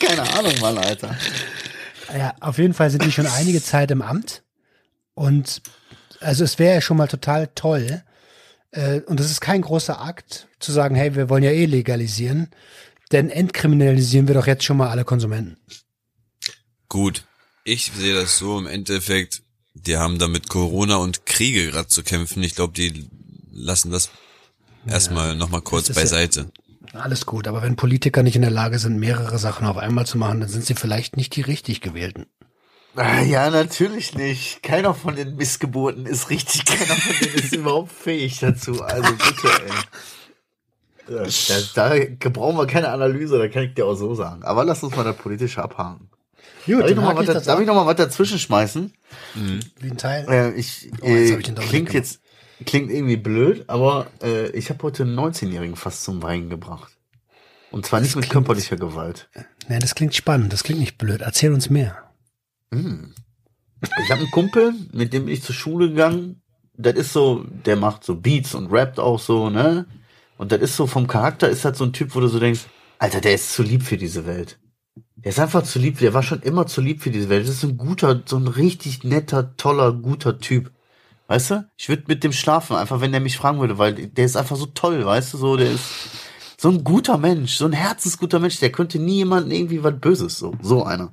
keine 0.00 0.22
Ahnung, 0.38 0.52
Mann, 0.60 0.78
Alter. 0.78 1.16
Ja, 2.16 2.34
auf 2.40 2.58
jeden 2.58 2.74
Fall 2.74 2.90
sind 2.90 3.04
die 3.04 3.10
schon 3.10 3.26
einige 3.26 3.60
Zeit 3.60 3.90
im 3.90 4.02
Amt. 4.02 4.44
Und 5.16 5.62
also 6.20 6.44
es 6.44 6.58
wäre 6.58 6.74
ja 6.74 6.80
schon 6.80 6.98
mal 6.98 7.08
total 7.08 7.48
toll. 7.54 8.02
Äh, 8.70 9.00
und 9.00 9.18
es 9.18 9.30
ist 9.30 9.40
kein 9.40 9.62
großer 9.62 10.00
Akt 10.00 10.46
zu 10.60 10.72
sagen, 10.72 10.94
hey, 10.94 11.16
wir 11.16 11.28
wollen 11.30 11.42
ja 11.42 11.50
eh 11.50 11.64
legalisieren. 11.64 12.50
Denn 13.12 13.30
entkriminalisieren 13.30 14.28
wir 14.28 14.34
doch 14.34 14.46
jetzt 14.46 14.64
schon 14.64 14.76
mal 14.76 14.90
alle 14.90 15.04
Konsumenten. 15.04 15.56
Gut. 16.88 17.24
Ich 17.64 17.90
sehe 17.96 18.14
das 18.14 18.38
so 18.38 18.58
im 18.58 18.66
Endeffekt, 18.66 19.42
die 19.74 19.96
haben 19.96 20.18
da 20.18 20.28
mit 20.28 20.48
Corona 20.48 20.96
und 20.96 21.26
Kriege 21.26 21.70
gerade 21.70 21.88
zu 21.88 22.02
kämpfen. 22.02 22.42
Ich 22.42 22.54
glaube, 22.54 22.74
die 22.74 23.08
lassen 23.50 23.90
das 23.90 24.10
erstmal 24.86 25.34
nochmal 25.34 25.62
kurz 25.62 25.86
das 25.88 25.96
ist 25.96 25.96
ja- 25.96 26.02
beiseite. 26.18 26.52
Alles 26.92 27.26
gut, 27.26 27.48
aber 27.48 27.62
wenn 27.62 27.76
Politiker 27.76 28.22
nicht 28.22 28.36
in 28.36 28.42
der 28.42 28.50
Lage 28.50 28.78
sind, 28.78 28.98
mehrere 28.98 29.38
Sachen 29.38 29.66
auf 29.66 29.76
einmal 29.76 30.06
zu 30.06 30.16
machen, 30.16 30.40
dann 30.40 30.48
sind 30.48 30.64
sie 30.64 30.74
vielleicht 30.74 31.16
nicht 31.16 31.34
die 31.36 31.42
richtig 31.42 31.80
gewählten. 31.80 32.26
Ah, 32.96 33.20
Ja, 33.22 33.50
natürlich 33.50 34.14
nicht. 34.14 34.62
Keiner 34.62 34.94
von 34.94 35.16
den 35.16 35.36
Missgeburten 35.36 36.06
ist 36.06 36.30
richtig, 36.30 36.64
keiner 36.64 36.94
von 36.96 37.14
denen 37.20 37.34
ist 37.34 37.54
überhaupt 37.54 37.92
fähig 37.92 38.38
dazu. 38.40 38.82
Also 38.82 39.12
bitte, 39.12 39.48
ey. 39.66 39.72
Da, 41.74 41.94
da 42.18 42.28
brauchen 42.30 42.56
wir 42.56 42.66
keine 42.66 42.88
Analyse, 42.88 43.38
da 43.38 43.48
kann 43.48 43.62
ich 43.64 43.74
dir 43.74 43.86
auch 43.86 43.94
so 43.94 44.14
sagen. 44.14 44.42
Aber 44.42 44.64
lass 44.64 44.82
uns 44.82 44.96
mal 44.96 45.04
das 45.04 45.16
politische 45.16 45.62
abhaken. 45.62 46.10
Gut, 46.66 46.80
Darf 46.80 46.88
ich 46.90 46.94
dann 46.96 46.96
noch 46.96 47.02
mal 47.04 47.10
hake 47.14 47.22
ich 47.22 47.28
was, 47.36 47.44
das 47.44 47.60
ich 47.60 47.66
noch 47.66 47.74
mal 47.76 47.86
was 47.86 47.96
dazwischen 47.96 48.38
schmeißen? 48.40 48.92
Wie 49.78 49.90
ein 49.90 49.96
Teil. 49.98 50.26
Äh, 50.28 50.52
ich, 50.58 50.90
Oh, 51.00 51.06
jetzt 51.06 51.30
äh, 51.30 51.38
ich 51.38 51.54
klingt 51.68 51.92
jetzt 51.92 52.20
klingt 52.64 52.90
irgendwie 52.90 53.16
blöd, 53.16 53.64
aber 53.68 54.08
äh, 54.22 54.48
ich 54.50 54.70
habe 54.70 54.82
heute 54.82 55.04
einen 55.04 55.16
19-Jährigen 55.16 55.76
fast 55.76 56.02
zum 56.02 56.22
Weinen 56.24 56.50
gebracht. 56.50 56.92
Und 57.70 57.86
zwar 57.86 58.00
nicht 58.00 58.16
mit 58.16 58.24
klingt- 58.24 58.32
körperlicher 58.32 58.76
Gewalt. 58.76 59.28
Nee, 59.68 59.78
das 59.78 59.94
klingt 59.94 60.14
spannend, 60.14 60.52
das 60.52 60.64
klingt 60.64 60.80
nicht 60.80 60.98
blöd. 60.98 61.20
Erzähl 61.20 61.52
uns 61.52 61.70
mehr. 61.70 62.02
Ich 62.70 64.10
habe 64.10 64.20
einen 64.20 64.30
Kumpel, 64.30 64.74
mit 64.92 65.12
dem 65.12 65.26
bin 65.26 65.34
ich 65.34 65.42
zur 65.42 65.54
Schule 65.54 65.88
gegangen. 65.88 66.42
Das 66.76 66.94
ist 66.94 67.12
so, 67.12 67.44
der 67.64 67.76
macht 67.76 68.04
so 68.04 68.16
Beats 68.16 68.54
und 68.54 68.70
rappt 68.70 68.98
auch 68.98 69.18
so, 69.18 69.50
ne? 69.50 69.86
Und 70.38 70.52
das 70.52 70.60
ist 70.60 70.76
so 70.76 70.86
vom 70.86 71.06
Charakter 71.06 71.48
ist 71.48 71.64
das 71.64 71.78
so 71.78 71.84
ein 71.84 71.92
Typ, 71.92 72.14
wo 72.14 72.20
du 72.20 72.28
so 72.28 72.38
denkst, 72.38 72.66
Alter, 72.98 73.20
der 73.20 73.34
ist 73.34 73.52
zu 73.52 73.62
lieb 73.62 73.82
für 73.82 73.96
diese 73.96 74.26
Welt. 74.26 74.58
Der 75.16 75.30
ist 75.30 75.38
einfach 75.38 75.62
zu 75.62 75.78
lieb, 75.78 75.98
der 75.98 76.14
war 76.14 76.22
schon 76.22 76.42
immer 76.42 76.66
zu 76.66 76.80
lieb 76.80 77.02
für 77.02 77.10
diese 77.10 77.28
Welt. 77.28 77.48
Das 77.48 77.54
ist 77.54 77.64
ein 77.64 77.76
guter, 77.76 78.22
so 78.26 78.36
ein 78.36 78.46
richtig 78.46 79.04
netter, 79.04 79.56
toller, 79.56 79.92
guter 79.92 80.38
Typ. 80.38 80.70
Weißt 81.26 81.50
du? 81.50 81.68
Ich 81.76 81.88
würde 81.88 82.04
mit 82.06 82.22
dem 82.22 82.32
schlafen, 82.32 82.76
einfach 82.76 83.00
wenn 83.00 83.12
der 83.12 83.20
mich 83.20 83.36
fragen 83.36 83.58
würde, 83.58 83.78
weil 83.78 83.94
der 83.94 84.24
ist 84.24 84.36
einfach 84.36 84.56
so 84.56 84.66
toll, 84.66 85.04
weißt 85.04 85.34
du, 85.34 85.38
so, 85.38 85.56
der 85.56 85.72
ist 85.72 85.84
so 86.58 86.68
ein 86.68 86.84
guter 86.84 87.18
Mensch, 87.18 87.56
so 87.56 87.66
ein 87.66 87.72
herzensguter 87.72 88.38
Mensch, 88.38 88.60
der 88.60 88.70
könnte 88.70 88.98
nie 88.98 89.16
jemanden 89.16 89.50
irgendwie 89.50 89.82
was 89.82 89.98
Böses, 89.98 90.38
so, 90.38 90.54
so 90.62 90.84
einer. 90.84 91.12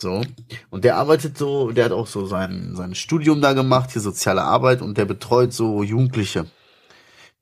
So. 0.00 0.22
Und 0.70 0.84
der 0.84 0.96
arbeitet 0.96 1.36
so, 1.36 1.72
der 1.72 1.86
hat 1.86 1.92
auch 1.92 2.06
so 2.06 2.24
sein, 2.26 2.74
sein 2.76 2.94
Studium 2.94 3.40
da 3.40 3.52
gemacht, 3.52 3.90
hier 3.92 4.00
soziale 4.02 4.42
Arbeit 4.42 4.80
und 4.80 4.96
der 4.96 5.04
betreut 5.04 5.52
so 5.52 5.82
Jugendliche. 5.82 6.46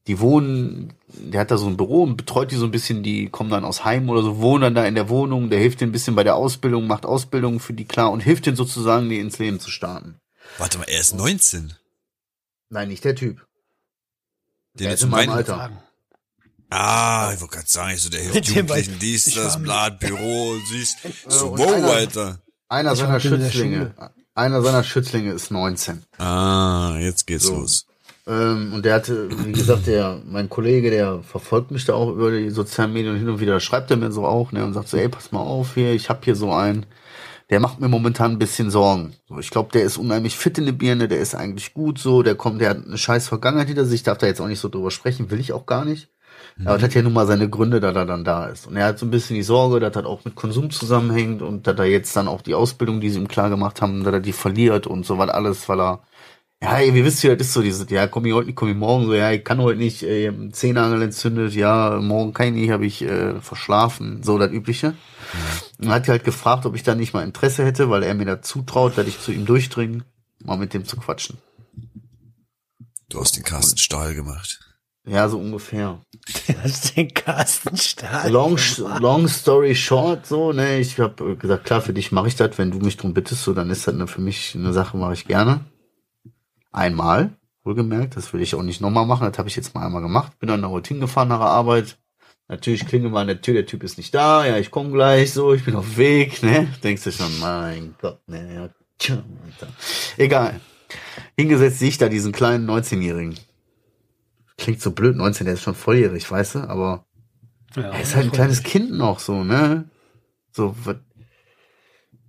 Die 0.07 0.21
wohnen, 0.21 0.95
der 1.09 1.41
hat 1.41 1.51
da 1.51 1.59
so 1.59 1.67
ein 1.67 1.77
Büro 1.77 2.05
und 2.05 2.17
betreut 2.17 2.51
die 2.53 2.57
so 2.57 2.65
ein 2.65 2.71
bisschen, 2.71 3.03
die 3.03 3.29
kommen 3.29 3.51
dann 3.51 3.65
aus 3.65 3.85
Heim 3.85 4.09
oder 4.09 4.23
so, 4.23 4.39
wohnen 4.39 4.63
dann 4.63 4.75
da 4.75 4.87
in 4.87 4.95
der 4.95 5.09
Wohnung, 5.09 5.51
der 5.51 5.59
hilft 5.59 5.81
denen 5.81 5.91
ein 5.91 5.93
bisschen 5.93 6.15
bei 6.15 6.23
der 6.25 6.37
Ausbildung, 6.37 6.87
macht 6.87 7.05
Ausbildung 7.05 7.61
für 7.61 7.73
die 7.75 7.85
klar 7.87 8.11
und 8.13 8.21
hilft 8.21 8.47
denen 8.47 8.57
sozusagen, 8.57 9.09
die 9.11 9.19
ins 9.19 9.39
Leben 9.39 9.59
zu 9.61 9.71
starten. 9.71 10.19
Warte 10.59 10.79
mal, 10.79 10.85
er 10.89 11.01
ist 11.01 11.13
19. 11.15 11.75
Nein, 12.71 12.89
nicht 12.89 13.05
der 13.05 13.17
Typ. 13.17 13.45
Den 14.75 14.85
Der 14.85 14.95
ist 14.95 15.03
in 15.03 15.11
meinem 15.11 15.27
meinen- 15.29 15.39
Alter. 15.39 15.57
Sagen. 15.57 15.79
Ah, 16.71 17.33
ich 17.35 17.41
wollte 17.41 17.55
gerade 17.57 17.69
sagen, 17.69 17.95
ich 17.95 18.03
so, 18.03 18.09
der 18.09 18.21
hilft 18.23 18.49
Jugendlichen, 18.49 18.99
dies, 19.01 19.35
das, 19.35 19.61
Blatt, 19.61 19.99
Büro, 20.01 20.55
siehst. 20.71 20.97
So, 21.29 21.57
wow, 21.59 21.83
Alter. 21.91 22.41
Einer 22.69 22.93
Ich 22.93 22.99
seiner 22.99 23.21
Schützlinge, 23.21 23.95
einer 24.35 24.63
seiner 24.63 24.83
Schützlinge 24.83 25.33
ist 25.33 25.51
19. 25.51 26.03
Ah, 26.19 26.97
jetzt 26.99 27.27
geht's 27.27 27.47
So. 27.47 27.57
los. 27.57 27.87
Ähm, 28.29 28.73
und 28.75 28.85
der 28.85 28.95
hatte, 28.97 29.29
wie 29.47 29.53
gesagt, 29.53 29.87
der, 29.87 30.21
mein 30.27 30.49
Kollege, 30.49 30.91
der 30.91 31.23
verfolgt 31.23 31.71
mich 31.71 31.85
da 31.85 31.95
auch 31.95 32.11
über 32.11 32.33
die 32.33 32.51
sozialen 32.51 32.93
Medien 32.93 33.13
und 33.13 33.19
hin 33.21 33.29
und 33.29 33.39
wieder 33.41 33.61
schreibt 33.61 33.91
er 33.93 33.97
mir 33.97 34.11
so 34.11 34.27
auch, 34.27 34.51
ne, 34.51 34.65
und 34.65 34.75
sagt 34.75 34.89
so, 34.89 34.97
ey, 34.97 35.09
pass 35.09 35.31
mal 35.31 35.41
auf 35.41 35.75
hier, 35.75 35.93
ich 35.93 36.11
hab 36.11 36.25
hier 36.25 36.35
so 36.35 36.53
einen, 36.53 36.87
der 37.51 37.61
macht 37.61 37.79
mir 37.81 37.87
momentan 37.89 38.33
ein 38.33 38.39
bisschen 38.41 38.73
Sorgen. 38.73 39.15
So, 39.29 39.39
ich 39.39 39.51
glaube, 39.51 39.71
der 39.73 39.85
ist 39.85 39.97
unheimlich 39.97 40.37
fit 40.37 40.59
in 40.59 40.65
der 40.67 40.73
Birne, 40.73 41.07
der 41.07 41.21
ist 41.21 41.37
eigentlich 41.37 41.73
gut 41.73 42.01
so, 42.01 42.25
der 42.25 42.35
kommt, 42.35 42.61
der 42.61 42.71
hat 42.71 42.85
eine 42.85 42.99
scheiß 42.99 43.29
Vergangenheit 43.29 43.69
hinter 43.69 43.85
sich, 43.85 44.03
darf 44.03 44.19
da 44.19 44.27
jetzt 44.27 44.41
auch 44.41 44.49
nicht 44.49 44.59
so 44.59 44.69
drüber 44.69 44.91
sprechen, 44.91 45.31
will 45.31 45.39
ich 45.39 45.53
auch 45.53 45.67
gar 45.67 45.85
nicht. 45.85 46.09
Aber 46.65 46.75
das 46.75 46.85
hat 46.85 46.95
ja 46.95 47.03
nun 47.03 47.13
mal 47.13 47.27
seine 47.27 47.51
Gründe, 47.51 47.81
dass 47.81 47.95
er 47.95 48.07
dann 48.07 48.25
da 48.25 48.47
ist. 48.47 48.67
Und 48.67 48.77
er 48.77 48.87
hat 48.87 48.99
so 48.99 49.05
ein 49.05 49.11
bisschen 49.11 49.37
die 49.37 49.43
Sorge, 49.43 49.79
dass 49.79 49.93
das 49.93 50.07
auch 50.07 50.25
mit 50.25 50.35
Konsum 50.37 50.71
zusammenhängt 50.71 51.43
und 51.43 51.67
dass 51.67 51.79
er 51.79 51.85
jetzt 51.85 52.17
dann 52.17 52.29
auch 52.29 52.41
die 52.41 52.55
Ausbildung, 52.55 53.01
die 53.01 53.11
sie 53.11 53.19
ihm 53.19 53.29
klar 53.29 53.51
gemacht 53.51 53.83
haben, 53.83 54.05
dass 54.05 54.15
er 54.15 54.21
die 54.21 54.33
verliert 54.33 54.87
und 54.87 55.05
so 55.05 55.19
was 55.19 55.29
alles, 55.29 55.69
weil 55.69 55.81
er 55.81 56.01
ja, 56.63 56.79
ey, 56.79 56.95
wie 56.95 57.05
wisst 57.05 57.23
ihr, 57.23 57.37
das 57.37 57.49
ist 57.49 57.53
so 57.53 57.61
diese, 57.61 57.87
ja, 57.91 58.07
komm 58.07 58.25
ich 58.25 58.33
heute 58.33 58.47
nicht, 58.47 58.57
komm 58.57 58.71
ich 58.71 58.77
morgen, 58.77 59.05
so, 59.05 59.15
ja, 59.15 59.31
ich 59.31 59.45
kann 59.45 59.61
heute 59.61 59.79
nicht, 59.79 60.03
äh, 60.03 60.33
Zehennagel 60.53 61.03
entzündet, 61.03 61.55
ja, 61.55 62.01
morgen 62.01 62.33
kann 62.33 62.49
ich 62.49 62.55
nicht, 62.55 62.71
habe 62.71 62.87
ich 62.87 63.03
äh, 63.03 63.41
verschlafen, 63.41 64.23
so 64.23 64.39
das 64.39 64.51
Übliche. 64.51 64.95
Und 65.79 65.91
hat 65.91 66.09
halt 66.09 66.25
gefragt, 66.25 66.65
ob 66.65 66.75
ich 66.75 66.83
da 66.83 66.95
nicht 66.95 67.13
mal 67.13 67.25
Interesse 67.25 67.65
hätte, 67.65 67.91
weil 67.91 68.03
er 68.03 68.15
mir 68.15 68.25
da 68.25 68.41
zutraut, 68.41 68.97
dass 68.97 69.07
ich 69.07 69.21
zu 69.21 69.33
ihm 69.33 69.45
durchdringe, 69.45 70.05
mal 70.43 70.57
mit 70.57 70.73
dem 70.73 70.87
zu 70.87 70.97
quatschen. 70.97 71.37
Du 73.11 73.21
hast 73.21 73.37
den 73.37 73.45
Carsten 73.45 73.77
Stahl 73.77 74.15
gemacht. 74.15 74.61
Ja, 75.07 75.29
so 75.29 75.39
ungefähr. 75.39 76.01
Du 76.49 76.63
hast 76.63 76.97
den 76.97 77.13
Carsten 77.15 77.77
Stahl. 77.77 78.31
Long, 78.31 78.59
long 79.01 79.29
story 79.29 79.75
short, 79.75 80.27
so, 80.27 80.53
ne, 80.53 80.79
ich 80.79 80.99
habe 80.99 81.37
gesagt, 81.37 81.65
klar, 81.65 81.81
für 81.81 81.93
dich 81.93 82.13
mache 82.13 82.29
ich 82.29 82.37
das, 82.37 82.59
wenn 82.59 82.71
du 82.71 82.79
mich 82.79 82.97
drum 82.97 83.15
bittest, 83.15 83.45
so, 83.45 83.53
dann 83.53 83.71
ist 83.71 83.87
das 83.87 83.95
eine, 83.95 84.07
für 84.07 84.21
mich 84.21 84.55
eine 84.55 84.73
Sache, 84.73 84.97
mache 84.97 85.13
ich 85.13 85.27
gerne. 85.27 85.65
Einmal, 86.73 87.31
wohlgemerkt, 87.65 88.17
das 88.17 88.33
will 88.33 88.43
ich 88.43 88.55
auch 88.55 88.63
nicht 88.63 88.81
nochmal 88.81 89.07
machen, 89.07 89.29
das 89.29 89.39
habe 89.39 89.49
ich 89.49 89.57
jetzt 89.57 89.75
mal 89.75 89.87
einmal 89.87 90.03
gemacht, 90.03 90.39
bin 90.39 90.49
dann 90.49 90.61
nach 90.61 90.71
heute 90.71 90.89
hingefahren 90.89 91.29
nach 91.29 91.39
der 91.39 91.49
Arbeit. 91.49 91.99
Natürlich 92.49 92.87
klingelt 92.87 93.13
mal 93.13 93.23
an 93.23 93.29
der 93.29 93.41
Tür, 93.41 93.55
der 93.55 93.67
Typ 93.67 93.83
ist 93.83 93.99
nicht 93.99 94.15
da, 94.15 94.47
ja, 94.47 94.59
ich 94.59 94.71
komme 94.71 94.91
gleich, 94.91 95.33
so, 95.33 95.53
ich 95.53 95.65
bin 95.65 95.77
auf 95.77 95.87
dem 95.87 95.97
Weg, 95.97 96.43
ne, 96.43 96.69
denkst 96.83 97.05
du 97.05 97.13
schon, 97.13 97.39
mein 97.41 97.95
Gott, 98.01 98.21
ne, 98.29 98.55
ja, 98.55 98.71
tja, 98.99 99.23
Alter. 99.45 99.73
Egal. 100.17 100.61
Hingesetzt 101.37 101.81
sehe 101.81 101.89
ich 101.89 101.99
da 101.99 102.09
diesen 102.09 102.33
kleinen 102.33 102.69
19-Jährigen. 102.69 103.37
Klingt 104.59 104.81
so 104.81 104.91
blöd, 104.91 105.17
19, 105.17 105.45
der 105.45 105.55
ist 105.55 105.63
schon 105.63 105.75
volljährig, 105.75 106.31
weißt 106.31 106.57
du, 106.57 106.59
aber 106.61 107.07
Ja, 107.75 107.91
er 107.91 108.01
ist 108.01 108.17
halt 108.17 108.27
ein 108.27 108.33
kleines 108.33 108.63
Kind 108.63 108.93
noch 108.93 109.19
so, 109.19 109.45
ne? 109.45 109.91
So, 110.53 110.75
was 110.85 110.97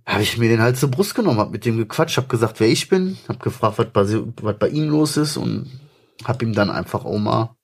habe 0.08 0.22
ich 0.22 0.38
mir 0.38 0.48
den 0.48 0.62
halt 0.62 0.78
zur 0.78 0.90
Brust 0.90 1.14
genommen, 1.14 1.38
hab 1.38 1.50
mit 1.50 1.66
dem 1.66 1.76
gequatscht, 1.76 2.16
hab 2.16 2.30
gesagt, 2.30 2.60
wer 2.60 2.68
ich 2.68 2.88
bin, 2.88 3.18
hab 3.28 3.40
gefragt, 3.42 3.78
was 3.78 3.90
bei, 3.90 4.06
was 4.42 4.58
bei 4.58 4.68
ihm 4.68 4.88
los 4.88 5.18
ist 5.18 5.36
und 5.36 5.70
hab 6.24 6.42
ihm 6.42 6.54
dann 6.54 6.70
einfach 6.70 7.04
auch 7.04 7.18
mal 7.18 7.54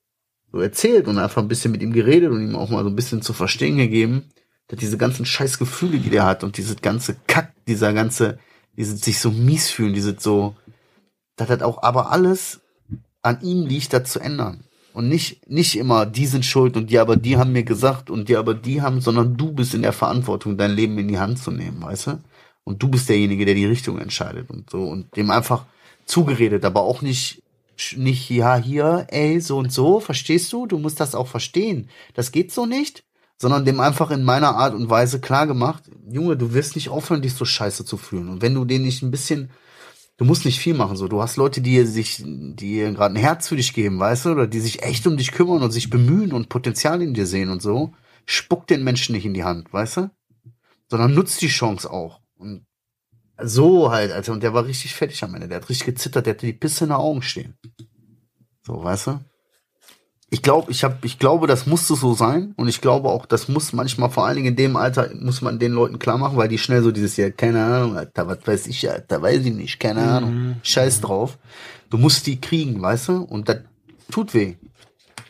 so 0.52 0.60
erzählt 0.60 1.08
und 1.08 1.18
einfach 1.18 1.42
ein 1.42 1.48
bisschen 1.48 1.72
mit 1.72 1.82
ihm 1.82 1.92
geredet 1.92 2.30
und 2.30 2.42
ihm 2.42 2.54
auch 2.54 2.68
mal 2.68 2.84
so 2.84 2.90
ein 2.90 2.96
bisschen 2.96 3.22
zu 3.22 3.32
verstehen 3.32 3.78
gegeben, 3.78 4.30
dass 4.68 4.78
diese 4.78 4.98
ganzen 4.98 5.24
scheiß 5.24 5.58
Gefühle, 5.58 5.98
die 5.98 6.10
der 6.10 6.26
hat 6.26 6.44
und 6.44 6.58
dieses 6.58 6.76
ganze 6.76 7.16
Kack, 7.26 7.54
dieser 7.66 7.92
ganze, 7.92 8.38
dieses 8.76 9.00
sich 9.00 9.18
so 9.20 9.30
mies 9.30 9.70
fühlen, 9.70 9.94
dieses 9.94 10.22
so, 10.22 10.54
das 11.36 11.48
hat 11.48 11.62
auch 11.62 11.82
aber 11.82 12.12
alles 12.12 12.60
an 13.24 13.40
ihm 13.40 13.66
liegt, 13.66 13.92
das 13.92 14.10
zu 14.10 14.20
ändern. 14.20 14.60
Und 14.92 15.08
nicht, 15.08 15.50
nicht 15.50 15.76
immer, 15.76 16.06
die 16.06 16.26
sind 16.26 16.44
schuld 16.44 16.76
und 16.76 16.90
die, 16.90 16.98
aber 17.00 17.16
die 17.16 17.36
haben 17.36 17.52
mir 17.52 17.64
gesagt 17.64 18.10
und 18.10 18.28
die, 18.28 18.36
aber 18.36 18.54
die 18.54 18.80
haben, 18.80 19.00
sondern 19.00 19.36
du 19.36 19.50
bist 19.50 19.74
in 19.74 19.82
der 19.82 19.92
Verantwortung, 19.92 20.56
dein 20.56 20.76
Leben 20.76 20.96
in 20.98 21.08
die 21.08 21.18
Hand 21.18 21.38
zu 21.38 21.50
nehmen, 21.50 21.82
weißt 21.82 22.06
du? 22.06 22.18
Und 22.62 22.82
du 22.82 22.88
bist 22.88 23.08
derjenige, 23.08 23.44
der 23.44 23.56
die 23.56 23.66
Richtung 23.66 23.98
entscheidet 23.98 24.50
und 24.50 24.70
so 24.70 24.84
und 24.84 25.16
dem 25.16 25.30
einfach 25.30 25.64
zugeredet, 26.06 26.64
aber 26.64 26.82
auch 26.82 27.02
nicht, 27.02 27.42
nicht, 27.96 28.30
ja, 28.30 28.56
hier, 28.56 29.06
ey, 29.10 29.40
so 29.40 29.58
und 29.58 29.72
so, 29.72 29.98
verstehst 29.98 30.52
du? 30.52 30.66
Du 30.66 30.78
musst 30.78 31.00
das 31.00 31.16
auch 31.16 31.26
verstehen. 31.26 31.88
Das 32.14 32.30
geht 32.30 32.52
so 32.52 32.64
nicht. 32.64 33.02
sondern 33.36 33.64
dem 33.64 33.80
einfach 33.80 34.10
in 34.10 34.24
meiner 34.24 34.56
Art 34.56 34.74
und 34.74 34.88
Weise 34.88 35.20
klar 35.20 35.46
gemacht, 35.46 35.84
Junge, 36.10 36.36
du 36.36 36.54
wirst 36.54 36.76
nicht 36.76 36.88
aufhören, 36.88 37.22
dich 37.22 37.34
so 37.34 37.44
scheiße 37.44 37.84
zu 37.84 37.96
fühlen. 37.96 38.28
Und 38.28 38.42
wenn 38.42 38.54
du 38.54 38.64
den 38.64 38.82
nicht 38.82 39.02
ein 39.02 39.10
bisschen, 39.10 39.50
du 40.16 40.24
musst 40.24 40.44
nicht 40.44 40.58
viel 40.58 40.74
machen, 40.74 40.96
so. 40.96 41.08
Du 41.08 41.22
hast 41.22 41.36
Leute, 41.36 41.60
die 41.60 41.84
sich, 41.84 42.22
die 42.24 42.78
gerade 42.78 43.14
ein 43.14 43.20
Herz 43.20 43.48
für 43.48 43.56
dich 43.56 43.72
geben, 43.72 43.98
weißt 43.98 44.26
du, 44.26 44.30
oder 44.30 44.46
die 44.46 44.60
sich 44.60 44.82
echt 44.82 45.06
um 45.06 45.16
dich 45.16 45.32
kümmern 45.32 45.62
und 45.62 45.70
sich 45.70 45.90
bemühen 45.90 46.32
und 46.32 46.48
Potenzial 46.48 47.02
in 47.02 47.14
dir 47.14 47.26
sehen 47.26 47.50
und 47.50 47.62
so. 47.62 47.92
Spuck 48.26 48.66
den 48.66 48.84
Menschen 48.84 49.14
nicht 49.14 49.26
in 49.26 49.34
die 49.34 49.44
Hand, 49.44 49.72
weißt 49.72 49.96
du? 49.98 50.10
Sondern 50.88 51.14
nutzt 51.14 51.42
die 51.42 51.48
Chance 51.48 51.90
auch. 51.90 52.20
Und 52.36 52.66
so 53.42 53.90
halt, 53.90 54.12
Alter. 54.12 54.32
Und 54.32 54.42
der 54.42 54.54
war 54.54 54.64
richtig 54.64 54.94
fertig 54.94 55.22
am 55.24 55.34
Ende. 55.34 55.48
Der 55.48 55.56
hat 55.60 55.68
richtig 55.68 55.86
gezittert, 55.86 56.26
der 56.26 56.34
hatte 56.34 56.46
die 56.46 56.52
Pisse 56.52 56.84
in 56.84 56.90
den 56.90 56.96
Augen 56.96 57.22
stehen. 57.22 57.58
So, 58.62 58.82
weißt 58.82 59.08
du? 59.08 59.20
Ich 60.34 60.42
glaube, 60.42 60.72
ich 60.72 60.82
habe, 60.82 60.96
ich 61.02 61.20
glaube, 61.20 61.46
das 61.46 61.64
musste 61.64 61.94
so 61.94 62.12
sein. 62.12 62.54
Und 62.56 62.66
ich 62.66 62.80
glaube 62.80 63.08
auch, 63.08 63.24
das 63.24 63.46
muss 63.46 63.72
manchmal, 63.72 64.10
vor 64.10 64.26
allen 64.26 64.34
Dingen 64.34 64.48
in 64.48 64.56
dem 64.56 64.74
Alter, 64.74 65.08
muss 65.14 65.42
man 65.42 65.60
den 65.60 65.70
Leuten 65.70 66.00
klar 66.00 66.18
machen, 66.18 66.36
weil 66.36 66.48
die 66.48 66.58
schnell 66.58 66.82
so 66.82 66.90
dieses 66.90 67.16
Jahr, 67.16 67.30
keine 67.30 67.64
Ahnung, 67.64 67.96
Alter, 67.96 68.26
was 68.26 68.44
weiß 68.44 68.66
ich, 68.66 68.90
Alter, 68.90 69.22
weiß 69.22 69.44
ich 69.44 69.54
nicht, 69.54 69.78
keine 69.78 70.02
Ahnung. 70.02 70.34
Mhm. 70.34 70.56
Scheiß 70.64 71.02
drauf. 71.02 71.38
Du 71.88 71.98
musst 71.98 72.26
die 72.26 72.40
kriegen, 72.40 72.82
weißt 72.82 73.10
du? 73.10 73.22
Und 73.22 73.48
das 73.48 73.58
tut 74.10 74.34
weh. 74.34 74.56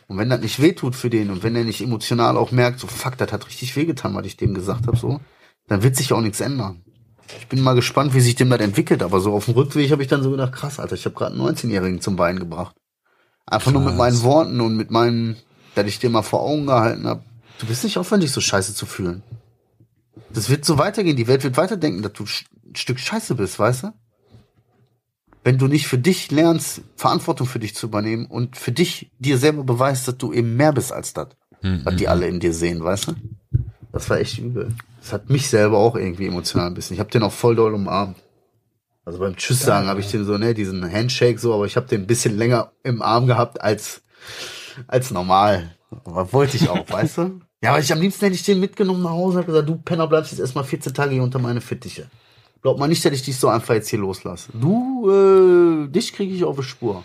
Und 0.07 0.17
wenn 0.17 0.31
das 0.31 0.41
nicht 0.41 0.59
weh 0.59 0.71
tut 0.71 0.95
für 0.95 1.11
den 1.11 1.29
und 1.29 1.43
wenn 1.43 1.55
er 1.55 1.65
nicht 1.65 1.81
emotional 1.81 2.35
auch 2.35 2.51
merkt, 2.51 2.79
so 2.79 2.87
fuck, 2.87 3.15
das 3.15 3.31
hat 3.31 3.45
richtig 3.45 3.75
wehgetan, 3.75 4.15
was 4.15 4.25
ich 4.25 4.37
dem 4.37 4.55
gesagt 4.55 4.87
habe, 4.87 4.97
so, 4.97 5.19
dann 5.67 5.83
wird 5.83 5.95
sich 5.95 6.13
auch 6.13 6.21
nichts 6.21 6.41
ändern. 6.41 6.81
Ich 7.39 7.47
bin 7.47 7.61
mal 7.61 7.75
gespannt, 7.75 8.15
wie 8.15 8.21
sich 8.21 8.33
dem 8.33 8.49
das 8.49 8.59
entwickelt, 8.59 9.03
aber 9.03 9.19
so 9.19 9.33
auf 9.33 9.45
dem 9.45 9.53
Rückweg 9.53 9.91
habe 9.91 10.01
ich 10.01 10.07
dann 10.07 10.23
so 10.23 10.31
gedacht, 10.31 10.53
krass, 10.53 10.79
Alter, 10.79 10.95
ich 10.95 11.05
habe 11.05 11.13
gerade 11.13 11.35
einen 11.35 11.47
19-Jährigen 11.47 12.01
zum 12.01 12.17
Weinen 12.17 12.39
gebracht. 12.39 12.75
Einfach 13.45 13.71
nur 13.71 13.81
mit 13.81 13.95
Krass. 13.95 13.97
meinen 13.97 14.23
Worten 14.23 14.61
und 14.61 14.75
mit 14.75 14.91
meinen, 14.91 15.37
dass 15.75 15.85
ich 15.85 15.99
dir 15.99 16.09
mal 16.09 16.23
vor 16.23 16.41
Augen 16.41 16.65
gehalten 16.65 17.05
habe. 17.05 17.23
Du 17.59 17.67
bist 17.67 17.83
nicht 17.83 17.97
aufwendig, 17.97 18.31
so 18.31 18.41
scheiße 18.41 18.73
zu 18.73 18.85
fühlen. 18.85 19.23
Das 20.33 20.49
wird 20.49 20.65
so 20.65 20.77
weitergehen. 20.77 21.15
Die 21.15 21.27
Welt 21.27 21.43
wird 21.43 21.57
weiterdenken, 21.57 22.01
dass 22.01 22.13
du 22.13 22.23
ein 22.23 22.75
Stück 22.75 22.99
Scheiße 22.99 23.35
bist, 23.35 23.59
weißt 23.59 23.83
du? 23.83 23.93
Wenn 25.43 25.57
du 25.59 25.67
nicht 25.67 25.87
für 25.87 25.99
dich 25.99 26.31
lernst, 26.31 26.81
Verantwortung 26.95 27.45
für 27.45 27.59
dich 27.59 27.75
zu 27.75 27.85
übernehmen 27.85 28.25
und 28.25 28.57
für 28.57 28.71
dich 28.71 29.11
dir 29.19 29.37
selber 29.37 29.63
beweist, 29.63 30.07
dass 30.07 30.17
du 30.17 30.33
eben 30.33 30.55
mehr 30.55 30.73
bist 30.73 30.91
als 30.91 31.13
das, 31.13 31.27
was 31.61 31.95
die 31.95 32.07
alle 32.07 32.27
in 32.27 32.39
dir 32.39 32.53
sehen, 32.53 32.83
weißt 32.83 33.09
du? 33.09 33.13
Das 33.91 34.09
war 34.09 34.17
echt 34.17 34.39
übel. 34.39 34.73
Das 34.99 35.13
hat 35.13 35.29
mich 35.29 35.47
selber 35.47 35.77
auch 35.77 35.95
irgendwie 35.95 36.25
emotional 36.25 36.67
ein 36.67 36.73
bisschen. 36.73 36.95
Ich 36.95 36.99
habe 36.99 37.11
den 37.11 37.21
auch 37.21 37.31
voll 37.31 37.55
doll 37.55 37.75
umarmt. 37.75 38.17
Also 39.05 39.19
beim 39.19 39.35
Tschüss 39.35 39.61
sagen 39.61 39.87
habe 39.87 39.99
ich 39.99 40.09
den 40.09 40.25
so, 40.25 40.37
ne, 40.39 40.55
diesen 40.55 40.91
Handshake 40.91 41.37
so, 41.37 41.53
aber 41.53 41.67
ich 41.67 41.75
habe 41.75 41.87
den 41.87 42.01
ein 42.01 42.07
bisschen 42.07 42.35
länger 42.35 42.71
im 42.83 43.03
Arm 43.03 43.27
gehabt 43.27 43.61
als 43.61 44.01
als 44.87 45.11
normal. 45.11 45.75
Aber 46.03 46.33
wollte 46.33 46.57
ich 46.57 46.69
auch, 46.69 46.89
weißt 46.89 47.19
du? 47.19 47.39
Ja, 47.61 47.69
aber 47.69 47.79
ich 47.79 47.93
am 47.93 48.01
liebsten 48.01 48.25
hätte 48.25 48.35
ich 48.35 48.43
den 48.43 48.59
mitgenommen 48.59 49.03
nach 49.03 49.11
Hause 49.11 49.39
und 49.39 49.45
gesagt, 49.45 49.69
du 49.69 49.75
Penner 49.75 50.07
bleibst 50.07 50.31
jetzt 50.31 50.39
erstmal 50.39 50.63
14 50.63 50.93
Tage 50.93 51.11
hier 51.11 51.23
unter 51.23 51.39
meine 51.39 51.61
Fittiche. 51.61 52.09
Glaub 52.63 52.79
mal 52.79 52.87
nicht, 52.87 53.05
dass 53.05 53.13
ich 53.13 53.21
dich 53.21 53.37
so 53.37 53.47
einfach 53.47 53.75
jetzt 53.75 53.89
hier 53.89 53.99
loslasse. 53.99 54.49
Du, 54.53 55.09
äh, 55.09 55.87
dich 55.87 56.11
kriege 56.13 56.33
ich 56.33 56.43
auf 56.43 56.57
die 56.57 56.63
Spur. 56.63 57.03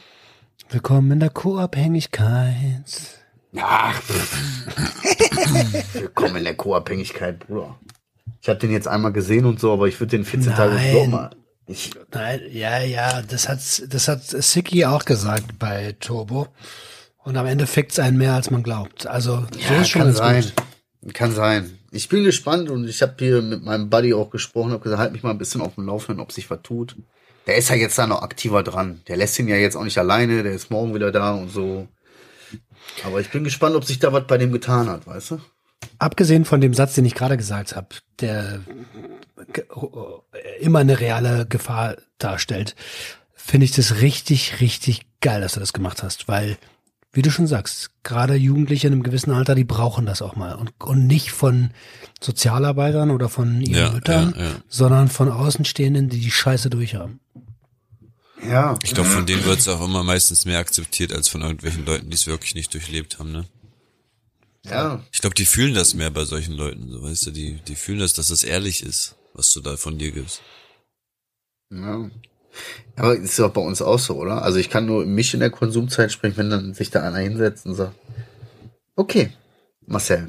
Willkommen 0.70 1.10
in 1.12 1.20
der 1.20 1.30
Co-Abhängigkeit. 1.30 3.18
Ach, 3.58 4.00
willkommen 5.92 6.36
in 6.36 6.44
der 6.44 6.54
Co-Abhängigkeit, 6.54 7.40
Bruder. 7.40 7.78
Ich 8.40 8.48
habe 8.48 8.58
den 8.58 8.70
jetzt 8.70 8.88
einmal 8.88 9.12
gesehen 9.12 9.44
und 9.44 9.60
so, 9.60 9.72
aber 9.72 9.86
ich 9.86 10.00
würde 10.00 10.16
den 10.16 10.24
14 10.24 10.54
Tage 10.54 10.78
glaub 10.90 11.08
mal. 11.08 11.30
Ich, 11.70 11.92
Nein, 12.12 12.40
ja, 12.50 12.80
ja, 12.80 13.22
das 13.22 13.48
hat, 13.48 13.60
das 13.88 14.08
hat 14.08 14.24
Siki 14.24 14.84
auch 14.84 15.04
gesagt 15.04 15.58
bei 15.58 15.94
Turbo. 16.00 16.48
Und 17.22 17.36
am 17.36 17.46
Ende 17.46 17.66
fickt's 17.66 17.98
einen 17.98 18.18
mehr, 18.18 18.34
als 18.34 18.50
man 18.50 18.62
glaubt. 18.62 19.06
Also, 19.06 19.46
so 19.52 19.58
Ja, 19.74 19.80
ist 19.80 19.90
schon 19.90 20.02
kann 20.02 20.12
sein. 20.14 20.44
gut. 21.02 21.14
Kann 21.14 21.32
sein. 21.32 21.78
Ich 21.92 22.08
bin 22.08 22.24
gespannt 22.24 22.70
und 22.70 22.88
ich 22.88 23.02
habe 23.02 23.14
hier 23.18 23.40
mit 23.42 23.62
meinem 23.62 23.88
Buddy 23.90 24.14
auch 24.14 24.30
gesprochen, 24.30 24.72
habe 24.72 24.82
gesagt, 24.82 25.00
halt 25.00 25.12
mich 25.12 25.22
mal 25.22 25.30
ein 25.30 25.38
bisschen 25.38 25.60
auf 25.60 25.74
dem 25.76 25.86
Laufenden, 25.86 26.20
ob 26.20 26.32
sich 26.32 26.50
was 26.50 26.60
tut. 26.62 26.96
Der 27.46 27.56
ist 27.56 27.68
ja 27.68 27.76
jetzt 27.76 27.98
da 27.98 28.06
noch 28.06 28.22
aktiver 28.22 28.62
dran. 28.62 29.00
Der 29.08 29.16
lässt 29.16 29.38
ihn 29.38 29.48
ja 29.48 29.56
jetzt 29.56 29.76
auch 29.76 29.84
nicht 29.84 29.98
alleine, 29.98 30.42
der 30.42 30.52
ist 30.52 30.70
morgen 30.70 30.94
wieder 30.94 31.10
da 31.12 31.34
und 31.34 31.50
so. 31.50 31.88
Aber 33.04 33.20
ich 33.20 33.30
bin 33.30 33.44
gespannt, 33.44 33.76
ob 33.76 33.84
sich 33.84 33.98
da 33.98 34.12
was 34.12 34.26
bei 34.26 34.38
dem 34.38 34.52
getan 34.52 34.88
hat, 34.88 35.06
weißt 35.06 35.32
du? 35.32 35.40
Abgesehen 36.00 36.46
von 36.46 36.62
dem 36.62 36.72
Satz, 36.72 36.94
den 36.94 37.04
ich 37.04 37.14
gerade 37.14 37.36
gesagt 37.36 37.76
habe, 37.76 37.88
der 38.20 38.60
immer 40.58 40.78
eine 40.78 40.98
reale 40.98 41.44
Gefahr 41.46 41.96
darstellt, 42.16 42.74
finde 43.34 43.66
ich 43.66 43.72
das 43.72 44.00
richtig, 44.00 44.60
richtig 44.62 45.02
geil, 45.20 45.42
dass 45.42 45.52
du 45.52 45.60
das 45.60 45.74
gemacht 45.74 46.02
hast, 46.02 46.26
weil, 46.26 46.56
wie 47.12 47.20
du 47.20 47.30
schon 47.30 47.46
sagst, 47.46 47.90
gerade 48.02 48.34
Jugendliche 48.34 48.86
in 48.86 48.94
einem 48.94 49.02
gewissen 49.02 49.30
Alter, 49.30 49.54
die 49.54 49.64
brauchen 49.64 50.06
das 50.06 50.22
auch 50.22 50.36
mal 50.36 50.54
und, 50.54 50.72
und 50.78 51.06
nicht 51.06 51.32
von 51.32 51.70
Sozialarbeitern 52.22 53.10
oder 53.10 53.28
von 53.28 53.60
ihren 53.60 53.74
Ja, 53.74 53.90
Müttern, 53.90 54.34
ja, 54.38 54.44
ja. 54.44 54.50
sondern 54.68 55.08
von 55.08 55.30
Außenstehenden, 55.30 56.08
die 56.08 56.20
die 56.20 56.30
Scheiße 56.30 56.70
durchhaben. 56.70 57.20
Ja. 58.48 58.78
Ich 58.82 58.94
glaube, 58.94 59.10
von 59.10 59.26
denen 59.26 59.44
wird's 59.44 59.68
auch 59.68 59.84
immer 59.84 60.02
meistens 60.02 60.46
mehr 60.46 60.60
akzeptiert 60.60 61.12
als 61.12 61.28
von 61.28 61.42
irgendwelchen 61.42 61.84
Leuten, 61.84 62.08
die 62.08 62.14
es 62.14 62.26
wirklich 62.26 62.54
nicht 62.54 62.72
durchlebt 62.72 63.18
haben, 63.18 63.32
ne? 63.32 63.44
Ja. 64.66 65.02
Ich 65.12 65.20
glaube, 65.20 65.34
die 65.34 65.46
fühlen 65.46 65.74
das 65.74 65.94
mehr 65.94 66.10
bei 66.10 66.24
solchen 66.24 66.54
Leuten, 66.54 66.90
so 66.90 67.02
weißt 67.02 67.26
du, 67.26 67.30
die, 67.30 67.54
die 67.66 67.76
fühlen 67.76 68.00
das, 68.00 68.12
dass 68.12 68.28
das 68.28 68.44
ehrlich 68.44 68.82
ist, 68.82 69.16
was 69.32 69.50
du 69.52 69.60
da 69.60 69.76
von 69.76 69.98
dir 69.98 70.12
gibst. 70.12 70.42
Ja. 71.70 72.10
Aber 72.96 73.16
ist 73.16 73.38
ja 73.38 73.46
auch 73.46 73.52
bei 73.52 73.60
uns 73.60 73.80
auch 73.80 73.98
so, 73.98 74.16
oder? 74.16 74.42
Also 74.42 74.58
ich 74.58 74.70
kann 74.70 74.86
nur 74.86 75.06
mich 75.06 75.32
in 75.34 75.40
der 75.40 75.50
Konsumzeit 75.50 76.12
sprechen, 76.12 76.36
wenn 76.36 76.50
dann 76.50 76.74
sich 76.74 76.90
da 76.90 77.02
einer 77.02 77.18
hinsetzt 77.18 77.64
und 77.64 77.74
sagt, 77.74 77.94
okay, 78.96 79.30
Marcel, 79.86 80.28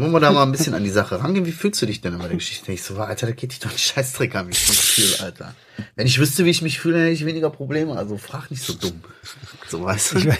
wollen 0.00 0.12
wir 0.12 0.20
da 0.20 0.32
mal 0.32 0.42
ein 0.42 0.52
bisschen 0.52 0.74
an 0.74 0.82
die 0.84 0.90
Sache 0.90 1.20
rangehen. 1.20 1.46
Wie 1.46 1.52
fühlst 1.52 1.80
du 1.82 1.86
dich 1.86 2.00
denn 2.00 2.14
über 2.14 2.28
die 2.28 2.36
Geschichte? 2.36 2.72
Ich 2.72 2.82
so, 2.82 2.96
Alter, 2.96 3.26
da 3.26 3.32
geht 3.32 3.52
dich 3.52 3.60
doch 3.60 3.70
ein 3.70 3.78
Scheißdreck 3.78 4.34
an, 4.34 4.48
wie 4.48 4.52
ich 4.52 4.68
mich 4.68 4.78
fühle, 4.80 5.20
Alter. 5.20 5.54
Wenn 5.94 6.06
ich 6.06 6.18
wüsste, 6.18 6.44
wie 6.44 6.50
ich 6.50 6.62
mich 6.62 6.80
fühle, 6.80 6.98
hätte 7.00 7.10
ich 7.12 7.24
weniger 7.26 7.50
Probleme. 7.50 7.96
Also 7.96 8.16
frag 8.18 8.50
nicht 8.50 8.62
so 8.62 8.72
dumm. 8.74 9.02
So, 9.68 9.84
weißt 9.84 10.14
du? 10.14 10.36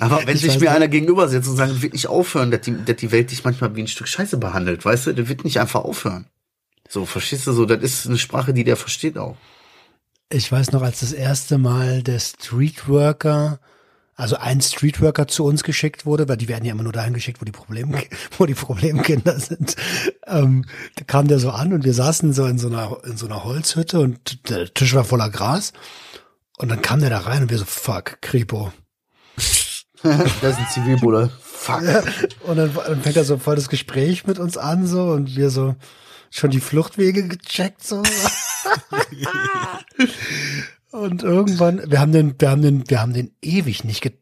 Aber 0.00 0.26
wenn 0.26 0.36
Ich 0.36 0.42
sich 0.42 0.54
mir 0.54 0.60
nicht. 0.60 0.70
einer 0.70 0.88
gegenüber 0.88 1.28
setzt 1.28 1.48
und 1.48 1.56
sagt, 1.56 1.82
wird 1.82 1.92
nicht 1.92 2.08
aufhören, 2.08 2.50
dass 2.50 2.60
die, 2.62 2.76
dass 2.84 2.96
die 2.96 3.12
Welt 3.12 3.30
dich 3.30 3.44
manchmal 3.44 3.74
wie 3.76 3.82
ein 3.82 3.88
Stück 3.88 4.08
Scheiße 4.08 4.36
behandelt, 4.38 4.84
weißt 4.84 5.06
du? 5.08 5.12
Der 5.12 5.28
wird 5.28 5.44
nicht 5.44 5.60
einfach 5.60 5.84
aufhören. 5.84 6.26
So, 6.88 7.06
verstehst 7.06 7.46
du 7.46 7.52
so? 7.52 7.66
Das 7.66 7.82
ist 7.82 8.06
eine 8.06 8.18
Sprache, 8.18 8.52
die 8.52 8.64
der 8.64 8.76
versteht 8.76 9.16
auch. 9.18 9.36
Ich 10.32 10.50
weiß 10.50 10.72
noch, 10.72 10.82
als 10.82 11.00
das 11.00 11.12
erste 11.12 11.58
Mal 11.58 12.02
der 12.02 12.18
Streetworker, 12.20 13.60
also 14.20 14.36
ein 14.36 14.60
Streetworker 14.60 15.26
zu 15.26 15.44
uns 15.44 15.64
geschickt 15.64 16.06
wurde, 16.06 16.28
weil 16.28 16.36
die 16.36 16.48
werden 16.48 16.64
ja 16.64 16.72
immer 16.72 16.82
nur 16.82 16.92
dahin 16.92 17.14
geschickt, 17.14 17.40
wo 17.40 17.44
die 17.44 17.52
Problem, 17.52 17.94
wo 18.38 18.46
die 18.46 18.54
Problemkinder 18.54 19.38
sind. 19.40 19.76
Ähm, 20.26 20.64
da 20.96 21.04
kam 21.04 21.28
der 21.28 21.38
so 21.38 21.50
an 21.50 21.72
und 21.72 21.84
wir 21.84 21.94
saßen 21.94 22.32
so 22.32 22.46
in 22.46 22.58
so 22.58 22.68
einer, 22.68 22.98
in 23.04 23.16
so 23.16 23.26
einer 23.26 23.44
Holzhütte 23.44 24.00
und 24.00 24.48
der 24.50 24.72
Tisch 24.72 24.94
war 24.94 25.04
voller 25.04 25.30
Gras. 25.30 25.72
Und 26.58 26.68
dann 26.68 26.82
kam 26.82 27.00
der 27.00 27.10
da 27.10 27.20
rein 27.20 27.42
und 27.42 27.50
wir 27.50 27.58
so, 27.58 27.64
fuck, 27.64 28.20
Kripo. 28.20 28.72
Das 30.02 30.52
ist 30.52 30.58
ein 30.58 30.66
Zivilbulle. 30.72 31.30
Fuck. 31.42 31.82
Und 32.44 32.56
dann, 32.56 32.72
dann 32.72 33.02
fängt 33.02 33.18
er 33.18 33.24
so 33.24 33.36
voll 33.36 33.56
das 33.56 33.68
Gespräch 33.68 34.26
mit 34.26 34.38
uns 34.38 34.56
an, 34.56 34.86
so, 34.86 35.10
und 35.10 35.36
wir 35.36 35.50
so 35.50 35.76
schon 36.30 36.48
die 36.50 36.60
Fluchtwege 36.60 37.28
gecheckt, 37.28 37.86
so. 37.86 38.02
und 40.90 41.22
irgendwann, 41.22 41.82
wir 41.90 42.00
haben 42.00 42.12
den, 42.12 42.34
wir 42.38 42.50
haben 42.50 42.62
den, 42.62 42.88
wir 42.88 43.00
haben 43.00 43.12
den 43.12 43.30
ewig 43.42 43.84
nicht 43.84 44.02
ge 44.02 44.12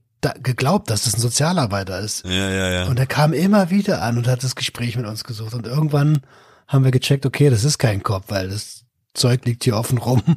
geglaubt, 0.43 0.91
dass 0.91 1.05
das 1.05 1.14
ein 1.14 1.21
Sozialarbeiter 1.21 2.01
ist. 2.01 2.25
Ja, 2.25 2.51
ja, 2.51 2.71
ja. 2.71 2.87
Und 2.89 2.99
er 2.99 3.07
kam 3.07 3.33
immer 3.33 3.71
wieder 3.71 4.03
an 4.03 4.19
und 4.19 4.27
hat 4.27 4.43
das 4.43 4.57
Gespräch 4.57 4.97
mit 4.97 5.07
uns 5.07 5.23
gesucht. 5.23 5.55
Und 5.55 5.64
irgendwann 5.64 6.23
haben 6.66 6.83
wir 6.83 6.91
gecheckt, 6.91 7.25
okay, 7.25 7.51
das 7.51 7.62
ist 7.62 7.79
kein 7.79 8.03
Kopf, 8.03 8.25
weil 8.27 8.49
das 8.49 8.85
Zeug 9.14 9.45
liegt 9.45 9.62
hier 9.62 9.77
offen 9.77 9.99
rum. 9.99 10.23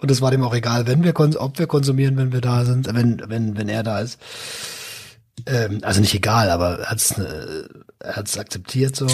und 0.00 0.10
es 0.10 0.22
war 0.22 0.30
dem 0.30 0.42
auch 0.42 0.54
egal, 0.54 0.86
wenn 0.86 1.04
wir 1.04 1.14
ob 1.38 1.58
wir 1.58 1.66
konsumieren, 1.66 2.16
wenn 2.16 2.32
wir 2.32 2.40
da 2.40 2.64
sind, 2.64 2.86
wenn 2.94 3.22
wenn 3.26 3.58
wenn 3.58 3.68
er 3.68 3.82
da 3.82 4.00
ist. 4.00 4.18
Ähm, 5.44 5.80
also 5.82 6.00
nicht 6.00 6.14
egal, 6.14 6.50
aber 6.50 6.78
er 6.78 6.90
hat's 6.90 7.12
äh, 7.18 7.64
er 7.98 8.16
hat's 8.16 8.38
akzeptiert 8.38 8.96
so. 8.96 9.06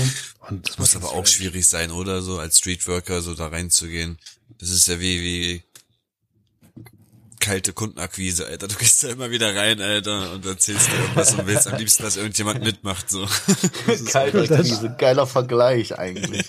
Und 0.48 0.68
das 0.68 0.78
Muss 0.78 0.96
aber 0.96 1.12
auch 1.12 1.26
schwierig 1.26 1.66
sein, 1.66 1.90
oder 1.90 2.22
so, 2.22 2.38
als 2.38 2.58
Streetworker 2.58 3.22
so 3.22 3.34
da 3.34 3.48
reinzugehen. 3.48 4.18
Das 4.58 4.70
ist 4.70 4.86
ja 4.88 5.00
wie, 5.00 5.20
wie 5.20 5.62
kalte 7.42 7.72
Kundenakquise, 7.72 8.46
Alter. 8.46 8.68
Du 8.68 8.76
gehst 8.76 9.02
da 9.02 9.08
immer 9.08 9.30
wieder 9.30 9.54
rein, 9.54 9.80
Alter, 9.80 10.32
und 10.32 10.46
erzählst 10.46 10.88
dir 10.88 10.94
irgendwas 10.94 11.34
und 11.34 11.46
willst 11.46 11.68
am 11.68 11.78
liebsten, 11.78 12.04
dass 12.04 12.16
irgendjemand 12.16 12.64
mitmacht, 12.64 13.10
so. 13.10 13.26
Kalter 14.12 14.46
Krise, 14.46 14.94
geiler 14.96 15.26
Vergleich 15.26 15.98
eigentlich. 15.98 16.48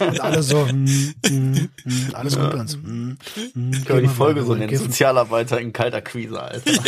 Und 0.00 0.20
alle 0.20 0.42
so, 0.42 0.66
hm, 0.66 1.14
hm, 1.26 1.68
hm, 1.82 2.14
alles 2.14 2.36
gut 2.36 2.50
bei 2.52 2.60
uns. 2.60 2.74
Hm, 2.74 3.18
hm, 3.34 3.84
Können 3.84 3.86
wir 3.86 4.00
die 4.00 4.08
Folge 4.08 4.44
so 4.44 4.54
nennen? 4.54 4.74
Sozialarbeiter 4.74 5.60
in 5.60 5.72
kalter 5.72 6.00
Krise, 6.00 6.40
Alter. 6.40 6.70
Ja, 6.72 6.82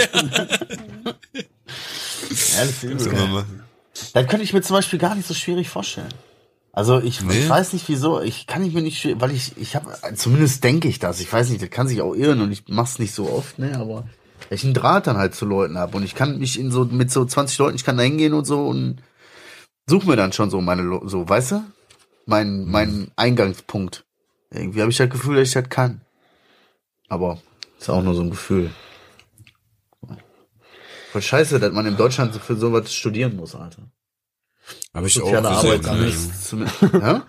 das 2.30 2.70
ist 2.70 2.82
übel. 2.84 2.96
Können 3.04 3.18
wir 3.18 3.26
machen. 3.26 3.64
Das 4.14 4.26
könnte 4.28 4.44
ich 4.44 4.52
mir 4.52 4.62
zum 4.62 4.76
Beispiel 4.76 4.98
gar 4.98 5.14
nicht 5.16 5.26
so 5.26 5.34
schwierig 5.34 5.68
vorstellen. 5.68 6.14
Also 6.72 7.00
ich, 7.00 7.20
Nee? 7.22 7.38
ich 7.38 7.48
weiß 7.48 7.74
nicht 7.74 7.88
wieso, 7.88 8.22
ich 8.22 8.46
kann 8.46 8.64
ich 8.64 8.72
mir 8.72 8.80
nicht, 8.80 9.20
weil 9.20 9.30
ich, 9.30 9.56
ich 9.58 9.76
habe, 9.76 9.92
zumindest 10.14 10.64
denke 10.64 10.88
ich 10.88 10.98
das, 10.98 11.20
ich 11.20 11.30
weiß 11.30 11.50
nicht, 11.50 11.60
das 11.62 11.68
kann 11.70 11.86
sich 11.86 12.00
auch 12.00 12.14
irren 12.14 12.40
und 12.40 12.50
ich 12.50 12.64
mach's 12.68 12.98
nicht 12.98 13.14
so 13.14 13.30
oft, 13.30 13.58
ne, 13.58 13.78
aber 13.78 14.06
Weil 14.48 14.56
ich 14.56 14.64
einen 14.64 14.72
Draht 14.72 15.06
dann 15.06 15.18
halt 15.18 15.34
zu 15.34 15.44
Leuten 15.44 15.76
habe 15.76 15.96
und 15.98 16.02
ich 16.02 16.14
kann 16.14 16.38
mich 16.38 16.58
in 16.58 16.70
so 16.70 16.86
mit 16.86 17.10
so 17.10 17.26
20 17.26 17.58
Leuten, 17.58 17.76
ich 17.76 17.84
kann 17.84 17.98
da 17.98 18.02
hingehen 18.02 18.32
und 18.32 18.46
so 18.46 18.66
und 18.66 19.02
suche 19.86 20.08
mir 20.08 20.16
dann 20.16 20.32
schon 20.32 20.48
so 20.48 20.62
meine, 20.62 21.00
so, 21.04 21.28
weißt 21.28 21.52
du? 21.52 21.64
Mein, 22.24 22.64
mein 22.66 23.10
Eingangspunkt. 23.16 24.04
Irgendwie 24.50 24.80
habe 24.80 24.90
ich 24.90 24.96
das 24.96 25.10
Gefühl, 25.10 25.36
dass 25.36 25.48
ich 25.48 25.54
das 25.54 25.68
kann. 25.68 26.00
Aber 27.08 27.38
ist 27.78 27.90
auch 27.90 28.02
nur 28.02 28.14
so 28.14 28.22
ein 28.22 28.30
Gefühl. 28.30 28.70
Voll 31.10 31.22
scheiße, 31.22 31.60
dass 31.60 31.72
man 31.72 31.84
in 31.84 31.96
Deutschland 31.96 32.32
so 32.32 32.38
für 32.38 32.56
sowas 32.56 32.94
studieren 32.94 33.36
muss, 33.36 33.54
Alter. 33.54 33.82
Habe 34.94 35.06
ich 35.06 35.20
auch 35.20 35.26
Soziale 35.26 35.48
Arbeit 35.48 35.82
gesehen. 35.82 36.70
kann 36.80 36.90
ne? 36.92 37.00
ja? 37.00 37.26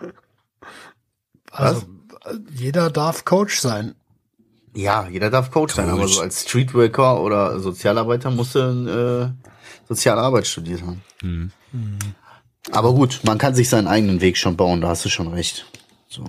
Also, 1.52 1.84
jeder 2.52 2.90
darf 2.90 3.26
Coach 3.26 3.60
sein. 3.60 3.96
ja, 4.74 5.08
jeder 5.08 5.30
darf 5.30 5.52
Coach, 5.52 5.76
sein, 5.76 5.90
aber 5.90 6.02
Coach. 6.02 6.16
so 6.16 6.22
als 6.22 6.44
Streetworker 6.44 7.22
oder 7.22 7.60
Sozialarbeiter 7.60 8.32
musst 8.32 8.56
du 8.56 8.60
äh, 8.60 9.54
Soziale 9.88 10.22
Arbeit 10.22 10.48
studiert 10.48 10.82
haben. 10.82 11.02
Hm. 11.22 11.52
Aber 12.72 12.94
gut, 12.94 13.20
man 13.24 13.38
kann 13.38 13.56
sich 13.56 13.70
seinen 13.70 13.88
eigenen 13.88 14.22
Weg 14.22 14.38
schon 14.38 14.56
bauen, 14.56 14.82
da 14.82 14.90
hast 14.90 15.06
du 15.06 15.10
schon 15.10 15.28
recht. 15.28 15.66
So. 16.08 16.24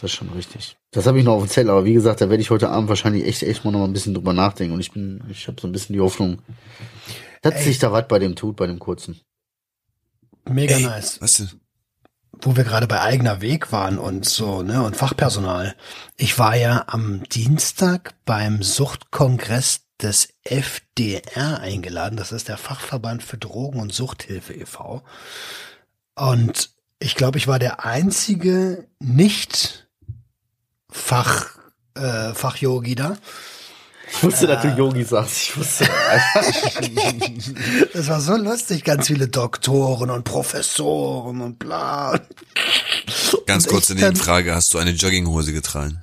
Das 0.00 0.10
ist 0.10 0.16
schon 0.16 0.30
richtig. 0.30 0.76
Das 0.90 1.06
habe 1.06 1.18
ich 1.18 1.24
noch 1.24 1.34
auf 1.34 1.42
dem 1.42 1.48
Zettel, 1.48 1.70
aber 1.70 1.84
wie 1.84 1.94
gesagt, 1.94 2.20
da 2.20 2.30
werde 2.30 2.40
ich 2.40 2.50
heute 2.50 2.70
Abend 2.70 2.88
wahrscheinlich 2.88 3.26
echt, 3.26 3.42
echt 3.42 3.64
mal 3.64 3.70
noch 3.70 3.80
mal 3.80 3.84
ein 3.86 3.92
bisschen 3.92 4.14
drüber 4.14 4.32
nachdenken. 4.32 4.74
Und 4.74 4.80
ich 4.80 4.92
bin, 4.92 5.22
ich 5.30 5.46
habe 5.48 5.60
so 5.60 5.68
ein 5.68 5.72
bisschen 5.72 5.92
die 5.92 6.00
Hoffnung, 6.00 6.42
dass 7.42 7.54
Ey. 7.54 7.62
sich 7.64 7.78
da 7.78 7.92
was 7.92 8.08
bei 8.08 8.18
dem 8.18 8.36
tut, 8.36 8.56
bei 8.56 8.66
dem 8.66 8.78
kurzen. 8.78 9.20
Mega 10.48 10.76
Ey, 10.76 10.82
nice. 10.82 11.20
Was 11.20 11.34
denn? 11.34 11.50
Wo 12.40 12.56
wir 12.56 12.64
gerade 12.64 12.86
bei 12.86 13.00
eigener 13.00 13.40
Weg 13.40 13.72
waren 13.72 13.98
und 13.98 14.28
so, 14.28 14.62
ne, 14.62 14.82
und 14.82 14.96
Fachpersonal. 14.96 15.74
Ich 16.16 16.38
war 16.38 16.54
ja 16.54 16.84
am 16.88 17.22
Dienstag 17.24 18.14
beim 18.26 18.62
Suchtkongress 18.62 19.86
des 20.02 20.28
FDR 20.44 21.60
eingeladen. 21.60 22.16
Das 22.16 22.32
ist 22.32 22.48
der 22.48 22.58
Fachverband 22.58 23.22
für 23.22 23.38
Drogen- 23.38 23.80
und 23.80 23.94
Suchthilfe 23.94 24.52
e.V. 24.52 25.02
Und 26.14 26.70
ich 26.98 27.14
glaube, 27.14 27.38
ich 27.38 27.48
war 27.48 27.58
der 27.58 27.84
einzige 27.84 28.86
nicht 28.98 29.88
Fach, 30.90 31.58
äh, 31.94 32.32
Fachyogi 32.32 32.94
da. 32.94 33.18
Ich 34.12 34.22
wusste, 34.22 34.46
dass 34.46 34.62
du 34.62 34.68
Yogi 34.68 35.04
sagst. 35.04 35.36
Ich 35.42 35.56
wusste. 35.56 35.86
Das 37.92 38.08
war 38.08 38.20
so 38.20 38.36
lustig, 38.36 38.84
ganz 38.84 39.06
viele 39.08 39.28
Doktoren 39.28 40.10
und 40.10 40.24
Professoren 40.24 41.40
und 41.40 41.58
bla. 41.58 42.20
Ganz 43.46 43.64
Und 43.66 43.72
kurze 43.72 43.94
dann- 43.94 44.04
Nebenfrage, 44.04 44.54
hast 44.54 44.72
du 44.74 44.78
eine 44.78 44.90
Jogginghose 44.90 45.52
getragen? 45.52 46.00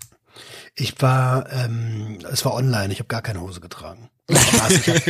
Ich 0.75 0.95
war, 1.01 1.51
ähm, 1.51 2.17
es 2.31 2.43
war 2.45 2.53
online, 2.55 2.91
ich 2.91 2.99
habe 2.99 3.07
gar 3.07 3.21
keine 3.21 3.41
Hose 3.41 3.61
getragen. 3.61 4.09
Spaß, 4.31 4.71
ich 4.71 4.87
hab, 4.87 5.07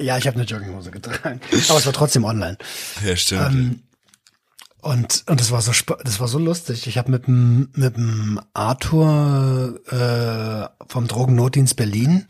ja, 0.00 0.18
ich 0.18 0.26
habe 0.26 0.36
eine 0.36 0.44
Jogginghose 0.44 0.90
getragen, 0.90 1.40
aber 1.68 1.78
es 1.78 1.86
war 1.86 1.92
trotzdem 1.92 2.24
online. 2.24 2.58
Ja, 3.04 3.16
stimmt. 3.16 3.46
Ähm, 3.54 3.82
und 4.82 5.24
und 5.28 5.40
das 5.40 5.50
war 5.50 5.62
so 5.62 5.72
das 6.04 6.20
war 6.20 6.28
so 6.28 6.38
lustig. 6.38 6.86
Ich 6.86 6.98
habe 6.98 7.10
mit 7.10 7.26
dem 7.26 7.70
mit 7.74 7.96
dem 7.96 8.40
Arthur 8.52 9.80
äh, 9.90 10.84
vom 10.86 11.08
Drogennotdienst 11.08 11.76
Berlin 11.76 12.26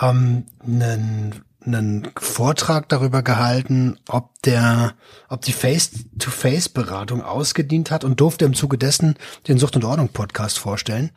ähm, 0.00 0.44
einen 0.62 1.44
einen 1.66 2.08
Vortrag 2.18 2.88
darüber 2.90 3.22
gehalten, 3.22 3.96
ob 4.08 4.30
der, 4.42 4.94
ob 5.30 5.40
die 5.42 5.54
Face-to-Face-Beratung 5.54 7.22
ausgedient 7.22 7.90
hat 7.90 8.04
und 8.04 8.20
durfte 8.20 8.44
im 8.44 8.52
Zuge 8.52 8.76
dessen 8.76 9.14
den 9.48 9.58
Sucht 9.58 9.76
und 9.76 9.84
Ordnung 9.84 10.10
Podcast 10.10 10.58
vorstellen. 10.58 11.10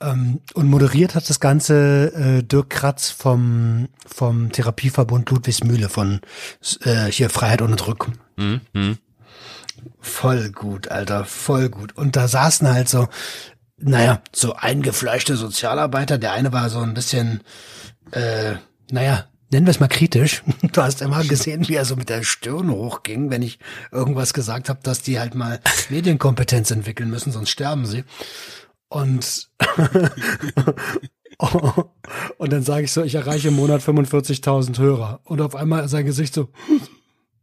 Ähm, 0.00 0.40
und 0.54 0.68
moderiert 0.68 1.14
hat 1.14 1.28
das 1.28 1.40
Ganze 1.40 2.12
äh, 2.14 2.42
Dirk 2.42 2.70
Kratz 2.70 3.10
vom 3.10 3.88
vom 4.06 4.52
Therapieverbund 4.52 5.30
Ludwigsmühle 5.30 5.88
von 5.88 6.20
äh, 6.82 7.06
hier 7.06 7.30
Freiheit 7.30 7.62
ohne 7.62 7.76
Druck. 7.76 8.10
Hm, 8.36 8.60
hm. 8.72 8.98
Voll 10.00 10.50
gut, 10.50 10.88
Alter, 10.88 11.24
voll 11.24 11.68
gut. 11.68 11.96
Und 11.96 12.16
da 12.16 12.28
saßen 12.28 12.72
halt 12.72 12.88
so, 12.88 13.08
naja, 13.76 14.22
so 14.32 14.54
eingefleischte 14.54 15.36
Sozialarbeiter. 15.36 16.18
Der 16.18 16.32
eine 16.32 16.52
war 16.52 16.70
so 16.70 16.80
ein 16.80 16.94
bisschen, 16.94 17.42
äh, 18.12 18.54
naja, 18.90 19.26
nennen 19.50 19.66
wir 19.66 19.70
es 19.70 19.80
mal 19.80 19.88
kritisch. 19.88 20.42
Du 20.72 20.82
hast 20.82 21.02
immer 21.02 21.22
gesehen, 21.24 21.68
wie 21.68 21.74
er 21.74 21.84
so 21.84 21.96
mit 21.96 22.08
der 22.08 22.22
Stirn 22.22 22.70
hochging, 22.70 23.30
wenn 23.30 23.42
ich 23.42 23.58
irgendwas 23.92 24.34
gesagt 24.34 24.68
habe, 24.68 24.80
dass 24.82 25.02
die 25.02 25.20
halt 25.20 25.34
mal 25.34 25.60
Medienkompetenz 25.90 26.70
entwickeln 26.70 27.10
müssen, 27.10 27.32
sonst 27.32 27.50
sterben 27.50 27.86
sie. 27.86 28.04
Und 28.88 29.50
und 32.38 32.52
dann 32.52 32.62
sage 32.62 32.84
ich 32.84 32.92
so, 32.92 33.02
ich 33.02 33.14
erreiche 33.14 33.48
im 33.48 33.56
Monat 33.56 33.82
45.000 33.82 34.78
Hörer. 34.78 35.20
Und 35.24 35.40
auf 35.40 35.54
einmal 35.54 35.88
sein 35.88 36.06
Gesicht 36.06 36.34
so, 36.34 36.48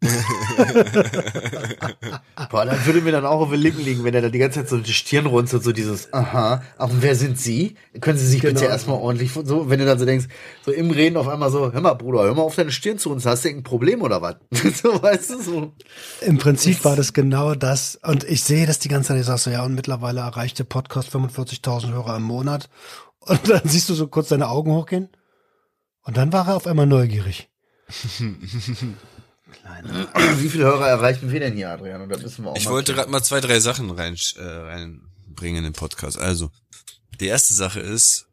Boah, 2.49 2.65
dann 2.65 2.85
würde 2.85 3.01
mir 3.01 3.11
dann 3.11 3.25
auch 3.25 3.41
auf 3.41 3.51
den 3.51 3.59
Lippen 3.61 3.83
liegen, 3.83 4.03
wenn 4.03 4.15
er 4.15 4.21
da 4.21 4.29
die 4.29 4.39
ganze 4.39 4.59
Zeit 4.59 4.69
so 4.69 4.77
die 4.77 4.93
Stirn 4.93 5.27
runzelt, 5.27 5.63
so 5.63 5.71
dieses, 5.71 6.11
aha, 6.11 6.63
aber 6.77 6.93
wer 7.01 7.15
sind 7.15 7.37
Sie? 7.39 7.75
Können 7.99 8.17
Sie 8.17 8.25
sich 8.25 8.41
bitte 8.41 8.55
Genau. 8.55 8.67
erstmal 8.71 8.97
ordentlich, 8.97 9.31
so, 9.31 9.69
wenn 9.69 9.77
du 9.79 9.85
dann 9.85 9.99
so 9.99 10.05
denkst, 10.05 10.25
so 10.65 10.71
im 10.71 10.89
Reden 10.89 11.17
auf 11.17 11.27
einmal 11.27 11.51
so, 11.51 11.71
hör 11.71 11.81
mal, 11.81 11.93
Bruder, 11.93 12.23
hör 12.23 12.33
mal 12.33 12.41
auf 12.41 12.55
deine 12.55 12.71
Stirn 12.71 12.97
zu 12.97 13.11
uns, 13.11 13.25
hast 13.27 13.43
du 13.43 13.49
irgendein 13.49 13.69
Problem 13.69 14.01
oder 14.01 14.21
was? 14.23 14.37
so, 14.81 15.01
weißt 15.01 15.29
du, 15.31 15.41
so. 15.41 15.73
Im 16.21 16.39
Prinzip 16.39 16.83
war 16.83 16.95
das 16.95 17.13
genau 17.13 17.53
das. 17.53 17.99
Und 18.01 18.23
ich 18.23 18.43
sehe 18.43 18.65
das 18.65 18.79
die 18.79 18.89
ganze 18.89 19.09
Zeit. 19.09 19.19
Ich 19.19 19.27
sag 19.27 19.37
so, 19.37 19.51
ja, 19.51 19.63
und 19.63 19.75
mittlerweile 19.75 20.21
erreicht 20.21 20.57
der 20.57 20.63
Podcast 20.63 21.15
45.000 21.15 21.91
Hörer 21.91 22.15
im 22.17 22.23
Monat. 22.23 22.69
Und 23.19 23.47
dann 23.47 23.61
siehst 23.65 23.87
du 23.89 23.93
so 23.93 24.07
kurz 24.07 24.29
deine 24.29 24.49
Augen 24.49 24.71
hochgehen. 24.71 25.09
Und 26.03 26.17
dann 26.17 26.33
war 26.33 26.47
er 26.47 26.55
auf 26.55 26.65
einmal 26.65 26.87
neugierig. 26.87 27.49
Kleiner. 29.51 30.07
Wie 30.39 30.49
viele 30.49 30.65
Hörer 30.65 30.87
erreichen 30.87 31.31
wir 31.31 31.39
denn 31.39 31.53
hier, 31.53 31.69
Adrian? 31.69 32.01
Und 32.01 32.09
da 32.09 32.17
müssen 32.17 32.43
wir 32.43 32.51
auch 32.51 32.55
Ich 32.57 32.65
mal 32.65 32.71
wollte 32.71 32.93
gerade 32.93 33.09
mal 33.11 33.23
zwei, 33.23 33.39
drei 33.41 33.59
Sachen 33.59 33.89
rein, 33.91 34.17
äh, 34.37 34.41
reinbringen 34.43 35.57
in 35.57 35.63
den 35.65 35.73
Podcast. 35.73 36.17
Also, 36.17 36.51
die 37.19 37.27
erste 37.27 37.53
Sache 37.53 37.79
ist, 37.79 38.27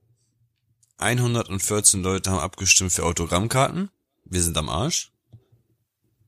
114 0.99 2.03
Leute 2.03 2.31
haben 2.31 2.41
abgestimmt 2.41 2.93
für 2.93 3.05
Autogrammkarten. 3.05 3.91
Wir 4.25 4.43
sind 4.43 4.57
am 4.59 4.69
Arsch. 4.69 5.13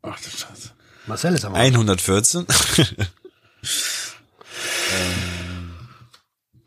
Ach 0.03 0.19
du 0.21 0.31
Scheiße. 0.31 0.71
Marcel 1.07 1.35
ist 1.35 1.45
am 1.45 1.55
Arsch. 1.55 1.65
114. 1.67 2.47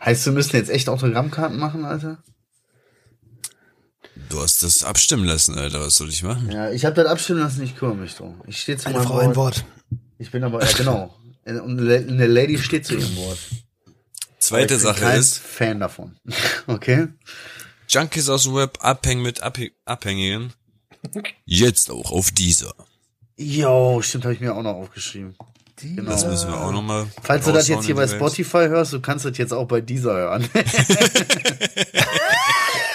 Heißt, 0.03 0.26
wir 0.26 0.34
müssen 0.34 0.55
jetzt 0.57 0.69
echt 0.69 0.89
Autogrammkarten 0.89 1.57
machen, 1.57 1.86
Alter? 1.86 2.21
Du 4.34 4.42
hast 4.42 4.64
das 4.64 4.84
abstimmen 4.84 5.26
lassen, 5.26 5.60
Alter. 5.60 5.82
Was 5.82 5.94
soll 5.94 6.10
ich 6.10 6.24
machen? 6.24 6.50
Ja, 6.52 6.72
ich 6.72 6.86
habe 6.86 6.96
das 6.96 7.06
abstimmen 7.06 7.42
lassen, 7.42 7.62
ich 7.62 7.76
kümmere 7.76 7.98
mich 7.98 8.16
drum. 8.16 8.42
Ich 8.48 8.62
stehe 8.62 8.80
zu 8.80 8.88
Eine 8.88 8.98
meinem 8.98 9.08
Frau, 9.08 9.16
Wort. 9.18 9.24
ein 9.26 9.36
Wort. 9.36 9.66
Ich 10.18 10.32
bin 10.32 10.44
aber, 10.44 10.66
ja 10.66 10.72
genau. 10.76 11.16
Und 11.46 11.80
eine 11.80 12.26
Lady 12.26 12.58
steht 12.58 12.88
zu 12.88 12.96
ihrem 12.96 13.16
Wort. 13.18 13.38
Zweite 14.40 14.74
ich 14.74 14.80
bin 14.80 14.88
Sache 14.88 15.02
kein 15.02 15.20
ist, 15.20 15.38
Fan 15.38 15.80
davon. 15.80 16.16
Okay? 16.66 17.10
Junkies 17.88 18.28
aus 18.28 18.46
dem 18.46 18.56
Web 18.56 18.80
abhängen 18.82 19.22
mit 19.22 19.44
Abh 19.44 19.68
Abhängigen. 19.86 20.52
Jetzt 21.46 21.92
auch 21.92 22.10
auf 22.10 22.32
dieser. 22.32 22.74
Jo, 23.38 24.02
stimmt, 24.02 24.24
habe 24.24 24.34
ich 24.34 24.40
mir 24.40 24.56
auch 24.56 24.64
noch 24.64 24.74
aufgeschrieben. 24.74 25.36
Genau. 25.76 26.10
Das 26.10 26.26
müssen 26.26 26.50
wir 26.50 26.60
auch 26.60 26.72
nochmal. 26.72 27.06
Falls 27.22 27.46
du 27.46 27.52
das 27.52 27.68
jetzt 27.68 27.86
hier 27.86 27.94
bei. 27.94 28.08
Spotify 28.08 28.66
hörst, 28.68 28.94
du 28.94 29.00
kannst 29.00 29.26
das 29.26 29.38
jetzt 29.38 29.54
auch 29.54 29.68
bei 29.68 29.80
dieser 29.80 30.14
hören. 30.14 30.50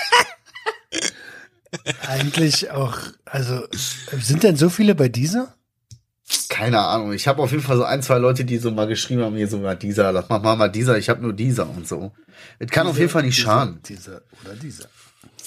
Eigentlich 2.07 2.71
auch, 2.71 2.99
also, 3.25 3.67
sind 4.19 4.43
denn 4.43 4.57
so 4.57 4.71
viele 4.71 4.95
bei 4.95 5.09
dieser? 5.09 5.55
Keine 6.49 6.81
Ahnung. 6.81 7.13
Ich 7.13 7.27
habe 7.27 7.43
auf 7.43 7.51
jeden 7.53 7.63
Fall 7.63 7.77
so 7.77 7.85
ein, 7.85 8.03
zwei 8.03 8.19
Leute, 8.19 8.45
die 8.45 8.59
so 8.59 8.71
mal 8.71 8.87
geschrieben 8.87 9.23
haben, 9.23 9.37
hier 9.37 9.49
sogar 9.49 9.77
dieser, 9.77 10.13
lass 10.13 10.29
mal 10.29 10.39
mal 10.57 10.69
dieser, 10.69 10.99
ich 10.99 11.09
habe 11.09 11.23
nur 11.23 11.33
dieser 11.33 11.69
und 11.69 11.89
so. 11.89 12.13
Es 12.59 12.71
kann 12.71 12.87
auf 12.87 12.99
jeden 12.99 13.11
Fall 13.11 13.23
nicht 13.23 13.39
schaden. 13.39 13.81
Dieser 13.89 14.23
oder 14.45 14.55
dieser. 14.55 14.89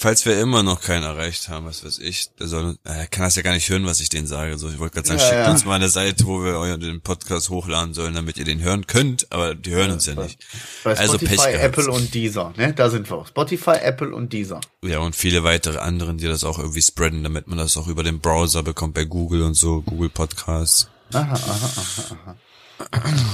Falls 0.02 0.26
wir 0.26 0.40
immer 0.40 0.64
noch 0.64 0.80
keinen 0.80 1.04
erreicht 1.04 1.48
haben, 1.48 1.64
was 1.64 1.84
weiß 1.84 2.00
ich, 2.00 2.34
der 2.34 2.48
soll, 2.48 2.76
äh, 2.82 3.06
kann 3.06 3.22
das 3.22 3.36
ja 3.36 3.42
gar 3.42 3.52
nicht 3.54 3.68
hören, 3.68 3.86
was 3.86 4.00
ich 4.00 4.08
denen 4.08 4.26
sage. 4.26 4.58
So, 4.58 4.68
ich 4.68 4.80
wollte 4.80 4.94
gerade 4.96 5.06
sagen, 5.06 5.20
Ja, 5.20 5.26
schickt 5.26 5.38
ja. 5.46 5.50
uns 5.52 5.64
mal 5.64 5.76
eine 5.76 5.88
Seite, 5.90 6.26
wo 6.26 6.42
wir 6.42 6.54
euren 6.58 6.80
den 6.80 7.00
Podcast 7.02 7.50
hochladen 7.50 7.94
sollen, 7.94 8.12
damit 8.14 8.36
ihr 8.36 8.44
den 8.44 8.60
hören 8.60 8.88
könnt, 8.88 9.30
aber 9.30 9.54
die 9.54 9.70
hören 9.70 9.92
uns 9.92 10.06
ja 10.06 10.16
nicht. 10.16 10.44
Bei 10.82 10.98
Also 10.98 11.18
Spotify. 11.18 11.52
Apple 11.52 11.88
und 11.88 12.14
dieser, 12.14 12.52
ne? 12.56 12.72
Da 12.72 12.90
sind 12.90 13.08
wir. 13.08 13.24
Spotify, 13.26 13.76
Apple 13.80 14.12
und 14.12 14.32
dieser. 14.32 14.60
Ja, 14.82 14.98
und 14.98 15.14
viele 15.14 15.44
weitere 15.44 15.78
anderen, 15.78 16.18
die 16.18 16.26
das 16.26 16.42
auch 16.42 16.58
irgendwie 16.58 16.82
spreaden, 16.82 17.22
damit 17.22 17.46
man 17.46 17.58
das 17.58 17.76
auch 17.76 17.86
über 17.86 18.02
den 18.02 18.18
Browser 18.18 18.64
bekommt 18.64 18.94
bei 18.94 19.04
Google 19.04 19.42
und 19.42 19.54
so, 19.54 19.82
Google 19.82 20.08
Podcasts. 20.08 20.88
Aha, 21.12 21.32
aha, 21.32 21.70
aha, 21.76 22.18
aha. 22.24 22.36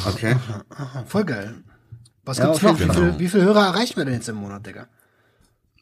Okay. 0.07 0.37
Voll 1.07 1.25
geil. 1.25 1.55
Was 2.27 2.37
Ja, 2.37 2.49
gibt's 2.49 2.61
noch? 2.63 2.79
jeden 2.79 2.91
Wie, 2.91 2.95
viel, 2.95 3.19
wie 3.21 3.29
viele 3.29 3.45
Hörer 3.45 3.67
erreichen 3.69 3.97
wir 3.97 4.05
denn 4.05 4.13
jetzt 4.13 4.29
im 4.29 4.37
Monat, 4.37 4.67
Digga? 4.67 4.87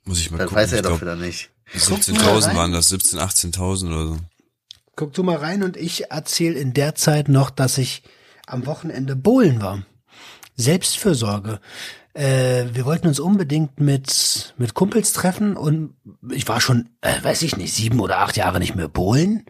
Muss 0.06 0.20
ich 0.20 0.30
mal 0.30 0.38
Das 0.38 0.48
gucken. 0.48 0.62
weiß 0.62 0.72
er 0.72 0.82
doch 0.82 0.88
glaub, 0.90 1.00
wieder 1.02 1.16
nicht. 1.16 1.50
Guck 1.72 1.90
mal 1.90 1.98
17.000 1.98 2.46
rein. 2.46 2.56
waren 2.56 2.72
das, 2.72 2.88
17, 2.88 3.18
18.000 3.18 3.86
oder 3.88 4.06
so. 4.06 4.16
Guck 4.94 5.12
du 5.12 5.22
mal 5.22 5.36
rein 5.36 5.62
und 5.62 5.76
ich 5.76 6.10
erzähle 6.10 6.58
in 6.58 6.72
der 6.72 6.94
Zeit 6.94 7.28
noch, 7.28 7.50
dass 7.50 7.76
ich 7.76 8.02
am 8.46 8.64
Wochenende 8.66 9.14
bowlen 9.16 9.60
war. 9.60 9.82
Selbstfürsorge. 10.56 11.60
äh, 12.14 12.64
wir 12.72 12.86
wollten 12.86 13.08
uns 13.08 13.20
unbedingt 13.20 13.78
mit, 13.80 14.54
mit 14.56 14.72
Kumpels 14.74 15.12
treffen 15.12 15.56
und 15.56 15.94
ich 16.30 16.48
war 16.48 16.60
schon, 16.62 16.88
äh, 17.02 17.22
weiß 17.22 17.42
ich 17.42 17.56
nicht, 17.56 17.74
sieben 17.74 18.00
oder 18.00 18.20
acht 18.20 18.36
Jahre 18.38 18.58
nicht 18.58 18.74
mehr 18.74 18.88
bowlen. 18.88 19.44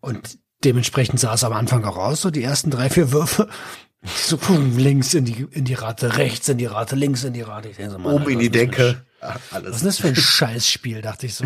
Und 0.00 0.38
dementsprechend 0.64 1.20
sah 1.20 1.34
es 1.34 1.44
am 1.44 1.52
Anfang 1.54 1.84
auch 1.84 1.96
aus, 1.96 2.20
so 2.20 2.30
die 2.30 2.42
ersten 2.42 2.70
drei, 2.70 2.90
vier 2.90 3.12
Würfe. 3.12 3.48
So 4.04 4.36
pum, 4.36 4.76
links 4.78 5.14
in 5.14 5.24
die, 5.24 5.46
in 5.52 5.64
die 5.64 5.74
Rate, 5.74 6.16
rechts 6.16 6.48
in 6.48 6.58
die 6.58 6.66
Rate, 6.66 6.96
links 6.96 7.22
in 7.22 7.34
die 7.34 7.42
Rate. 7.42 7.68
Ich 7.68 7.76
denke 7.76 7.92
so, 7.92 7.98
Mann, 8.00 8.14
Oben 8.14 8.30
in 8.30 8.40
die 8.40 8.50
Decke. 8.50 9.06
Ach, 9.24 9.38
Was 9.50 9.52
alles. 9.52 9.76
ist 9.76 9.86
das 9.86 9.98
für 9.98 10.08
ein 10.08 10.16
Scheißspiel, 10.16 11.00
dachte 11.00 11.26
ich 11.26 11.34
so. 11.36 11.44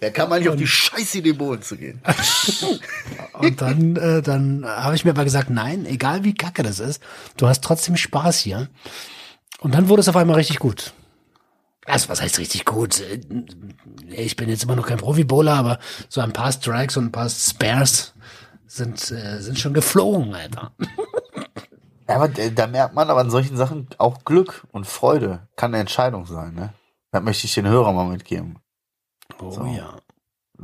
Wer 0.00 0.10
kann 0.12 0.28
man 0.28 0.38
nicht 0.40 0.48
auf 0.48 0.56
die 0.56 0.66
Scheiße 0.66 1.18
in 1.18 1.24
den 1.24 1.36
Boden 1.38 1.62
zu 1.62 1.76
gehen? 1.76 2.00
Und 3.34 3.60
dann, 3.60 3.96
äh, 3.96 4.22
dann 4.22 4.64
habe 4.66 4.94
ich 4.94 5.04
mir 5.04 5.10
aber 5.10 5.24
gesagt, 5.24 5.50
nein, 5.50 5.84
egal 5.86 6.24
wie 6.24 6.34
kacke 6.34 6.62
das 6.62 6.78
ist, 6.80 7.02
du 7.36 7.46
hast 7.48 7.62
trotzdem 7.62 7.96
Spaß 7.96 8.38
hier. 8.38 8.68
Und 9.60 9.74
dann 9.74 9.88
wurde 9.88 10.00
es 10.00 10.08
auf 10.08 10.16
einmal 10.16 10.36
richtig 10.36 10.58
gut. 10.58 10.92
Also, 11.84 12.08
was 12.08 12.22
heißt 12.22 12.38
richtig 12.38 12.64
gut? 12.64 13.00
Äh, 13.00 13.20
Ich 14.22 14.36
bin 14.36 14.48
jetzt 14.48 14.62
immer 14.64 14.76
noch 14.76 14.86
kein 14.86 14.98
Profi-Bowler, 14.98 15.54
aber 15.54 15.78
so 16.08 16.20
ein 16.20 16.32
paar 16.32 16.52
Strikes 16.52 16.96
und 16.96 17.06
ein 17.06 17.12
paar 17.12 17.28
Spares 17.28 18.14
sind, 18.66 19.10
äh, 19.10 19.40
sind 19.40 19.58
schon 19.58 19.74
geflogen, 19.74 20.34
Alter. 20.34 20.72
Ja, 22.12 22.16
aber 22.16 22.28
da 22.28 22.48
da 22.48 22.66
merkt 22.66 22.94
man 22.94 23.10
aber 23.10 23.20
an 23.20 23.30
solchen 23.30 23.56
Sachen 23.56 23.88
auch 23.98 24.24
Glück 24.24 24.66
und 24.72 24.86
Freude 24.86 25.48
kann 25.56 25.72
eine 25.72 25.80
Entscheidung 25.80 26.26
sein, 26.26 26.54
ne? 26.54 26.72
Das 27.10 27.22
möchte 27.22 27.46
ich 27.46 27.54
den 27.54 27.68
Hörer 27.68 27.92
mal 27.92 28.08
mitgeben. 28.08 28.58
Oh 29.40 29.50
So. 29.50 29.64
ja. 29.66 29.96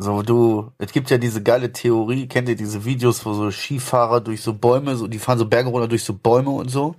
So, 0.00 0.22
du, 0.22 0.70
es 0.78 0.92
gibt 0.92 1.10
ja 1.10 1.18
diese 1.18 1.42
geile 1.42 1.72
Theorie, 1.72 2.28
kennt 2.28 2.48
ihr 2.48 2.54
diese 2.54 2.84
Videos, 2.84 3.26
wo 3.26 3.32
so 3.32 3.50
Skifahrer 3.50 4.20
durch 4.20 4.42
so 4.42 4.52
Bäume, 4.52 4.96
so, 4.96 5.08
die 5.08 5.18
fahren 5.18 5.38
so 5.38 5.46
Berge 5.46 5.70
runter 5.70 5.88
durch 5.88 6.04
so 6.04 6.14
Bäume 6.14 6.50
und 6.50 6.70
so. 6.70 6.94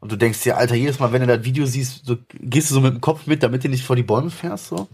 Und 0.00 0.10
du 0.10 0.16
denkst 0.16 0.42
dir, 0.42 0.56
Alter, 0.56 0.74
jedes 0.74 0.98
Mal, 0.98 1.12
wenn 1.12 1.20
du 1.20 1.26
das 1.26 1.44
Video 1.44 1.66
siehst, 1.66 2.06
so, 2.06 2.16
gehst 2.32 2.70
du 2.70 2.74
so 2.74 2.80
mit 2.80 2.94
dem 2.94 3.00
Kopf 3.02 3.26
mit, 3.26 3.42
damit 3.42 3.62
du 3.64 3.68
nicht 3.68 3.84
vor 3.84 3.94
die 3.94 4.02
Bäume 4.02 4.30
fährst, 4.30 4.68
so. 4.68 4.88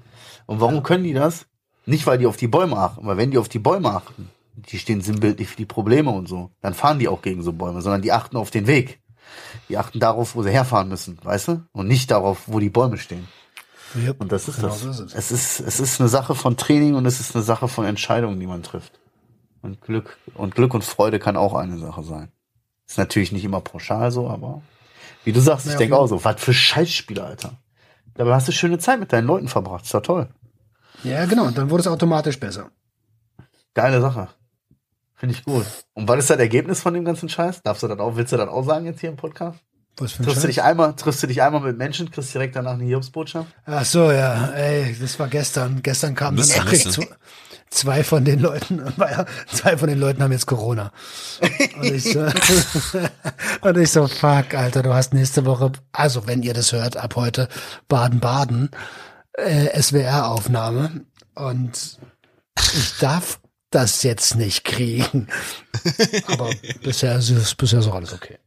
Und 0.46 0.60
warum 0.60 0.82
können 0.82 1.04
die 1.04 1.12
das? 1.12 1.46
Nicht, 1.86 2.04
weil 2.08 2.18
die 2.18 2.26
auf 2.26 2.36
die 2.36 2.48
Bäume 2.48 2.76
achten, 2.76 3.06
weil 3.06 3.16
wenn 3.16 3.30
die 3.30 3.38
auf 3.38 3.48
die 3.48 3.60
Bäume 3.60 3.90
achten, 3.90 4.28
die 4.56 4.78
stehen 4.78 5.00
sinnbildlich 5.00 5.48
für 5.48 5.56
die 5.56 5.66
Probleme 5.66 6.10
und 6.10 6.28
so, 6.28 6.50
dann 6.60 6.74
fahren 6.74 6.98
die 6.98 7.08
auch 7.08 7.22
gegen 7.22 7.42
so 7.42 7.52
Bäume, 7.52 7.82
sondern 7.82 8.02
die 8.02 8.12
achten 8.12 8.36
auf 8.36 8.50
den 8.50 8.66
Weg. 8.66 9.00
Die 9.68 9.76
achten 9.76 9.98
darauf, 10.00 10.34
wo 10.34 10.42
sie 10.42 10.50
herfahren 10.50 10.88
müssen, 10.88 11.18
weißt 11.22 11.48
du? 11.48 11.62
Und 11.72 11.88
nicht 11.88 12.10
darauf, 12.10 12.44
wo 12.46 12.58
die 12.60 12.70
Bäume 12.70 12.96
stehen. 12.98 13.26
Yep, 13.94 14.20
Und 14.20 14.32
das 14.32 14.48
ist 14.48 14.56
genau 14.56 14.68
das. 14.68 14.80
so 14.80 14.90
ist 14.90 15.00
es. 15.00 15.14
es 15.14 15.30
ist, 15.32 15.60
es 15.60 15.80
ist 15.80 16.00
eine 16.00 16.08
Sache 16.08 16.34
von 16.34 16.56
Training 16.56 16.94
und 16.94 17.06
es 17.06 17.20
ist 17.20 17.34
eine 17.34 17.44
Sache 17.44 17.68
von 17.68 17.84
Entscheidungen, 17.86 18.38
die 18.40 18.46
man 18.46 18.62
trifft. 18.62 18.98
Und 19.62 19.80
Glück, 19.80 20.16
und 20.34 20.54
Glück 20.54 20.74
und 20.74 20.84
Freude 20.84 21.18
kann 21.18 21.36
auch 21.36 21.54
eine 21.54 21.78
Sache 21.78 22.02
sein. 22.04 22.30
Ist 22.86 22.98
natürlich 22.98 23.32
nicht 23.32 23.44
immer 23.44 23.60
pauschal 23.60 24.10
so, 24.12 24.28
aber 24.28 24.62
wie 25.24 25.32
du 25.32 25.40
sagst, 25.40 25.66
ich 25.66 25.72
Ja, 25.72 25.78
denke 25.78 25.96
auf 25.96 26.02
auch 26.02 26.06
so, 26.18 26.24
was 26.24 26.40
für 26.40 26.54
Scheißspiele, 26.54 27.24
Alter. 27.24 27.58
Dabei 28.14 28.34
hast 28.34 28.48
du 28.48 28.52
schöne 28.52 28.78
Zeit 28.78 29.00
mit 29.00 29.12
deinen 29.12 29.26
Leuten 29.26 29.48
verbracht. 29.48 29.84
Ist 29.84 29.94
doch 29.94 30.02
toll. 30.02 30.28
Ja, 31.02 31.24
genau. 31.26 31.44
Und 31.46 31.58
dann 31.58 31.68
wurde 31.70 31.80
es 31.82 31.86
automatisch 31.88 32.38
besser. 32.38 32.70
Geile 33.74 34.00
Sache. 34.00 34.28
Finde 35.16 35.34
ich 35.34 35.44
gut. 35.44 35.64
Und 35.94 36.08
was 36.08 36.18
ist 36.18 36.30
das 36.30 36.38
Ergebnis 36.38 36.80
von 36.80 36.94
dem 36.94 37.04
ganzen 37.04 37.28
Scheiß? 37.28 37.62
Darfst 37.62 37.82
du 37.82 37.88
das 37.88 37.98
auch, 37.98 38.16
willst 38.16 38.32
du 38.32 38.36
das 38.36 38.48
auch 38.48 38.64
sagen 38.64 38.86
jetzt 38.86 39.00
hier 39.00 39.10
im 39.10 39.16
Podcast? 39.16 39.58
Was 39.98 40.12
für 40.12 40.22
ein 40.22 40.26
Triffst 40.26 40.44
du 40.44 40.46
dich 40.48 40.62
einmal, 40.62 40.94
triffst 40.94 41.22
du 41.22 41.26
dich 41.26 41.40
einmal 41.40 41.62
mit 41.62 41.78
Menschen, 41.78 42.10
kriegst 42.10 42.34
direkt 42.34 42.54
danach 42.54 42.74
eine 42.74 42.84
Hiobsbotschaft? 42.84 43.48
Ach 43.64 43.84
so, 43.84 44.12
ja, 44.12 44.48
ey, 44.48 44.94
das 45.00 45.18
war 45.18 45.28
gestern. 45.28 45.80
Gestern 45.82 46.14
kam 46.14 46.34
eine 46.34 46.46
Nachricht, 46.46 46.92
zu, 46.92 47.02
zwei 47.70 48.04
von 48.04 48.26
den 48.26 48.40
Leuten, 48.40 48.82
zwei 49.50 49.78
von 49.78 49.88
den 49.88 49.98
Leuten 49.98 50.22
haben 50.22 50.32
jetzt 50.32 50.46
Corona. 50.46 50.92
Und 51.78 51.84
ich 51.84 52.12
so, 52.12 52.20
und 53.62 53.78
ich 53.78 53.90
so, 53.90 54.06
fuck, 54.06 54.52
Alter, 54.52 54.82
du 54.82 54.92
hast 54.92 55.14
nächste 55.14 55.46
Woche, 55.46 55.72
also 55.92 56.26
wenn 56.26 56.42
ihr 56.42 56.52
das 56.52 56.72
hört, 56.72 56.98
ab 56.98 57.16
heute 57.16 57.48
Baden-Baden, 57.88 58.70
äh, 59.32 59.80
SWR-Aufnahme 59.80 61.06
und 61.34 61.98
ich 62.74 62.98
darf 62.98 63.40
das 63.76 64.02
jetzt 64.02 64.36
nicht 64.36 64.64
kriegen. 64.64 65.28
Aber 66.28 66.50
bisher 66.82 67.18
ist 67.18 67.28
es, 67.28 67.54
bisher 67.54 67.80
auch 67.80 67.94
alles 67.94 68.14
okay. 68.14 68.38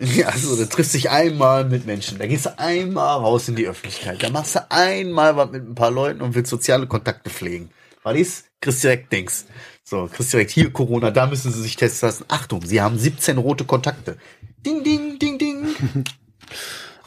Ja, 0.00 0.28
also 0.28 0.56
du 0.56 0.68
triffst 0.68 0.94
dich 0.94 1.10
einmal 1.10 1.64
mit 1.64 1.86
Menschen, 1.86 2.18
da 2.18 2.26
gehst 2.26 2.46
du 2.46 2.58
einmal 2.58 3.18
raus 3.18 3.48
in 3.48 3.56
die 3.56 3.66
Öffentlichkeit, 3.66 4.22
da 4.22 4.30
machst 4.30 4.56
du 4.56 4.70
einmal 4.70 5.36
was 5.36 5.50
mit 5.50 5.64
ein 5.64 5.74
paar 5.74 5.90
Leuten 5.90 6.22
und 6.22 6.34
willst 6.34 6.50
soziale 6.50 6.86
Kontakte 6.86 7.30
pflegen. 7.30 7.70
Weil 8.02 8.16
dies 8.16 8.44
kriegst 8.60 8.82
direkt 8.82 9.12
Dings. 9.12 9.46
So, 9.84 10.08
kriegst 10.12 10.32
direkt 10.32 10.50
hier 10.50 10.72
Corona, 10.72 11.10
da 11.12 11.26
müssen 11.26 11.52
sie 11.52 11.62
sich 11.62 11.76
testen 11.76 12.08
lassen. 12.08 12.24
Achtung, 12.28 12.64
sie 12.64 12.80
haben 12.80 12.98
17 12.98 13.38
rote 13.38 13.64
Kontakte. 13.64 14.18
Ding, 14.66 14.82
ding, 14.82 15.18
ding, 15.18 15.38
ding. 15.38 15.66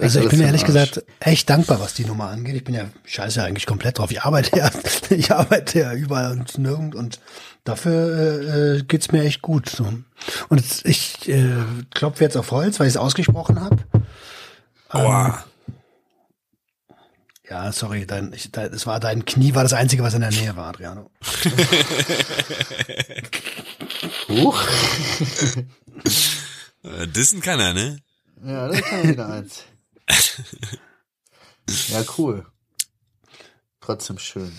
Also 0.01 0.19
ich 0.19 0.29
bin 0.29 0.41
ehrlich 0.41 0.65
gesagt 0.65 1.03
echt 1.19 1.47
dankbar, 1.49 1.79
was 1.79 1.93
die 1.93 2.05
Nummer 2.05 2.29
angeht. 2.29 2.55
Ich 2.55 2.63
bin 2.63 2.73
ja 2.73 2.85
scheiße 3.05 3.43
eigentlich 3.43 3.67
komplett 3.67 3.99
drauf. 3.99 4.09
Ich 4.11 4.23
arbeite 4.23 4.57
ja, 4.57 4.71
ich 5.09 5.31
arbeite 5.31 5.79
ja 5.79 5.93
überall 5.93 6.31
und 6.31 6.57
nirgend 6.57 6.95
und 6.95 7.19
dafür 7.63 7.93
äh, 7.93 8.77
äh, 8.77 8.83
geht's 8.83 9.11
mir 9.11 9.23
echt 9.23 9.41
gut. 9.41 9.69
So. 9.69 9.85
Und 10.49 10.59
jetzt, 10.59 10.85
ich 10.85 11.29
äh, 11.29 11.53
klopfe 11.93 12.23
jetzt 12.23 12.35
auf 12.35 12.49
Holz, 12.51 12.79
weil 12.79 12.87
ich 12.87 12.93
es 12.93 12.97
ausgesprochen 12.97 13.61
habe. 13.61 13.77
Aua. 14.89 15.43
Ja, 17.49 17.71
sorry, 17.73 18.05
dein, 18.05 18.31
ich, 18.33 18.51
dein, 18.51 18.73
es 18.73 18.87
war 18.87 18.99
dein 19.01 19.25
Knie 19.25 19.53
war 19.53 19.63
das 19.63 19.73
einzige, 19.73 20.03
was 20.03 20.13
in 20.13 20.21
der 20.21 20.31
Nähe 20.31 20.55
war, 20.55 20.69
Adriano. 20.69 21.11
Huch. 24.29 24.63
Äh, 26.83 27.07
Dissen 27.07 27.41
kann 27.41 27.59
er, 27.59 27.73
ne? 27.73 27.99
Ja, 28.43 28.69
das 28.69 28.81
kann 28.81 29.09
wieder 29.09 29.29
eins. 29.29 29.65
Ja, 31.89 32.03
cool. 32.17 32.45
Trotzdem 33.79 34.17
schön. 34.19 34.51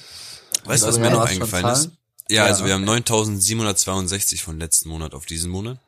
Weißt 0.64 0.82
du, 0.82 0.86
was 0.88 0.98
Also, 0.98 1.00
mir 1.00 1.06
ja, 1.06 1.12
noch 1.12 1.26
eingefallen 1.26 1.66
ist? 1.66 1.90
Ja, 2.28 2.36
Ja, 2.36 2.44
also 2.46 2.60
wir 2.64 2.72
okay. 2.74 2.74
haben 2.74 2.84
9762 2.84 4.42
von 4.42 4.58
letzten 4.58 4.88
Monat 4.88 5.14
auf 5.14 5.26
diesen 5.26 5.50
Monat. 5.50 5.78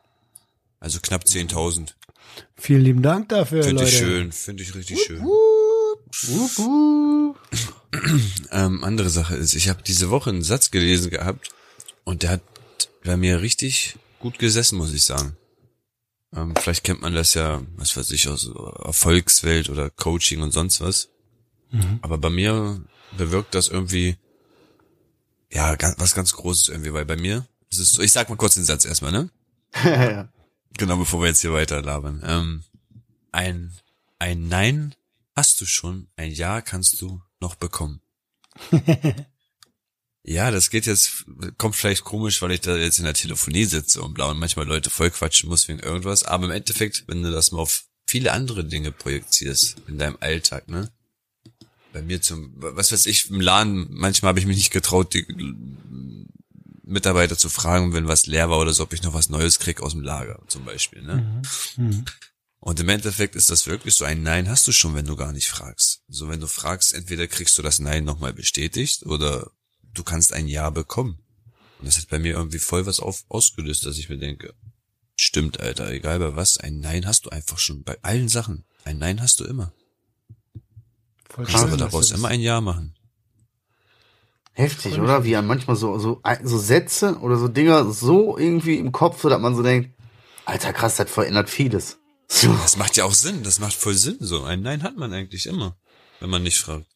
Also 0.81 0.99
knapp 1.01 1.25
10.000. 1.25 1.95
Vielen 2.57 2.83
lieben 2.83 3.03
Dank 3.03 3.29
dafür, 3.31 3.63
Finde 3.63 3.83
Leute. 3.85 3.93
ich 3.95 3.99
schön, 3.99 4.33
finde 4.33 4.63
ich 4.65 4.75
richtig 4.75 5.01
schön. 5.03 5.23
Wup, 5.23 6.59
wup. 6.59 7.39
Ähm, 8.51 8.83
andere 8.83 9.09
Sache 9.09 9.37
ist, 9.37 9.55
ich 9.55 9.69
habe 9.69 9.83
diese 9.85 10.11
Woche 10.11 10.31
einen 10.31 10.43
Satz 10.43 10.73
gelesen 10.73 11.11
gehabt 11.11 11.51
und 12.03 12.23
der 12.25 12.31
hat 12.31 12.41
bei 13.05 13.17
mir 13.17 13.41
richtig 13.41 13.97
gut 14.19 14.39
gesessen, 14.41 14.79
muss 14.79 14.93
ich 14.93 15.05
sagen. 15.05 15.37
Ähm, 16.35 16.55
vielleicht 16.57 16.85
kennt 16.85 17.03
man 17.03 17.15
das 17.15 17.35
ja, 17.35 17.63
was 17.77 17.97
weiß 17.97 18.11
ich, 18.11 18.29
aus 18.29 18.51
Erfolgswelt 18.85 19.71
oder 19.71 19.91
Coaching 19.91 20.43
und 20.43 20.53
sonst 20.53 20.81
was. 20.81 21.09
Aber 22.03 22.19
bei 22.19 22.31
mir 22.31 22.81
bewirkt 23.17 23.55
das 23.55 23.69
irgendwie, 23.69 24.17
ja, 25.51 25.77
was 25.99 26.15
ganz 26.15 26.33
Großes 26.33 26.69
irgendwie, 26.69 26.93
weil 26.93 27.05
bei 27.05 27.17
mir 27.17 27.47
ist 27.71 27.79
es 27.79 27.93
so, 27.93 28.03
ich 28.03 28.13
sag 28.13 28.29
mal 28.29 28.37
kurz 28.37 28.55
den 28.55 28.65
Satz 28.65 28.85
erstmal, 28.85 29.13
ne? 29.13 29.31
Ja. 29.85 30.29
Genau, 30.77 30.97
bevor 30.97 31.21
wir 31.21 31.29
jetzt 31.29 31.41
hier 31.41 31.53
weiter 31.53 31.83
labern. 31.83 32.21
Ähm, 32.25 32.65
ein, 33.31 33.73
ein 34.19 34.49
Nein 34.49 34.95
hast 35.37 35.61
du 35.61 35.67
schon, 35.67 36.09
ein 36.17 36.33
Ja 36.33 36.61
kannst 36.61 37.01
du 37.01 37.23
noch 37.41 37.55
bekommen. 37.55 38.01
ja, 40.27 40.51
das 40.51 40.71
geht 40.71 40.87
jetzt, 40.87 41.27
kommt 41.59 41.77
vielleicht 41.77 42.05
komisch, 42.05 42.41
weil 42.41 42.53
ich 42.53 42.63
da 42.63 42.77
jetzt 42.77 42.99
in 42.99 43.05
der 43.05 43.15
Telefonie 43.15 43.67
sitze 43.67 44.03
und 44.03 44.15
blau 44.15 44.31
und 44.31 44.39
manchmal 44.39 44.67
Leute 44.67 44.89
voll 44.89 45.11
quatschen 45.11 45.51
muss 45.51 45.69
wegen 45.69 45.81
irgendwas, 45.81 46.25
aber 46.25 46.47
im 46.47 46.51
Endeffekt, 46.51 47.05
wenn 47.07 47.23
du 47.23 47.31
das 47.31 47.53
mal 47.53 47.61
auf 47.61 47.85
viele 48.07 48.33
andere 48.33 48.65
Dinge 48.65 48.91
projizierst 48.91 49.77
in 49.87 49.99
deinem 49.99 50.17
Alltag, 50.21 50.69
ne? 50.69 50.91
Bei 51.93 52.03
mir 52.03 52.21
zum, 52.21 52.53
was 52.57 52.91
weiß 52.91 53.07
ich, 53.07 53.31
im 53.31 53.41
Laden, 53.41 53.87
manchmal 53.91 54.31
habe 54.31 54.41
ich 54.41 54.47
mich 54.47 54.57
nicht 54.57 54.73
getraut, 54.73 55.15
die 55.15 55.27
Mitarbeiter 56.83 57.39
zu 57.39 57.49
fragen, 57.49 57.93
wenn 57.93 58.09
was 58.09 58.27
leer 58.27 58.51
war 58.51 58.59
oder 58.59 58.73
so, 58.73 58.83
ob 58.83 58.93
ich 58.93 59.03
noch 59.03 59.15
was 59.15 59.29
Neues 59.29 59.59
krieg 59.59 59.81
aus 59.81 59.93
dem 59.93 60.01
Lager 60.01 60.41
zum 60.49 60.65
Beispiel. 60.65 61.03
Ne? 61.03 61.43
Und 62.59 62.81
im 62.81 62.89
Endeffekt 62.89 63.37
ist 63.37 63.51
das 63.51 63.67
wirklich 63.67 63.95
so 63.95 64.05
ein 64.05 64.23
Nein 64.23 64.49
hast 64.49 64.67
du 64.67 64.73
schon, 64.73 64.95
wenn 64.95 65.07
du 65.07 65.17
gar 65.17 65.33
nicht 65.33 65.49
fragst. 65.49 66.03
So 66.09 66.29
wenn 66.29 66.41
du 66.41 66.47
fragst, 66.47 66.95
entweder 66.95 67.29
kriegst 67.29 67.57
du 67.59 67.63
das 67.63 67.79
Nein 67.79 68.05
nochmal 68.05 68.33
bestätigt 68.33 69.05
oder 69.05 69.51
du 69.95 70.03
kannst 70.03 70.33
ein 70.33 70.47
Ja 70.47 70.71
bekommen. 70.71 71.19
Und 71.79 71.87
das 71.87 71.99
hat 71.99 72.09
bei 72.09 72.19
mir 72.19 72.35
irgendwie 72.35 72.59
voll 72.59 72.87
was 72.87 73.01
auf, 73.01 73.25
ausgelöst, 73.29 73.87
dass 73.87 73.99
ich 73.99 74.09
mir 74.09 74.19
denke, 74.19 74.55
stimmt, 75.17 75.61
Alter, 75.61 75.91
egal 75.91 76.19
bei 76.19 76.37
was, 76.37 76.59
ein 76.59 76.81
Nein 76.81 77.07
hast 77.07 77.27
du 77.27 77.31
einfach 77.31 77.59
schon 77.59 77.83
bei 77.83 77.99
allen 78.03 78.29
Sachen. 78.29 78.65
Ein 78.85 78.99
Nein 78.99 79.21
hast 79.21 79.41
du 79.41 79.45
immer. 79.45 79.73
Voll 81.29 81.45
Du 81.47 81.51
kannst 81.53 81.67
aber 81.67 81.77
daraus 81.77 82.11
immer 82.11 82.29
ein 82.29 82.41
Ja 82.41 82.61
machen. 82.61 82.95
Heftig, 84.53 84.99
oder? 85.01 85.25
Wie 85.25 85.35
manchmal 85.43 85.77
so, 85.77 85.99
so, 85.99 86.23
so 86.45 86.59
Sätze 86.59 87.19
oder 87.19 87.39
so 87.39 87.49
Dinger 87.49 87.91
so 87.93 88.39
irgendwie 88.39 88.79
im 88.79 88.93
Kopf, 88.93 89.21
so 89.21 89.29
dass 89.29 89.41
man 89.41 89.57
so 89.57 89.65
denkt, 89.65 89.91
alter 90.45 90.73
krass, 90.73 90.97
das 90.97 91.11
verändert 91.11 91.51
vieles. 91.51 91.99
So. 92.27 92.51
Das 92.55 92.79
macht 92.79 92.97
ja 92.97 93.05
auch 93.05 93.13
Sinn, 93.13 93.43
das 93.43 93.61
macht 93.61 93.75
voll 93.75 93.95
Sinn 93.95 94.17
so. 94.19 94.45
Ein 94.45 94.63
Nein 94.63 94.83
hat 94.83 94.97
man 94.97 95.13
eigentlich 95.13 95.47
immer, 95.47 95.77
wenn 96.21 96.31
man 96.31 96.43
nicht 96.43 96.59
fragt. 96.59 96.87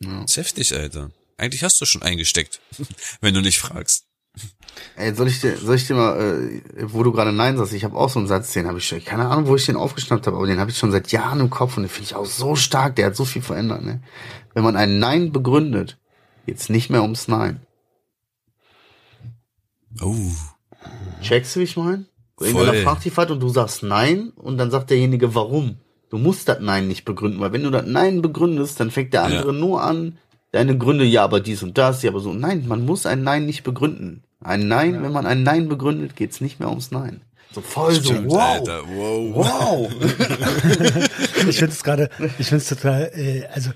Ja. 0.00 0.20
Das 0.20 0.32
ist 0.32 0.36
heftig, 0.36 0.74
Alter. 0.74 1.10
Eigentlich 1.36 1.62
hast 1.62 1.80
du 1.80 1.84
schon 1.84 2.02
eingesteckt, 2.02 2.60
wenn 3.20 3.34
du 3.34 3.40
nicht 3.40 3.58
fragst. 3.58 4.04
Ey, 4.96 5.14
soll 5.14 5.28
ich 5.28 5.40
dir, 5.40 5.56
soll 5.56 5.76
ich 5.76 5.86
dir 5.86 5.94
mal, 5.94 6.18
äh, 6.18 6.60
wo 6.92 7.02
du 7.02 7.12
gerade 7.12 7.32
Nein 7.32 7.56
sagst, 7.56 7.72
ich 7.72 7.84
habe 7.84 7.96
auch 7.96 8.10
so 8.10 8.18
einen 8.18 8.28
Satz, 8.28 8.52
den 8.52 8.66
habe 8.66 8.78
ich 8.78 8.86
schon, 8.86 9.02
keine 9.02 9.28
Ahnung, 9.28 9.46
wo 9.46 9.56
ich 9.56 9.64
den 9.64 9.76
aufgeschnappt 9.76 10.26
habe, 10.26 10.36
aber 10.36 10.46
den 10.46 10.58
habe 10.58 10.70
ich 10.70 10.76
schon 10.76 10.92
seit 10.92 11.10
Jahren 11.12 11.40
im 11.40 11.50
Kopf 11.50 11.76
und 11.76 11.84
den 11.84 11.88
finde 11.88 12.08
ich 12.10 12.14
auch 12.14 12.26
so 12.26 12.56
stark, 12.56 12.96
der 12.96 13.06
hat 13.06 13.16
so 13.16 13.24
viel 13.24 13.42
verändert, 13.42 13.82
ne? 13.82 14.02
Wenn 14.52 14.64
man 14.64 14.76
ein 14.76 14.98
Nein 14.98 15.32
begründet, 15.32 15.98
geht's 16.44 16.68
nicht 16.68 16.90
mehr 16.90 17.02
ums 17.02 17.28
Nein. 17.28 17.60
Oh. 20.02 20.32
Checkst 21.22 21.56
du, 21.56 21.60
wie 21.60 21.64
ich 21.64 21.76
meine? 21.76 22.06
Irgendeiner 22.38 22.82
fragt 22.82 23.04
dich 23.04 23.16
und 23.16 23.40
du 23.40 23.48
sagst 23.48 23.82
Nein 23.82 24.32
und 24.36 24.58
dann 24.58 24.70
sagt 24.70 24.90
derjenige, 24.90 25.34
warum? 25.34 25.78
Du 26.10 26.18
musst 26.18 26.48
das 26.48 26.60
Nein 26.60 26.86
nicht 26.86 27.04
begründen, 27.04 27.40
weil 27.40 27.52
wenn 27.52 27.64
du 27.64 27.70
das 27.70 27.86
Nein 27.86 28.22
begründest, 28.22 28.78
dann 28.78 28.90
fängt 28.90 29.14
der 29.14 29.24
andere 29.24 29.52
nur 29.52 29.82
an, 29.82 30.18
deine 30.56 30.76
Gründe, 30.76 31.04
ja, 31.04 31.22
aber 31.22 31.40
dies 31.40 31.62
und 31.62 31.78
das, 31.78 32.02
ja, 32.02 32.10
aber 32.10 32.20
so. 32.20 32.32
Nein, 32.32 32.66
man 32.66 32.84
muss 32.84 33.06
ein 33.06 33.22
Nein 33.22 33.46
nicht 33.46 33.62
begründen. 33.62 34.24
Ein 34.42 34.68
Nein, 34.68 35.02
wenn 35.02 35.12
man 35.12 35.26
ein 35.26 35.42
Nein 35.42 35.68
begründet, 35.68 36.16
geht's 36.16 36.40
nicht 36.40 36.60
mehr 36.60 36.68
ums 36.68 36.90
Nein. 36.90 37.20
So 37.52 37.60
voll 37.60 37.94
Stimmt, 37.94 38.30
so, 38.30 38.36
wow. 38.36 38.40
Alter. 38.40 38.82
Wow. 38.88 39.34
Wow. 39.34 39.92
Ich 41.48 41.58
finde 41.58 41.72
es 41.72 41.84
gerade, 41.84 42.10
ich 42.38 42.48
finde 42.48 42.56
es 42.56 42.68
total, 42.68 43.12
äh, 43.14 43.46
also 43.54 43.70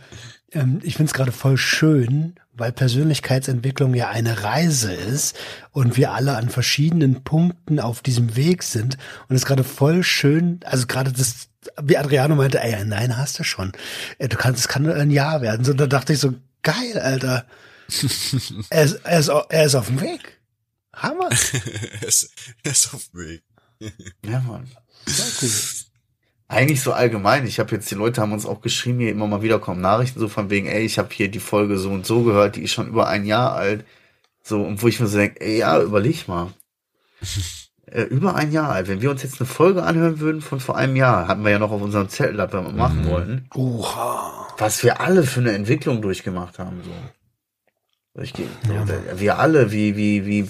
ähm, 0.53 0.81
ich 0.83 0.97
finde 0.97 1.09
es 1.11 1.15
gerade 1.15 1.31
voll 1.31 1.57
schön, 1.57 2.35
weil 2.53 2.73
Persönlichkeitsentwicklung 2.73 3.95
ja 3.95 4.09
eine 4.09 4.43
Reise 4.43 4.93
ist 4.93 5.37
und 5.71 5.97
wir 5.97 6.11
alle 6.13 6.37
an 6.37 6.49
verschiedenen 6.49 7.23
Punkten 7.23 7.79
auf 7.79 8.03
diesem 8.03 8.35
Weg 8.35 8.65
sind 8.65 8.99
und 9.29 9.37
es 9.37 9.43
ist 9.43 9.47
gerade 9.47 9.63
voll 9.65 10.03
schön, 10.03 10.61
also 10.65 10.87
gerade 10.89 11.13
das, 11.13 11.49
wie 11.81 11.97
Adriano 11.97 12.35
meinte, 12.35 12.61
ey, 12.61 12.85
nein, 12.85 13.17
hast 13.17 13.39
du 13.39 13.45
schon, 13.45 13.73
Äh, 14.19 14.29
du 14.29 14.37
kannst, 14.37 14.61
es 14.61 14.69
kann 14.69 14.83
nur 14.83 14.95
ein 14.97 15.11
Jahr 15.11 15.43
werden. 15.43 15.65
So, 15.65 15.73
da 15.75 15.87
dachte 15.87 16.13
ich 16.13 16.19
so, 16.19 16.35
geil, 16.63 16.99
Alter, 16.99 17.47
er 18.71 18.85
ist, 18.85 18.95
er 19.05 19.19
ist, 19.19 19.29
er 19.29 19.65
ist 19.65 19.75
auf 19.75 19.87
dem 19.87 20.01
Weg. 20.01 20.41
Hammer. 20.95 21.31
er, 21.31 22.09
ist, 22.09 22.33
er 22.63 22.73
ist 22.73 22.95
auf 22.95 23.09
dem 23.09 23.21
Weg. 23.21 23.43
ja, 24.25 24.41
Mann. 24.41 24.69
Sehr 25.07 25.27
cool. 25.41 25.51
Eigentlich 26.49 26.83
so 26.83 26.93
allgemein. 26.93 27.47
Ich 27.47 27.61
habe 27.61 27.75
jetzt, 27.75 27.91
die 27.91 27.95
Leute 27.95 28.21
haben 28.21 28.33
uns 28.33 28.45
auch 28.45 28.61
geschrieben, 28.61 28.99
hier 28.99 29.11
immer 29.11 29.29
mal 29.29 29.43
wieder 29.43 29.61
kommen 29.61 29.81
Nachrichten 29.81 30.19
so 30.19 30.29
von 30.29 30.51
wegen, 30.51 30.67
ey, 30.67 30.85
ich 30.85 30.99
habe 30.99 31.09
hier 31.13 31.31
die 31.31 31.39
Folge 31.39 31.79
so 31.79 31.91
und 31.91 32.05
so 32.05 32.25
gehört, 32.25 32.57
die 32.57 32.63
ist 32.63 32.73
schon 32.73 32.89
über 32.89 33.07
ein 33.07 33.25
Jahr 33.25 33.55
alt. 33.55 33.85
So, 34.43 34.63
und 34.63 34.83
wo 34.83 34.89
ich 34.89 34.99
mir 34.99 35.07
so 35.07 35.17
denke, 35.17 35.41
ey, 35.41 35.59
ja, 35.59 35.81
überleg 35.81 36.27
mal. 36.27 36.53
äh, 37.91 38.03
über 38.03 38.35
ein 38.35 38.53
Jahr 38.53 38.71
alt. 38.71 38.89
Wenn 38.89 39.03
wir 39.03 39.11
uns 39.11 39.23
jetzt 39.23 39.41
eine 39.41 39.49
Folge 39.49 39.83
anhören 39.83 40.21
würden 40.21 40.41
von 40.41 40.61
vor 40.61 40.77
einem 40.77 40.97
Jahr, 40.97 41.29
hatten 41.29 41.43
wir 41.45 41.51
ja 41.51 41.59
noch 41.59 41.73
auf 41.73 41.83
unserem 41.83 42.09
Zettel, 42.09 42.37
das 42.37 42.53
wir 42.53 42.63
mal 42.63 42.73
machen 42.73 43.07
wollten, 43.09 43.49
Oha. 43.55 44.49
was 44.59 44.83
wir 44.83 45.01
alle 45.01 45.25
für 45.25 45.41
eine 45.41 45.53
Entwicklung 45.53 46.01
durchgemacht 46.01 46.59
haben. 46.59 46.81
So. 46.85 48.23
Ich, 48.23 48.33
so 48.33 48.73
Ja, 48.73 48.87
wir 49.19 49.39
alle, 49.39 49.73
wie, 49.73 49.97
wie, 49.97 50.27
wie, 50.27 50.49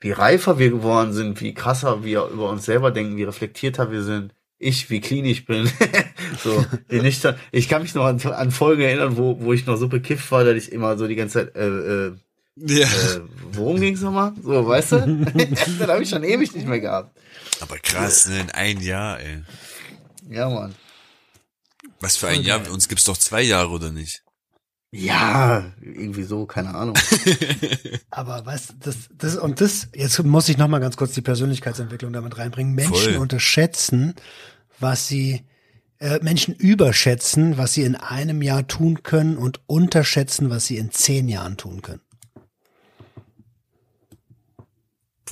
wie 0.00 0.10
reifer 0.10 0.58
wir 0.58 0.70
geworden 0.70 1.12
sind, 1.12 1.40
wie 1.40 1.54
krasser 1.54 2.04
wir 2.04 2.26
über 2.26 2.50
uns 2.50 2.64
selber 2.64 2.90
denken, 2.90 3.16
wie 3.16 3.24
reflektierter 3.24 3.90
wir 3.90 4.02
sind. 4.02 4.34
Ich, 4.58 4.90
wie 4.90 5.00
clean 5.00 5.24
ich 5.24 5.44
bin. 5.44 5.68
so, 6.38 6.64
wie 6.88 7.00
nüchtern. 7.00 7.36
Ich 7.50 7.68
kann 7.68 7.82
mich 7.82 7.94
noch 7.94 8.04
an, 8.04 8.20
an 8.20 8.50
Folgen 8.52 8.82
erinnern, 8.82 9.16
wo, 9.16 9.40
wo 9.40 9.52
ich 9.52 9.66
noch 9.66 9.76
so 9.76 9.88
bekifft 9.88 10.30
war, 10.30 10.44
dass 10.44 10.54
ich 10.54 10.72
immer 10.72 10.96
so 10.96 11.08
die 11.08 11.16
ganze 11.16 11.46
Zeit, 11.46 11.56
äh, 11.56 11.66
äh, 11.66 12.12
Ja. 12.56 12.86
äh, 12.86 13.20
worum 13.52 13.80
ging's 13.80 14.00
nochmal? 14.00 14.32
So, 14.42 14.66
weißt 14.66 14.92
du? 14.92 15.24
das 15.78 15.88
habe 15.88 16.02
ich 16.02 16.08
schon 16.08 16.22
ewig 16.22 16.54
nicht 16.54 16.66
mehr 16.66 16.80
gehabt. 16.80 17.18
Aber 17.60 17.78
krass, 17.78 18.28
ne? 18.28 18.40
In 18.40 18.50
ein 18.50 18.80
Jahr, 18.80 19.20
ey. 19.20 19.42
Ja, 20.28 20.48
Mann. 20.48 20.74
Was 22.00 22.16
für 22.16 22.28
ein 22.28 22.42
Jahr? 22.42 22.70
Uns 22.70 22.88
gibt's 22.88 23.04
doch 23.04 23.16
zwei 23.16 23.42
Jahre, 23.42 23.70
oder 23.70 23.90
nicht? 23.90 24.22
Ja, 24.94 25.72
irgendwie 25.80 26.24
so, 26.24 26.44
keine 26.44 26.74
Ahnung. 26.74 26.98
Aber 28.10 28.44
was, 28.44 28.74
das, 28.78 28.96
das, 29.16 29.36
und 29.36 29.62
das, 29.62 29.88
jetzt 29.94 30.22
muss 30.22 30.50
ich 30.50 30.58
noch 30.58 30.68
mal 30.68 30.80
ganz 30.80 30.98
kurz 30.98 31.12
die 31.12 31.22
Persönlichkeitsentwicklung 31.22 32.12
damit 32.12 32.36
reinbringen. 32.36 32.74
Menschen 32.74 33.14
Voll. 33.14 33.16
unterschätzen, 33.16 34.14
was 34.78 35.08
sie, 35.08 35.46
äh, 35.98 36.18
Menschen 36.22 36.54
überschätzen, 36.54 37.56
was 37.56 37.72
sie 37.72 37.84
in 37.84 37.96
einem 37.96 38.42
Jahr 38.42 38.66
tun 38.66 39.02
können 39.02 39.38
und 39.38 39.60
unterschätzen, 39.66 40.50
was 40.50 40.66
sie 40.66 40.76
in 40.76 40.90
zehn 40.90 41.26
Jahren 41.26 41.56
tun 41.56 41.80
können. 41.80 42.02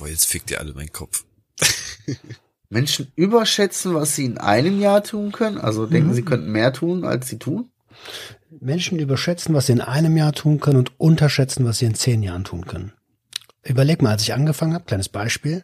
Boah, 0.01 0.09
jetzt 0.09 0.25
fickt 0.25 0.49
ihr 0.49 0.59
alle 0.59 0.73
meinen 0.73 0.91
Kopf. 0.91 1.25
Menschen 2.69 3.11
überschätzen, 3.15 3.93
was 3.93 4.15
sie 4.15 4.25
in 4.25 4.39
einem 4.39 4.81
Jahr 4.81 5.03
tun 5.03 5.31
können, 5.31 5.59
also 5.59 5.85
denken, 5.85 6.15
sie 6.15 6.23
könnten 6.23 6.51
mehr 6.51 6.73
tun, 6.73 7.05
als 7.05 7.27
sie 7.27 7.37
tun. 7.37 7.69
Menschen 8.49 8.97
überschätzen, 8.97 9.53
was 9.53 9.67
sie 9.67 9.73
in 9.73 9.81
einem 9.81 10.17
Jahr 10.17 10.33
tun 10.33 10.59
können 10.59 10.79
und 10.79 10.99
unterschätzen, 10.99 11.65
was 11.65 11.77
sie 11.77 11.85
in 11.85 11.93
zehn 11.93 12.23
Jahren 12.23 12.45
tun 12.45 12.65
können. 12.65 12.93
Überleg 13.63 14.01
mal, 14.01 14.09
als 14.13 14.23
ich 14.23 14.33
angefangen 14.33 14.73
habe, 14.73 14.85
kleines 14.85 15.07
Beispiel, 15.07 15.63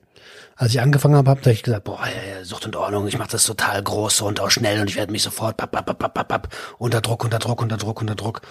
als 0.56 0.70
ich 0.70 0.82
angefangen 0.82 1.16
habe, 1.16 1.32
habe 1.32 1.52
ich 1.52 1.64
gesagt, 1.64 1.86
boah, 1.86 2.06
ja, 2.06 2.38
ja, 2.38 2.46
Sucht 2.46 2.68
und 2.68 2.76
Ordnung, 2.76 3.08
ich 3.08 3.18
mache 3.18 3.32
das 3.32 3.44
total 3.44 3.82
groß 3.82 4.22
und 4.22 4.40
auch 4.40 4.52
schnell 4.52 4.82
und 4.82 4.90
ich 4.92 4.98
werde 4.98 5.12
mich 5.12 5.24
sofort 5.24 5.58
papp, 5.58 5.72
papp, 5.72 5.98
papp, 5.98 6.14
papp, 6.14 6.28
papp, 6.28 6.56
unter 6.78 7.02
Druck, 7.02 7.24
unter 7.24 7.40
Druck, 7.40 7.60
unter 7.60 7.78
Druck, 7.78 8.02
unter 8.02 8.14
Druck. 8.14 8.42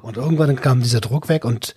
Und 0.00 0.16
irgendwann 0.16 0.56
kam 0.56 0.80
dieser 0.80 1.00
Druck 1.00 1.28
weg 1.28 1.44
und 1.44 1.74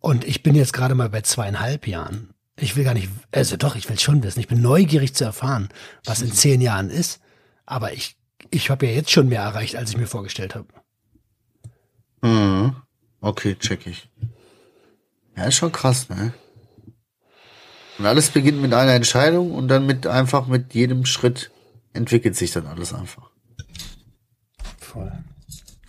und 0.00 0.24
ich 0.24 0.42
bin 0.42 0.54
jetzt 0.54 0.72
gerade 0.72 0.94
mal 0.94 1.08
bei 1.08 1.22
zweieinhalb 1.22 1.86
Jahren. 1.86 2.34
Ich 2.56 2.76
will 2.76 2.84
gar 2.84 2.94
nicht, 2.94 3.08
also 3.30 3.56
doch, 3.56 3.76
ich 3.76 3.88
will 3.88 3.98
schon 3.98 4.22
wissen. 4.22 4.40
Ich 4.40 4.48
bin 4.48 4.60
neugierig 4.60 5.14
zu 5.14 5.24
erfahren, 5.24 5.68
was 6.04 6.22
in 6.22 6.32
zehn 6.32 6.60
Jahren 6.60 6.90
ist. 6.90 7.20
Aber 7.66 7.92
ich, 7.92 8.16
ich 8.50 8.70
habe 8.70 8.86
ja 8.86 8.92
jetzt 8.92 9.10
schon 9.10 9.28
mehr 9.28 9.42
erreicht, 9.42 9.76
als 9.76 9.90
ich 9.90 9.96
mir 9.96 10.06
vorgestellt 10.06 10.54
habe. 10.54 10.66
Mhm. 12.22 12.76
Okay, 13.20 13.54
check 13.56 13.86
ich. 13.86 14.08
Ja, 15.36 15.44
ist 15.44 15.56
schon 15.56 15.72
krass, 15.72 16.08
ne? 16.08 16.32
Und 17.98 18.06
alles 18.06 18.30
beginnt 18.30 18.60
mit 18.60 18.72
einer 18.74 18.94
Entscheidung 18.94 19.52
und 19.52 19.68
dann 19.68 19.86
mit 19.86 20.06
einfach 20.06 20.46
mit 20.46 20.74
jedem 20.74 21.04
Schritt 21.04 21.50
entwickelt 21.92 22.36
sich 22.36 22.52
dann 22.52 22.66
alles 22.66 22.94
einfach. 22.94 23.30
Voll. 24.78 25.12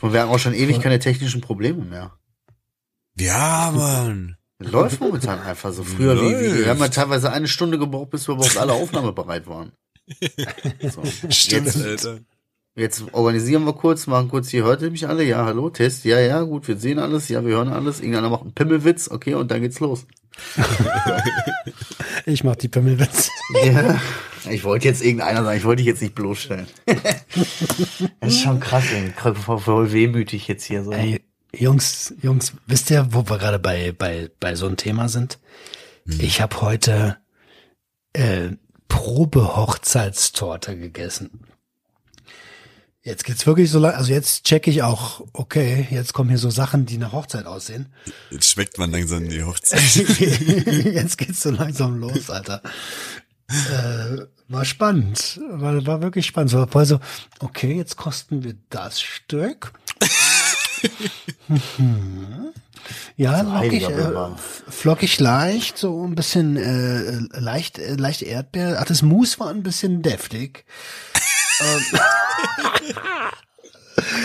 Und 0.02 0.14
wir 0.14 0.22
haben 0.22 0.30
auch 0.30 0.40
schon 0.40 0.54
ewig 0.54 0.80
keine 0.82 1.00
technischen 1.00 1.42
Probleme 1.42 1.84
mehr. 1.84 2.19
Ja, 3.20 3.72
Mann. 3.76 4.36
Läuft 4.60 5.00
momentan 5.00 5.40
einfach 5.40 5.72
so. 5.72 5.84
Früher, 5.84 6.16
wie, 6.20 6.32
wie, 6.54 6.60
wir 6.60 6.70
haben 6.70 6.80
ja 6.80 6.90
teilweise 6.90 7.32
eine 7.32 7.48
Stunde 7.48 7.78
gebraucht, 7.80 8.10
bis 8.10 8.28
wir 8.28 8.36
überhaupt 8.36 8.58
alle 8.58 8.74
aufnahmebereit 8.74 9.48
waren. 9.48 9.72
So. 10.82 11.04
Stimmt, 11.30 11.68
Jetzt, 11.68 11.86
Alter. 11.86 12.20
jetzt 12.76 13.04
organisieren 13.12 13.64
wir 13.66 13.74
kurz, 13.74 14.08
machen 14.08 14.28
kurz, 14.28 14.50
hier 14.50 14.64
hört 14.64 14.82
ihr 14.82 14.90
mich 14.90 15.08
alle? 15.08 15.24
Ja, 15.24 15.46
hallo, 15.46 15.70
Test. 15.70 16.04
Ja, 16.04 16.20
ja, 16.20 16.42
gut, 16.42 16.68
wir 16.68 16.78
sehen 16.78 16.98
alles. 16.98 17.30
Ja, 17.30 17.46
wir 17.46 17.56
hören 17.58 17.68
alles. 17.70 18.00
Irgendeiner 18.00 18.30
macht 18.30 18.42
einen 18.42 18.54
Pimmelwitz. 18.54 19.10
Okay, 19.12 19.36
und 19.36 19.52
dann 19.52 19.62
geht's 19.62 19.80
los. 19.80 20.06
Ich 22.26 22.44
mach 22.44 22.56
die 22.56 22.68
Pimmelwitz. 22.68 23.30
Ja, 23.66 24.00
ich 24.50 24.64
wollte 24.64 24.88
jetzt 24.88 25.02
irgendeiner 25.04 25.44
sagen, 25.44 25.58
ich 25.58 25.64
wollte 25.64 25.78
dich 25.78 25.88
jetzt 25.88 26.02
nicht 26.02 26.14
bloßstellen. 26.16 26.68
das 26.86 28.34
ist 28.34 28.42
schon 28.42 28.60
krass, 28.60 28.84
ey. 28.94 29.12
Voll- 29.36 29.60
Voll 29.60 29.92
wehmütig 29.92 30.48
jetzt 30.48 30.64
hier 30.66 30.84
so. 30.84 30.92
Ey, 30.92 31.22
Jungs, 31.54 32.14
Jungs, 32.22 32.54
wisst 32.68 32.92
ihr, 32.92 33.08
wo 33.12 33.28
wir 33.28 33.38
gerade 33.38 33.60
bei, 33.60 33.92
bei, 33.92 34.30
bei 34.40 34.56
so 34.56 34.68
einem 34.68 34.78
Thema 34.78 35.10
sind? 35.10 35.40
Ich 36.06 36.42
habe 36.42 36.62
heute 36.62 37.18
äh, 38.14 38.52
Probe-Hochzeitstorte 38.88 40.78
gegessen. 40.78 41.42
Jetzt 43.02 43.24
geht's 43.24 43.48
wirklich 43.48 43.72
so 43.72 43.80
lang, 43.80 43.94
also 43.94 44.12
jetzt 44.12 44.44
check 44.44 44.68
ich 44.68 44.84
auch, 44.84 45.26
okay, 45.34 45.88
jetzt 45.90 46.14
kommen 46.14 46.30
hier 46.30 46.38
so 46.38 46.50
Sachen, 46.50 46.86
die 46.86 46.98
nach 46.98 47.14
Hochzeit 47.14 47.46
aussehen. 47.46 47.94
Jetzt 48.30 48.50
schmeckt 48.50 48.78
man 48.78 48.92
langsam 48.92 49.28
die 49.28 49.44
Hochzeit. 49.44 49.82
jetzt 49.96 51.18
geht's 51.18 51.42
so 51.42 51.52
langsam 51.52 52.00
los, 52.00 52.30
Alter. 52.30 52.62
Äh, 53.48 54.26
war 54.48 54.66
spannend, 54.66 55.40
war, 55.50 55.86
war 55.86 56.02
wirklich 56.02 56.26
spannend. 56.26 56.52
So, 56.52 56.68
voll 56.68 56.86
so, 56.86 57.00
okay, 57.40 57.74
jetzt 57.74 57.96
kosten 57.96 58.44
wir 58.44 58.56
das 58.70 59.02
Stück. 59.02 59.74
Ja, 63.18 63.42
lockig, 63.42 63.86
heiliger 63.86 64.32
äh, 64.36 64.72
flockig 64.72 65.20
leicht, 65.20 65.78
so 65.78 66.08
ein 66.08 66.16
bisschen 66.16 66.56
äh, 66.56 67.20
leicht, 67.38 67.78
äh, 67.78 67.96
leicht 67.96 68.22
Erdbeer. 68.22 68.78
Ach, 68.80 68.86
das 68.86 69.02
Mousse 69.02 69.42
war 69.42 69.50
ein 69.50 69.62
bisschen 69.62 70.02
deftig. 70.02 70.66
Ey. 71.60 72.96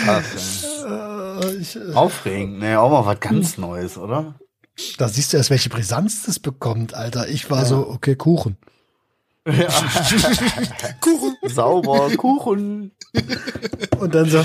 Äh, 0.07 1.51
äh, 1.77 1.93
Aufregend, 1.93 2.59
ne, 2.59 2.79
auch 2.79 2.89
mal 2.89 3.05
was 3.05 3.19
ganz 3.19 3.57
Neues, 3.57 3.97
oder? 3.97 4.35
da 4.97 5.07
siehst 5.07 5.33
du 5.33 5.37
erst, 5.37 5.49
welche 5.49 5.69
Brisanz 5.69 6.23
das 6.23 6.39
bekommt, 6.39 6.93
Alter. 6.93 7.27
Ich 7.29 7.49
war 7.49 7.65
so, 7.65 7.87
okay, 7.89 8.15
Kuchen. 8.15 8.57
Kuchen. 11.01 11.37
Sauber, 11.49 12.09
Kuchen. 12.17 12.91
Und 13.99 14.15
dann 14.15 14.29
so, 14.29 14.43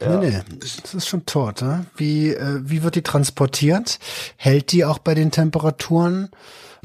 nee, 0.00 0.30
nee, 0.30 0.40
das 0.60 0.94
ist 0.94 1.08
schon 1.08 1.26
Torte. 1.26 1.86
Wie, 1.96 2.30
äh, 2.30 2.60
wie 2.62 2.82
wird 2.82 2.94
die 2.94 3.02
transportiert? 3.02 3.98
Hält 4.36 4.72
die 4.72 4.84
auch 4.84 4.98
bei 4.98 5.14
den 5.14 5.30
Temperaturen? 5.30 6.30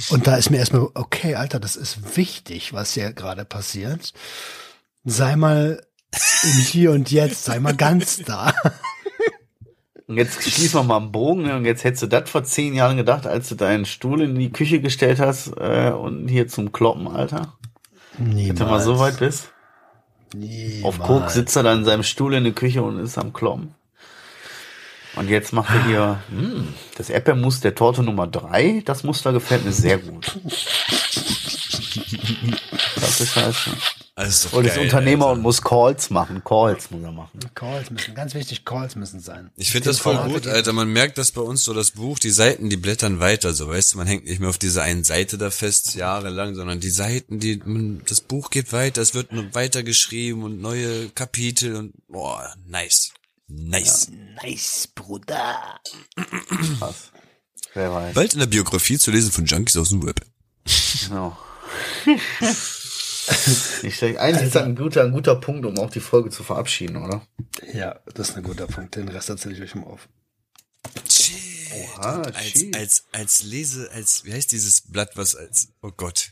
Und 0.10 0.28
da 0.28 0.36
ist 0.36 0.50
mir 0.50 0.58
erstmal, 0.58 0.88
okay, 0.96 1.36
Alter, 1.36 1.60
das 1.60 1.76
ist 1.76 2.18
wichtig, 2.18 2.74
was 2.74 2.94
hier 2.94 3.14
gerade 3.14 3.46
passiert. 3.46 4.14
Sei 5.06 5.36
mal 5.36 5.82
im 6.44 6.50
Hier 6.50 6.92
und 6.92 7.12
Jetzt, 7.12 7.46
sei 7.46 7.60
mal 7.60 7.76
ganz 7.76 8.18
da. 8.24 8.54
Und 10.08 10.18
jetzt 10.18 10.44
schließen 10.44 10.80
wir 10.80 10.84
mal 10.84 10.98
einen 10.98 11.12
Bogen. 11.12 11.44
Ne? 11.44 11.56
Und 11.56 11.66
jetzt 11.66 11.84
hättest 11.84 12.04
du 12.04 12.08
das 12.08 12.30
vor 12.30 12.44
zehn 12.44 12.74
Jahren 12.74 12.98
gedacht, 12.98 13.26
als 13.26 13.50
du 13.50 13.56
deinen 13.56 13.86
Stuhl 13.86 14.22
in 14.22 14.36
die 14.36 14.52
Küche 14.52 14.82
gestellt 14.82 15.20
hast 15.20 15.54
äh, 15.58 15.92
und 15.92 16.28
hier 16.28 16.48
zum 16.48 16.72
Kloppen, 16.72 17.08
Alter. 17.08 17.54
Niemals. 18.18 18.50
Wenn 18.50 18.56
du 18.56 18.66
mal 18.66 18.82
so 18.82 19.00
weit 19.00 19.20
bist. 19.20 19.53
Niemals. 20.34 20.84
Auf 20.84 21.00
Coke 21.00 21.30
sitzt 21.30 21.56
er 21.56 21.64
dann 21.64 21.80
in 21.80 21.86
seinem 21.86 22.04
Stuhl 22.04 22.34
in 22.34 22.44
der 22.44 22.54
Küche 22.54 22.84
und 22.84 23.00
ist 23.00 23.18
am 23.18 23.34
Kloppen. 23.34 23.76
Und 25.16 25.30
jetzt 25.30 25.54
macht 25.54 25.74
er 25.74 25.86
hier 25.86 26.20
hm, 26.30 26.74
das 26.98 27.10
Erdbeermus 27.10 27.60
der 27.60 27.76
Torte 27.76 28.02
Nummer 28.02 28.26
drei. 28.28 28.82
Das 28.86 29.04
Muster 29.04 29.32
gefällt 29.32 29.66
mir 29.66 29.72
sehr 29.72 29.98
gut. 29.98 30.40
Das 32.96 33.20
ist 33.22 33.34
scheiße. 33.34 33.72
Also 34.16 34.50
doch 34.50 34.58
Und 34.58 34.66
ist 34.66 34.78
Unternehmer 34.78 35.26
Alter. 35.26 35.38
und 35.38 35.42
muss 35.42 35.62
Calls 35.64 36.12
machen. 36.12 36.44
Calls 36.44 36.92
muss 36.92 37.02
er 37.02 37.12
machen. 37.12 37.40
Calls 37.56 37.90
müssen, 37.90 38.14
ganz 38.14 38.36
wichtig, 38.36 38.64
Calls 38.64 38.96
müssen 38.96 39.20
sein. 39.20 39.50
Ich 39.56 39.72
finde 39.72 39.90
das 39.90 39.98
voll 40.00 40.18
gut, 40.30 40.46
Alter. 40.46 40.72
Man 40.72 40.90
merkt 40.94 41.18
das 41.18 41.32
bei 41.32 41.42
uns 41.42 41.64
so, 41.64 41.74
das 41.74 41.92
Buch, 41.92 42.20
die 42.20 42.30
Seiten, 42.30 42.70
die 42.70 42.78
blättern 42.78 43.20
weiter, 43.20 43.54
so, 43.54 43.68
weißt 43.70 43.94
du, 43.94 43.98
man 43.98 44.06
hängt 44.06 44.26
nicht 44.26 44.40
mehr 44.40 44.50
auf 44.50 44.60
dieser 44.60 44.84
einen 44.84 45.04
Seite 45.04 45.40
da 45.40 45.50
fest, 45.50 45.96
jahrelang, 45.96 46.54
sondern 46.54 46.80
die 46.80 46.92
Seiten, 46.92 47.40
die, 47.40 47.58
man, 47.66 48.04
das 48.08 48.22
Buch 48.22 48.52
geht 48.52 48.72
weiter, 48.72 49.02
es 49.02 49.16
wird 49.16 49.30
weiter 49.56 49.82
geschrieben 49.82 50.44
und 50.44 50.62
neue 50.62 51.10
Kapitel 51.10 51.76
und, 51.76 51.94
boah, 52.08 52.54
nice. 52.68 53.14
Nice. 53.48 54.10
Nice, 54.44 54.90
Bruder. 54.94 55.80
Krass. 56.78 57.12
Wer 57.74 57.92
weiß. 57.92 58.14
Bald 58.14 58.34
in 58.34 58.40
der 58.40 58.46
Biografie 58.48 59.00
zu 59.00 59.10
lesen 59.10 59.32
von 59.32 59.46
Junkies 59.46 59.78
aus 59.78 59.90
dem 59.90 60.06
Web. 60.06 60.22
Genau. 61.08 61.36
Nicht 63.84 63.98
schlecht. 63.98 64.18
Eigentlich 64.18 64.48
ist 64.48 64.56
das 64.56 64.64
ein 64.64 64.76
guter, 64.76 65.04
ein 65.04 65.12
guter 65.12 65.36
Punkt, 65.36 65.66
um 65.66 65.78
auch 65.80 65.90
die 65.90 66.00
Folge 66.00 66.30
zu 66.30 66.44
verabschieden, 66.44 66.98
oder? 66.98 67.26
Ja, 67.74 68.00
das 68.14 68.30
ist 68.30 68.38
ein 68.38 68.44
guter 68.44 68.68
Punkt. 68.68 68.96
Den 68.96 69.08
Rest 69.08 69.30
erzähle 69.30 69.56
ich 69.56 69.62
euch 69.62 69.76
mal 69.76 69.86
auf. 69.86 70.08
Shit. 71.10 71.36
Oha, 71.74 72.22
als, 72.22 72.52
shit. 72.52 72.76
als, 72.76 73.04
als 73.12 73.44
Lese, 73.44 73.90
als, 73.94 74.26
wie 74.26 74.34
heißt 74.34 74.52
dieses 74.52 74.82
Blatt, 74.82 75.12
was 75.16 75.36
als, 75.36 75.70
oh 75.82 75.92
Gott. 75.96 76.32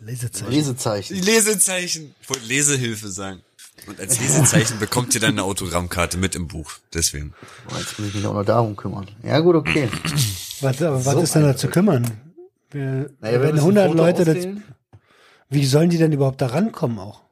Lesezeichen. 0.00 0.50
Lesezeichen. 0.50 1.22
Lesezeichen. 1.22 2.14
Ich 2.20 2.28
wollte 2.28 2.44
Lesehilfe 2.46 3.08
sagen. 3.08 3.42
Und 3.86 4.00
als 4.00 4.18
Lesezeichen 4.18 4.78
bekommt 4.78 5.14
ihr 5.14 5.20
dann 5.20 5.32
eine 5.32 5.44
Autogrammkarte 5.44 6.16
mit 6.18 6.34
im 6.34 6.48
Buch. 6.48 6.72
Deswegen. 6.92 7.34
Boah, 7.68 7.78
Jetzt 7.78 7.98
muss 7.98 8.08
ich 8.08 8.14
mich 8.14 8.26
auch 8.26 8.34
noch 8.34 8.44
darum 8.44 8.74
kümmern. 8.74 9.08
Ja, 9.22 9.38
gut, 9.40 9.54
okay. 9.54 9.88
Was, 10.60 10.82
aber 10.82 11.04
was 11.04 11.14
So 11.14 11.20
ist 11.20 11.34
denn 11.34 11.42
da 11.42 11.56
zu 11.56 11.68
kümmern? 11.68 12.10
Wir, 12.70 13.10
Naja, 13.20 13.40
wenn 13.40 13.52
müssen 13.52 13.76
100 13.76 13.86
Foto 13.88 13.96
Leute, 13.96 14.24
das. 14.24 14.46
Wie 15.48 15.64
sollen 15.66 15.90
die 15.90 15.98
denn 15.98 16.12
überhaupt 16.12 16.40
da 16.40 16.46
rankommen 16.46 16.98
auch? 16.98 17.22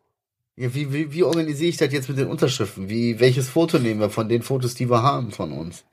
Ja, 0.56 0.72
wie, 0.72 0.92
wie, 0.92 1.12
wie 1.12 1.24
organisiere 1.24 1.68
ich 1.70 1.76
das 1.78 1.92
jetzt 1.92 2.08
mit 2.08 2.16
den 2.18 2.28
Unterschriften? 2.28 2.88
Wie, 2.88 3.18
welches 3.18 3.48
Foto 3.48 3.78
nehmen 3.78 3.98
wir 4.00 4.10
von 4.10 4.28
den 4.28 4.42
Fotos, 4.42 4.74
die 4.74 4.88
wir 4.88 5.02
haben 5.02 5.32
von 5.32 5.52
uns? 5.52 5.84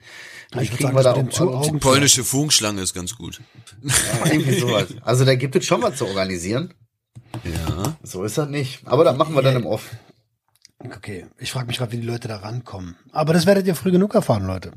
Ich 0.59 0.69
kriegen 0.69 0.84
sagen, 0.91 0.95
wir 0.97 1.03
da 1.03 1.13
auch- 1.13 1.65
Augen- 1.67 1.80
Polnische 1.80 2.24
Funkschlange 2.24 2.82
ist 2.82 2.93
ganz 2.93 3.15
gut. 3.15 3.41
Ja, 3.82 4.32
irgendwie 4.32 4.59
sowas. 4.59 4.88
Also 5.01 5.26
da 5.26 5.34
gibt 5.36 5.55
es 5.55 5.65
schon 5.65 5.82
was 5.82 5.95
zu 5.97 6.05
organisieren. 6.05 6.74
Ja. 7.43 7.97
So 8.03 8.24
ist 8.24 8.38
das 8.38 8.49
nicht. 8.49 8.86
Aber 8.86 9.03
das 9.03 9.17
machen 9.17 9.34
wir 9.34 9.41
dann 9.41 9.55
im 9.55 9.65
Off. 9.65 9.89
Okay, 10.80 11.26
ich 11.39 11.51
frage 11.51 11.67
mich 11.67 11.78
gerade, 11.78 11.91
wie 11.93 11.97
die 11.97 12.05
Leute 12.07 12.28
da 12.28 12.38
rankommen. 12.38 12.95
Aber 13.11 13.34
das 13.34 13.45
werdet 13.45 13.65
ihr 13.65 13.76
früh 13.76 13.91
genug 13.91 14.13
erfahren, 14.13 14.45
Leute. 14.45 14.74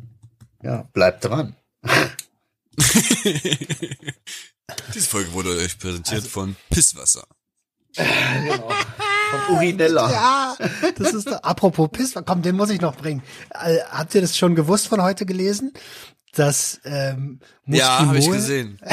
Ja, 0.63 0.89
bleibt 0.93 1.25
dran. 1.25 1.57
Diese 4.95 5.07
Folge 5.09 5.33
wurde 5.33 5.51
euch 5.57 5.79
präsentiert 5.79 6.27
von 6.27 6.57
Pisswasser. 6.71 7.25
Von 7.95 8.07
Urinella. 9.57 10.11
Ja, 10.11 10.57
das 10.97 11.13
ist 11.15 11.29
apropos 11.29 11.89
Piss. 11.93 12.15
Komm, 12.25 12.43
den 12.43 12.57
muss 12.57 12.71
ich 12.71 12.81
noch 12.81 12.97
bringen. 12.97 13.23
Äh, 13.51 13.79
habt 13.91 14.15
ihr 14.15 14.21
das 14.21 14.37
schon 14.37 14.55
gewusst 14.55 14.89
von 14.89 15.03
heute 15.03 15.27
gelesen? 15.27 15.73
Dass 16.35 16.81
ähm, 16.85 17.41
Ja, 17.67 18.07
habe 18.07 18.19
ich 18.19 18.31
gesehen. 18.31 18.79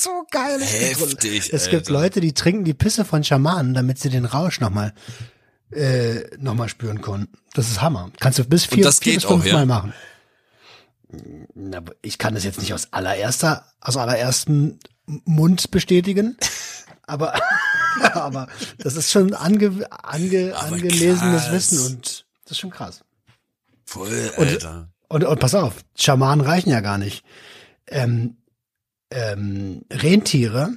So 0.00 0.24
geil. 0.30 0.60
Es 0.62 0.96
gibt- 0.98 1.24
Heftig, 1.24 1.52
Es 1.52 1.64
gibt 1.70 1.88
Alter. 1.88 1.92
Leute, 1.92 2.20
die 2.20 2.32
trinken 2.32 2.62
die 2.62 2.72
Pisse 2.74 3.04
von 3.04 3.24
Schamanen, 3.24 3.74
damit 3.74 3.98
sie 3.98 4.10
den 4.10 4.26
Rausch 4.26 4.60
nochmal 4.60 4.94
äh, 5.72 6.20
noch 6.38 6.54
mal 6.54 6.68
spüren 6.68 7.00
können. 7.02 7.26
Das 7.54 7.68
ist 7.68 7.80
Hammer. 7.82 8.12
Kannst 8.20 8.38
du 8.38 8.44
bis 8.44 8.64
vier, 8.64 8.84
das 8.84 9.00
vier 9.00 9.14
geht 9.14 9.22
bis 9.22 9.28
fünf 9.28 9.42
auch, 9.42 9.46
ja? 9.46 9.54
Mal 9.54 9.66
machen. 9.66 9.92
Na, 11.54 11.82
ich 12.02 12.18
kann 12.18 12.34
das 12.34 12.44
jetzt 12.44 12.60
nicht 12.60 12.74
aus 12.74 12.92
allererster, 12.92 13.66
aus 13.80 13.96
allerersten 13.96 14.78
Mund 15.06 15.70
bestätigen. 15.70 16.36
Aber, 17.06 17.40
aber 18.12 18.48
das 18.76 18.94
ist 18.94 19.10
schon 19.10 19.32
ange, 19.32 19.86
ange, 19.90 20.54
Aber 20.54 20.74
angelesenes 20.74 21.44
krass. 21.44 21.52
Wissen 21.52 21.86
und 21.86 22.26
das 22.44 22.52
ist 22.52 22.58
schon 22.58 22.70
krass. 22.70 23.02
Voll, 23.86 24.30
Alter. 24.36 24.90
Und, 25.08 25.24
und 25.24 25.40
pass 25.40 25.54
auf, 25.54 25.76
Schamanen 25.96 26.44
reichen 26.44 26.68
ja 26.68 26.80
gar 26.80 26.98
nicht. 26.98 27.24
Ähm, 27.86 28.36
ähm, 29.10 29.86
Rentiere 29.90 30.76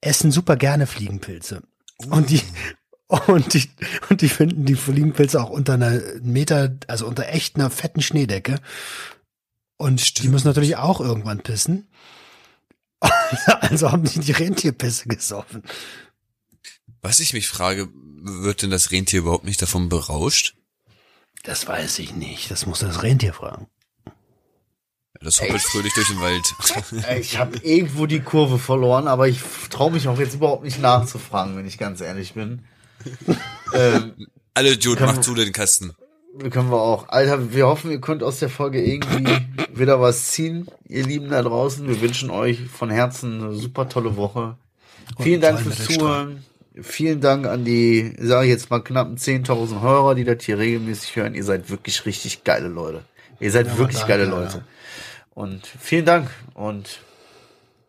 essen 0.00 0.32
super 0.32 0.56
gerne 0.56 0.86
Fliegenpilze. 0.86 1.62
Und 2.08 2.30
die, 2.30 2.42
und 3.26 3.52
die, 3.52 3.68
und 4.08 4.22
die 4.22 4.28
finden 4.30 4.64
die 4.64 4.76
Fliegenpilze 4.76 5.42
auch 5.42 5.50
unter 5.50 5.74
einer 5.74 6.00
Meter, 6.22 6.74
also 6.86 7.06
unter 7.06 7.28
echt 7.28 7.56
einer 7.56 7.70
fetten 7.70 8.00
Schneedecke. 8.00 8.56
Und 9.80 10.22
die 10.22 10.28
müssen 10.28 10.46
natürlich 10.46 10.76
auch 10.76 11.00
irgendwann 11.00 11.40
pissen. 11.40 11.88
Also 13.46 13.90
haben 13.92 14.04
die 14.04 14.18
die 14.18 14.32
Rentierpisse 14.32 15.08
gesoffen. 15.08 15.62
Was 17.00 17.20
ich 17.20 17.32
mich 17.32 17.48
frage, 17.48 17.88
wird 17.94 18.60
denn 18.60 18.70
das 18.70 18.90
Rentier 18.90 19.20
überhaupt 19.20 19.44
nicht 19.44 19.62
davon 19.62 19.88
berauscht? 19.88 20.54
Das 21.44 21.66
weiß 21.66 22.00
ich 22.00 22.14
nicht. 22.14 22.50
Das 22.50 22.66
muss 22.66 22.80
das 22.80 23.02
Rentier 23.02 23.32
fragen. 23.32 23.68
Das 25.22 25.40
hoppelt 25.40 25.62
fröhlich 25.62 25.94
durch 25.94 26.08
den 26.08 26.20
Wald. 26.20 26.54
Ich 27.20 27.38
habe 27.38 27.56
irgendwo 27.58 28.04
die 28.04 28.20
Kurve 28.20 28.58
verloren, 28.58 29.08
aber 29.08 29.28
ich 29.28 29.40
traue 29.70 29.92
mich 29.92 30.08
auch 30.08 30.18
jetzt 30.18 30.34
überhaupt 30.34 30.64
nicht 30.64 30.78
nachzufragen, 30.80 31.56
wenn 31.56 31.66
ich 31.66 31.78
ganz 31.78 32.02
ehrlich 32.02 32.34
bin. 32.34 32.66
ähm, 33.72 34.26
Alle 34.52 34.76
Kann- 34.76 34.98
mach 35.00 35.20
zu 35.22 35.34
den 35.34 35.52
Kasten. 35.52 35.94
Können 36.50 36.70
wir 36.70 36.80
auch. 36.80 37.08
Alter, 37.08 37.52
wir 37.52 37.66
hoffen, 37.66 37.90
ihr 37.90 38.00
könnt 38.00 38.22
aus 38.22 38.38
der 38.38 38.48
Folge 38.48 38.82
irgendwie 38.82 39.26
wieder 39.74 40.00
was 40.00 40.26
ziehen, 40.26 40.68
ihr 40.88 41.04
Lieben 41.04 41.30
da 41.30 41.42
draußen. 41.42 41.86
Wir 41.88 42.00
wünschen 42.00 42.30
euch 42.30 42.60
von 42.60 42.90
Herzen 42.90 43.42
eine 43.42 43.54
super 43.54 43.88
tolle 43.88 44.16
Woche. 44.16 44.56
Vielen 45.18 45.40
Dank 45.40 45.60
fürs. 45.60 45.84
Zuhören. 45.84 46.44
Vielen 46.82 47.20
Dank 47.20 47.46
an 47.46 47.64
die, 47.64 48.14
sage 48.18 48.46
ich 48.46 48.52
jetzt 48.52 48.70
mal, 48.70 48.80
knappen 48.80 49.16
10.000 49.16 49.82
Hörer, 49.82 50.14
die 50.14 50.24
das 50.24 50.44
hier 50.44 50.56
regelmäßig 50.58 51.16
hören. 51.16 51.34
Ihr 51.34 51.44
seid 51.44 51.68
wirklich 51.68 52.06
richtig 52.06 52.44
geile 52.44 52.68
Leute. 52.68 53.02
Ihr 53.40 53.50
seid 53.50 53.76
wirklich 53.76 53.98
danke, 53.98 54.12
geile 54.12 54.24
ja. 54.24 54.30
Leute. 54.30 54.64
Und 55.34 55.66
vielen 55.66 56.04
Dank 56.04 56.30
und 56.54 57.00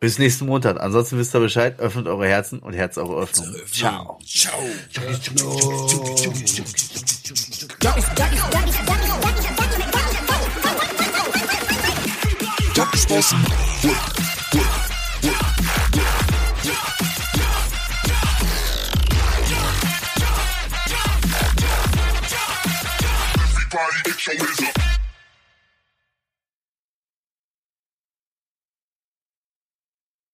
bis 0.02 0.18
nächsten 0.20 0.48
Montag. 0.48 0.82
Ansonsten 0.82 1.18
wisst 1.18 1.34
ihr 1.34 1.40
Bescheid, 1.40 1.80
öffnet 1.80 2.08
eure 2.08 2.28
Herzen 2.28 2.60
und 2.60 2.74
Herz 2.74 2.98
eure 2.98 3.22
Öffnung. 3.22 3.56
Ciao. 3.72 4.20
Ciao. 4.26 4.60
Everybody 23.74 24.02
get 24.04 24.28
your 24.28 24.36
hands 24.36 24.64
up. 24.64 25.01